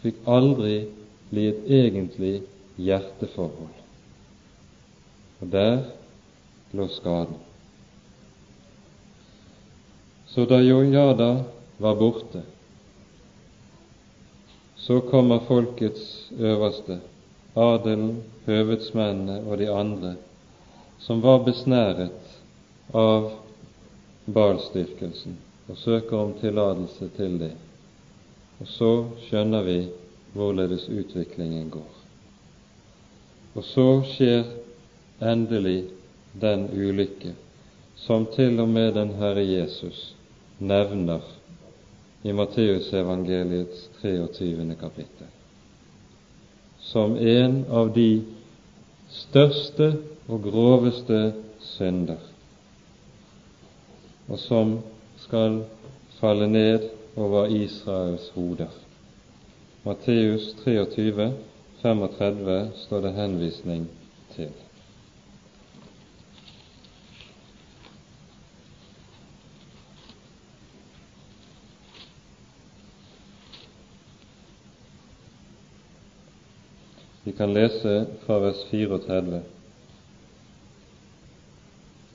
fikk 0.03 0.18
aldri 0.28 0.83
bli 1.30 1.47
et 1.49 1.70
egentlig 1.72 2.35
hjerteforhold. 2.76 3.78
Og 5.41 5.53
der 5.55 5.78
lå 6.76 6.89
skaden. 6.93 7.39
Så 10.33 10.45
da 10.49 10.59
Jojada 10.61 11.30
var 11.80 11.97
borte, 11.97 12.43
så 14.76 14.99
kommer 15.09 15.41
folkets 15.49 16.28
øverste, 16.37 16.99
adelen, 17.57 18.20
høvedsmennene 18.47 19.41
og 19.47 19.59
de 19.61 19.70
andre, 19.70 20.14
som 21.03 21.20
var 21.20 21.42
besnæret 21.44 22.36
av 22.94 23.30
balstyrkelsen, 24.24 25.36
og 25.68 25.78
søker 25.78 26.16
om 26.16 26.32
tillatelse 26.40 27.09
til 27.16 27.38
det. 27.40 27.53
Og 28.61 28.68
så 28.70 28.90
skjønner 29.26 29.66
vi 29.66 29.78
hvorledes 30.32 30.86
utviklingen 30.88 31.70
går. 31.70 31.90
Og 33.55 33.64
så 33.66 33.86
skjer 34.14 34.44
endelig 35.20 35.90
den 36.40 36.68
ulykke 36.72 37.34
som 38.07 38.26
til 38.34 38.61
og 38.61 38.68
med 38.68 38.94
den 38.94 39.12
Herre 39.18 39.42
Jesus 39.44 40.14
nevner 40.59 41.22
i 42.22 42.32
Matteusevangeliets 42.32 43.88
23. 44.00 44.76
kapittel, 44.80 45.26
som 46.80 47.16
en 47.16 47.64
av 47.70 47.92
de 47.94 48.22
største 49.11 49.92
og 50.29 50.43
groveste 50.43 51.33
synder, 51.59 52.20
og 54.29 54.39
som 54.39 54.79
skal 55.16 55.62
falle 56.20 56.49
ned 56.49 56.89
over 57.16 57.47
Israels 57.47 58.29
hoder. 58.35 58.70
Matteus 59.85 60.53
23, 60.64 61.33
35 61.83 62.70
står 62.75 63.01
det 63.01 63.12
henvisning 63.14 63.89
til. 64.37 64.53
Vi 77.25 77.33
kan 77.33 77.53
lese 77.55 78.07
fra 78.27 78.39
vers 78.39 78.64
34. 78.70 79.43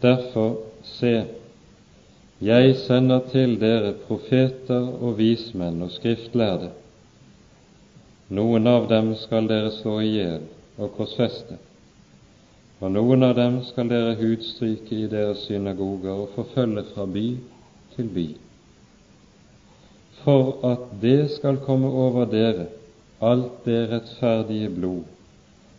Derfor 0.01 0.57
se, 0.83 1.25
jeg 2.41 2.75
sender 2.75 3.19
til 3.31 3.55
dere 3.61 3.93
profeter 4.07 4.91
og 5.01 5.17
vismenn 5.17 5.81
og 5.81 5.91
skriftlærde. 5.95 6.69
Noen 8.29 8.67
av 8.69 8.85
dem 8.91 9.15
skal 9.17 9.47
dere 9.49 9.71
slå 9.73 9.95
i 10.03 10.11
hjel 10.19 10.45
og 10.77 10.91
korsfeste, 10.99 11.57
og 12.77 12.93
noen 12.93 13.25
av 13.25 13.33
dem 13.39 13.61
skal 13.65 13.89
dere 13.89 14.13
hudstryke 14.19 14.93
i 14.93 15.09
deres 15.09 15.47
synagoger 15.47 16.13
og 16.13 16.33
forfølge 16.35 16.85
fra 16.91 17.07
by 17.09 17.27
til 17.95 18.13
by, 18.13 18.27
for 20.21 20.57
at 20.73 20.89
det 21.01 21.31
skal 21.39 21.57
komme 21.65 21.89
over 21.89 22.29
dere 22.29 22.67
alt 23.23 23.63
det 23.65 23.87
rettferdige 23.89 24.69
blod 24.69 25.05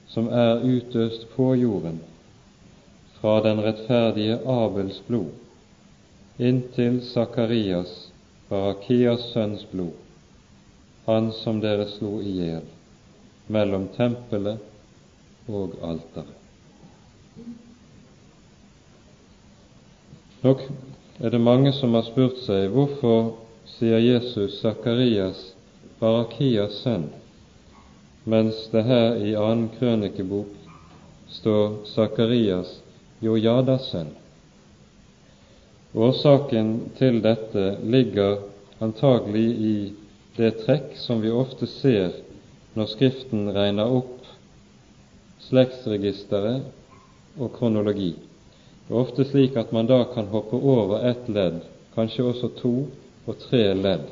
som 0.08 0.26
er 0.32 0.64
utøst 0.64 1.28
på 1.36 1.52
jorden, 1.54 2.00
fra 3.20 3.40
den 3.44 3.60
rettferdige 3.64 4.38
Abels 4.46 5.02
blod 5.06 5.34
inntil 6.38 7.00
Sakarias, 7.02 8.12
Barakias 8.48 9.32
sønns 9.32 9.66
blod, 9.70 9.92
han 11.04 11.32
som 11.32 11.58
dere 11.60 11.88
slo 11.90 12.20
i 12.22 12.30
hjel 12.36 12.66
mellom 13.50 13.88
tempelet 13.96 14.62
og 15.50 15.74
alteret. 15.82 16.34
Nok 20.44 20.62
er 21.18 21.34
det 21.34 21.42
mange 21.42 21.72
som 21.74 21.96
har 21.98 22.06
spurt 22.06 22.38
seg 22.44 22.68
hvorfor 22.70 23.32
sier 23.74 23.98
Jesus 23.98 24.60
Sakarias 24.62 25.40
Barakias 25.98 26.78
sønn, 26.84 27.08
mens 28.24 28.68
det 28.70 28.84
her 28.86 29.18
i 29.18 29.34
annen 29.34 29.72
krønikebok 29.74 30.54
står 31.34 31.80
Sakarias 31.90 32.78
Jojadas 33.20 33.88
sønn. 33.90 34.12
Årsaken 35.98 36.68
til 36.98 37.18
dette 37.24 37.64
ligger 37.82 38.44
antagelig 38.84 39.46
i 39.70 39.74
det 40.36 40.52
trekk 40.60 40.94
som 41.00 41.22
vi 41.24 41.32
ofte 41.34 41.66
ser 41.66 42.12
når 42.78 42.92
Skriften 42.92 43.48
regner 43.56 43.90
opp 43.90 44.28
slektsregisteret 45.48 47.40
og 47.40 47.50
kronologi. 47.56 48.12
Det 48.86 48.94
er 48.94 49.00
ofte 49.02 49.26
slik 49.26 49.56
at 49.58 49.72
man 49.74 49.88
da 49.90 50.04
kan 50.12 50.30
hoppe 50.30 50.56
over 50.56 51.02
ett 51.10 51.26
ledd, 51.28 51.64
kanskje 51.96 52.28
også 52.30 52.52
to 52.60 52.74
og 53.26 53.40
tre 53.48 53.64
ledd, 53.74 54.06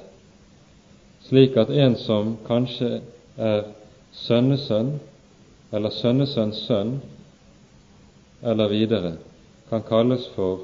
slik 1.29 1.57
at 1.57 1.71
en 1.71 1.95
som 2.01 2.35
kanskje 2.49 2.99
er 3.39 3.69
sønnesønn 4.27 4.97
eller 5.73 5.95
sønnesønns 5.95 6.65
sønn 6.67 6.99
eller 8.43 8.69
videre, 8.69 9.13
kan 9.69 9.83
kalles 9.83 10.27
for 10.35 10.61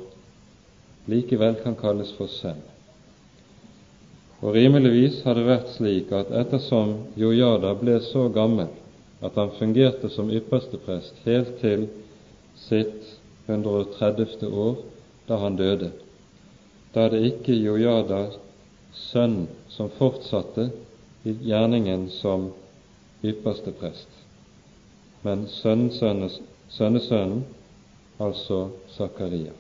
likevel 1.06 1.54
kan 1.62 1.74
kalles 1.74 2.12
for 2.18 2.30
sønn. 2.30 2.60
Og 4.42 4.54
rimeligvis 4.54 5.20
har 5.22 5.38
det 5.38 5.46
vært 5.46 5.74
slik 5.76 6.12
at 6.14 6.30
ettersom 6.34 6.96
Jojada 7.18 7.74
ble 7.78 7.98
så 8.02 8.28
gammel 8.34 8.70
at 9.22 9.36
han 9.38 9.50
fungerte 9.58 10.10
som 10.10 10.30
ypperste 10.34 10.78
prest 10.82 11.14
helt 11.26 11.60
til 11.60 11.86
sitt 12.58 13.18
130. 13.46 14.48
år, 14.50 14.76
da 15.28 15.36
han 15.38 15.56
døde, 15.56 15.92
da 16.94 17.08
det 17.10 17.22
ikke 17.26 17.54
Jojadas 17.54 18.38
sønn 18.94 19.46
som 19.70 19.90
fortsatte 19.98 20.70
i 21.24 21.34
gjerningen 21.46 22.08
som 22.10 22.50
ypperste 23.22 23.72
prest, 23.78 24.08
men 25.22 25.46
sønnesønnen, 25.46 27.44
altså 28.22 28.68
Zakaria. 28.96 29.52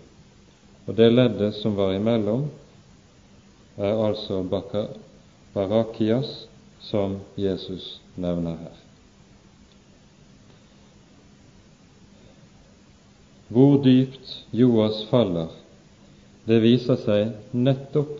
Og 0.86 0.96
det 0.98 1.10
leddet 1.12 1.54
som 1.60 1.76
var 1.78 1.94
imellom, 1.94 2.48
er 3.76 4.06
altså 4.06 4.42
Barakias, 5.54 6.46
som 6.80 7.20
Jesus 7.38 8.00
nevner 8.16 8.56
her. 8.58 8.78
Hvor 13.52 13.76
dypt 13.84 14.44
Joas 14.52 15.04
faller, 15.10 15.52
det 16.48 16.58
viser 16.64 16.98
seg 16.98 17.54
nettopp 17.54 18.18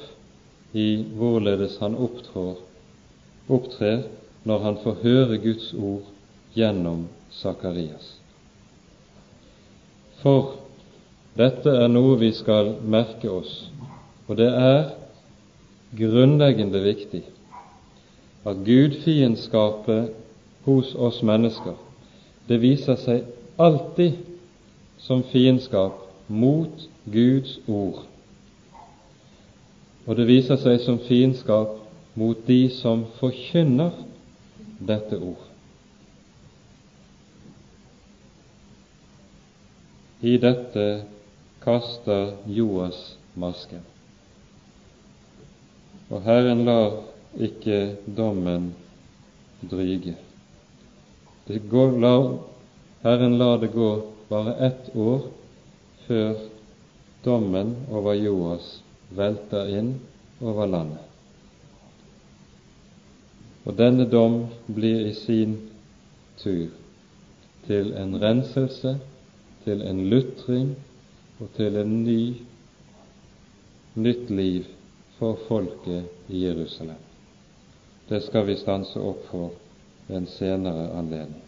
i 0.78 1.02
hvorledes 1.16 1.78
han 1.82 1.96
opptrår, 1.98 2.60
opptrer 3.48 4.04
når 4.46 4.66
han 4.66 4.80
får 4.84 5.00
høre 5.02 5.40
Guds 5.42 5.72
ord 5.74 6.06
gjennom 6.54 7.06
Sakarias. 7.32 8.21
For 10.22 10.54
dette 11.38 11.70
er 11.82 11.88
noe 11.90 12.14
vi 12.20 12.30
skal 12.36 12.76
merke 12.86 13.30
oss, 13.30 13.52
og 14.28 14.38
det 14.38 14.48
er 14.48 14.92
grunnleggende 15.98 16.82
viktig 16.84 17.24
at 18.46 18.62
gudfiendskapet 18.66 20.12
hos 20.66 20.94
oss 20.94 21.20
mennesker, 21.26 21.74
det 22.48 22.60
viser 22.62 22.98
seg 23.02 23.26
alltid 23.58 24.18
som 25.02 25.22
fiendskap 25.32 25.98
mot 26.30 26.86
Guds 27.10 27.58
ord. 27.66 28.04
Og 30.06 30.18
det 30.18 30.26
viser 30.26 30.58
seg 30.58 30.80
som 30.82 30.98
fiendskap 31.06 31.78
mot 32.18 32.38
de 32.46 32.66
som 32.74 33.06
forkynner 33.18 33.94
dette 34.82 35.18
ord. 35.18 35.51
I 40.22 40.36
dette 40.38 40.86
kaster 41.64 42.36
Joas 42.46 43.16
masken. 43.34 43.82
Og 46.10 46.22
Herren 46.22 46.64
lar 46.64 47.00
ikke 47.40 47.96
dommen 48.06 48.72
dryge. 49.70 50.14
Går, 51.46 51.98
la, 51.98 52.14
Herren 53.02 53.38
lar 53.38 53.58
det 53.58 53.72
gå 53.74 53.90
bare 54.28 54.54
ett 54.66 54.90
år 54.96 55.26
før 56.06 56.34
dommen 57.24 57.74
over 57.90 58.14
Joas 58.14 58.78
velter 59.10 59.70
inn 59.74 59.96
over 60.40 60.70
landet. 60.70 61.08
Og 63.66 63.74
denne 63.78 64.06
dom 64.10 64.44
blir 64.66 65.06
i 65.06 65.14
sin 65.14 65.56
tur 66.42 66.70
til 67.66 67.92
en 67.98 68.16
renselse, 68.22 68.96
til 69.64 69.82
en 69.86 70.04
lutring 70.10 70.74
og 71.40 71.50
til 71.56 71.76
en 71.76 71.94
ny, 72.04 72.34
nytt 73.94 74.30
liv 74.30 74.68
for 75.18 75.38
folket 75.48 76.28
i 76.28 76.44
Jerusalem. 76.46 77.00
Det 78.08 78.22
skal 78.24 78.46
vi 78.46 78.56
stanse 78.60 79.00
opp 79.00 79.26
for 79.30 79.52
ved 80.06 80.16
en 80.16 80.26
senere 80.26 80.88
anledning. 80.98 81.42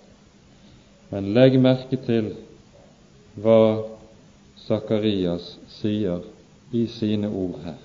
Men 1.10 1.32
legg 1.36 1.58
merke 1.60 1.98
til 2.06 2.30
hva 3.42 3.82
Sakarias 4.64 5.56
sier 5.80 6.22
i 6.74 6.86
sine 6.90 7.28
ord 7.28 7.58
her. 7.64 7.82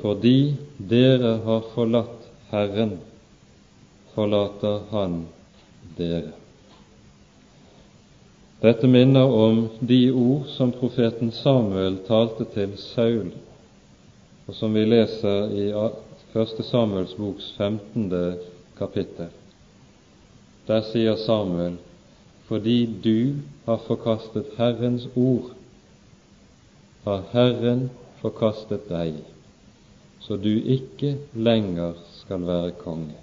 Fordi 0.00 0.56
dere 0.78 1.36
har 1.44 1.68
forlatt 1.74 2.26
Herren, 2.50 2.98
forlater 4.14 4.82
Han 4.90 5.22
dere. 5.96 6.45
Dette 8.60 8.88
minner 8.88 9.24
om 9.24 9.68
de 9.80 10.12
ord 10.12 10.46
som 10.56 10.72
profeten 10.72 11.32
Samuel 11.32 11.98
talte 12.06 12.46
til 12.54 12.72
Saul, 12.80 13.30
og 14.46 14.56
som 14.56 14.74
vi 14.74 14.86
leser 14.88 15.52
i 15.52 15.66
1. 15.72 16.64
Samuels 16.64 17.14
boks 17.18 17.52
15. 17.58 18.08
kapittel. 18.78 19.30
Der 20.66 20.82
sier 20.88 21.16
Samuel, 21.20 21.76
fordi 22.48 22.78
du 23.04 23.42
har 23.66 23.80
forkastet 23.86 24.56
Herrens 24.58 25.08
ord, 25.14 25.52
har 27.04 27.24
Herren 27.32 27.88
forkastet 28.22 28.88
deg 28.90 29.24
så 30.26 30.36
du 30.36 30.50
ikke 30.58 31.16
lenger 31.34 31.94
skal 32.18 32.42
være 32.46 32.72
konge. 32.80 33.14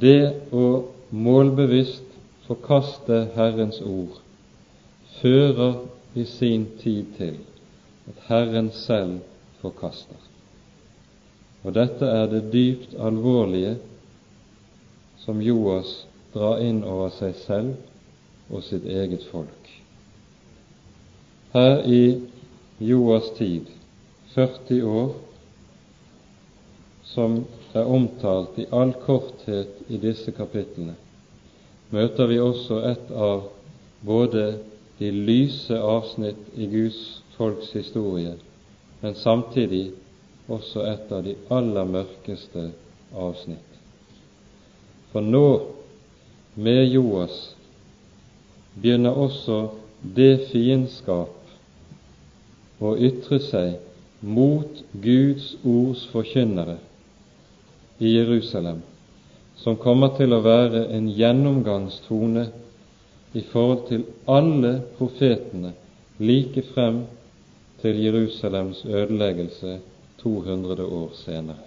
Det 0.00 0.50
å 0.50 0.64
målbevisst 1.14 2.09
forkaste 2.50 3.28
Herrens 3.36 3.78
ord 3.86 4.16
fører 5.20 5.84
i 6.18 6.24
sin 6.26 6.66
tid 6.80 7.12
til 7.14 7.36
at 8.10 8.22
Herren 8.26 8.72
selv 8.74 9.20
forkaster. 9.60 10.18
Og 11.62 11.74
dette 11.76 12.06
er 12.08 12.26
det 12.26 12.48
dypt 12.50 12.96
alvorlige 12.98 13.76
som 15.22 15.38
Joas 15.44 15.92
drar 16.34 16.58
inn 16.64 16.80
over 16.82 17.12
seg 17.14 17.36
selv 17.38 18.50
og 18.50 18.64
sitt 18.66 18.86
eget 18.88 19.22
folk. 19.30 19.68
Her 21.54 21.84
i 21.86 22.02
Joas 22.82 23.28
tid 23.38 23.68
40 24.34 24.80
år, 24.86 25.12
som 27.04 27.44
er 27.74 27.86
omtalt 27.86 28.58
i 28.58 28.66
all 28.74 28.94
korthet 29.04 29.84
i 29.90 29.98
disse 30.02 30.34
kapitlene, 30.34 30.96
møter 31.90 32.26
vi 32.30 32.38
også 32.40 32.82
et 32.90 33.10
av 33.10 33.48
både 34.06 34.44
de 35.00 35.10
lyse 35.10 35.74
avsnitt 35.74 36.54
i 36.56 36.68
Guds 36.70 37.00
folks 37.36 37.72
historie, 37.72 38.34
men 39.00 39.14
samtidig 39.16 39.90
også 40.48 40.84
et 40.90 41.12
av 41.12 41.24
de 41.24 41.34
aller 41.50 41.88
mørkeste 41.88 42.70
avsnitt. 43.16 43.66
For 45.12 45.24
nå, 45.24 45.46
med 46.54 46.84
Joas, 46.92 47.54
begynner 48.76 49.16
også 49.16 49.62
det 50.16 50.48
fiendskap 50.50 51.36
å 52.80 52.94
ytre 52.96 53.40
seg 53.44 53.78
mot 54.20 54.82
Guds 55.02 55.54
ords 55.64 56.04
forkynnere 56.12 56.78
i 58.00 58.14
Jerusalem, 58.14 58.82
som 59.60 59.76
kommer 59.76 60.14
til 60.16 60.32
å 60.32 60.40
være 60.44 60.86
en 60.96 61.08
gjennomgangstone 61.12 62.46
i 63.36 63.42
forhold 63.52 63.86
til 63.90 64.04
alle 64.26 64.78
profetene 64.98 65.74
like 66.20 66.64
frem 66.72 67.02
til 67.82 68.00
Jerusalems 68.04 68.84
ødeleggelse 68.84 69.78
200 70.22 70.84
år 70.84 71.10
senere. 71.14 71.66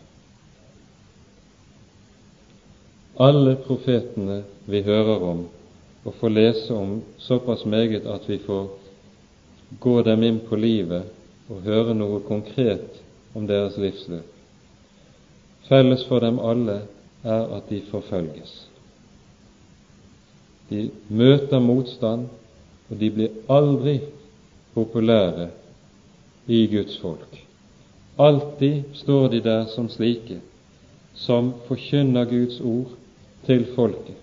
Alle 3.18 3.56
profetene 3.62 4.42
vi 4.66 4.82
hører 4.82 5.26
om 5.30 5.44
og 6.04 6.16
får 6.20 6.34
lese 6.34 6.74
om 6.74 6.98
såpass 7.18 7.66
meget 7.66 8.08
at 8.10 8.26
vi 8.30 8.38
får 8.38 8.68
gå 9.80 10.02
dem 10.02 10.24
inn 10.24 10.40
på 10.50 10.58
livet 10.60 11.14
og 11.50 11.62
høre 11.66 11.94
noe 11.94 12.20
konkret 12.28 13.00
om 13.34 13.46
deres 13.48 13.78
livsløp. 13.78 14.26
Felles 15.70 16.04
for 16.10 16.20
dem 16.20 16.42
alle 16.44 16.82
er 17.24 17.56
at 17.58 17.70
de 17.70 17.82
forfølges. 17.90 18.54
De 20.70 20.90
møter 21.10 21.60
motstand, 21.60 22.28
og 22.90 23.00
de 23.00 23.10
blir 23.12 23.36
aldri 23.52 24.00
populære 24.74 25.50
i 26.48 26.66
Guds 26.68 26.98
folk. 27.02 27.40
Alltid 28.20 28.84
står 28.94 29.28
de 29.34 29.44
der 29.44 29.66
som 29.74 29.90
slike 29.90 30.42
som 31.16 31.54
forkynner 31.68 32.26
Guds 32.26 32.60
ord 32.60 32.96
til 33.46 33.66
folket, 33.76 34.18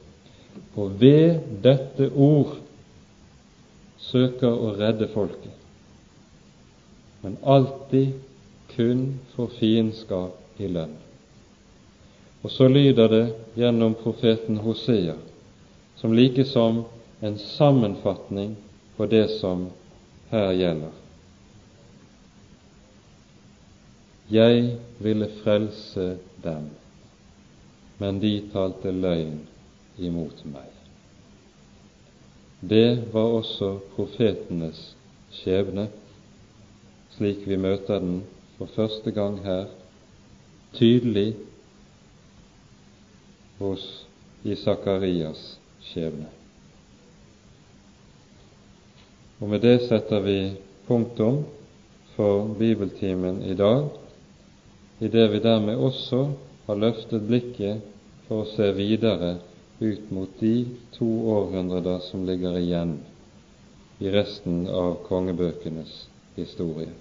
og 0.76 1.00
ved 1.00 1.40
dette 1.62 2.10
ord 2.14 2.56
søker 3.98 4.50
å 4.50 4.74
redde 4.78 5.08
folket 5.14 5.60
men 7.20 7.36
alltid 7.42 8.12
kun 8.76 9.18
for 9.34 9.52
fiendskap 9.58 10.60
i 10.60 10.68
lønn. 10.68 10.96
Og 12.42 12.50
så 12.50 12.68
lyder 12.68 13.08
det 13.08 13.24
gjennom 13.54 13.94
profeten 13.94 14.56
Hosea, 14.64 15.14
som 15.96 16.14
likesom 16.16 16.84
en 17.20 17.38
sammenfatning 17.38 18.56
på 18.96 19.06
det 19.06 19.26
som 19.40 19.66
her 20.30 20.52
gjelder. 20.56 20.96
Jeg 24.30 24.76
ville 24.98 25.28
frelse 25.42 26.16
dem, 26.42 26.70
men 27.98 28.20
de 28.22 28.36
talte 28.52 28.92
løgn 28.94 29.40
imot 29.98 30.44
meg. 30.48 30.70
Det 32.60 33.12
var 33.12 33.34
også 33.40 33.74
profetenes 33.96 34.94
skjebne, 35.34 35.88
slik 37.16 37.44
vi 37.48 37.58
møter 37.60 38.00
den 38.00 38.22
for 38.56 38.70
første 38.76 39.10
gang 39.12 39.40
her, 39.44 39.66
tydelig 40.78 41.34
hos 43.60 43.86
i 44.42 44.56
Sakarias 44.56 45.58
skjebne. 45.84 46.28
Og 49.40 49.48
med 49.48 49.62
det 49.64 49.76
setter 49.86 50.20
vi 50.24 50.38
punktum 50.88 51.42
for 52.16 52.48
bibeltimen 52.58 53.42
i 53.44 53.54
dag, 53.56 53.86
idet 55.00 55.30
vi 55.32 55.40
dermed 55.44 55.80
også 55.80 56.26
har 56.66 56.80
løftet 56.80 57.24
blikket 57.28 57.84
for 58.28 58.42
å 58.42 58.50
se 58.52 58.68
videre 58.76 59.38
ut 59.80 60.10
mot 60.12 60.40
de 60.40 60.54
to 60.96 61.08
århundrer 61.32 62.02
som 62.10 62.26
ligger 62.28 62.58
igjen 62.60 62.98
i 64.00 64.12
resten 64.12 64.66
av 64.68 64.98
kongebøkenes 65.08 66.04
historie, 66.36 66.92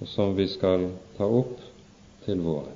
og 0.00 0.10
som 0.10 0.34
vi 0.38 0.46
skal 0.50 0.90
ta 1.18 1.26
opp 1.26 1.58
til 2.26 2.42
våren. 2.46 2.75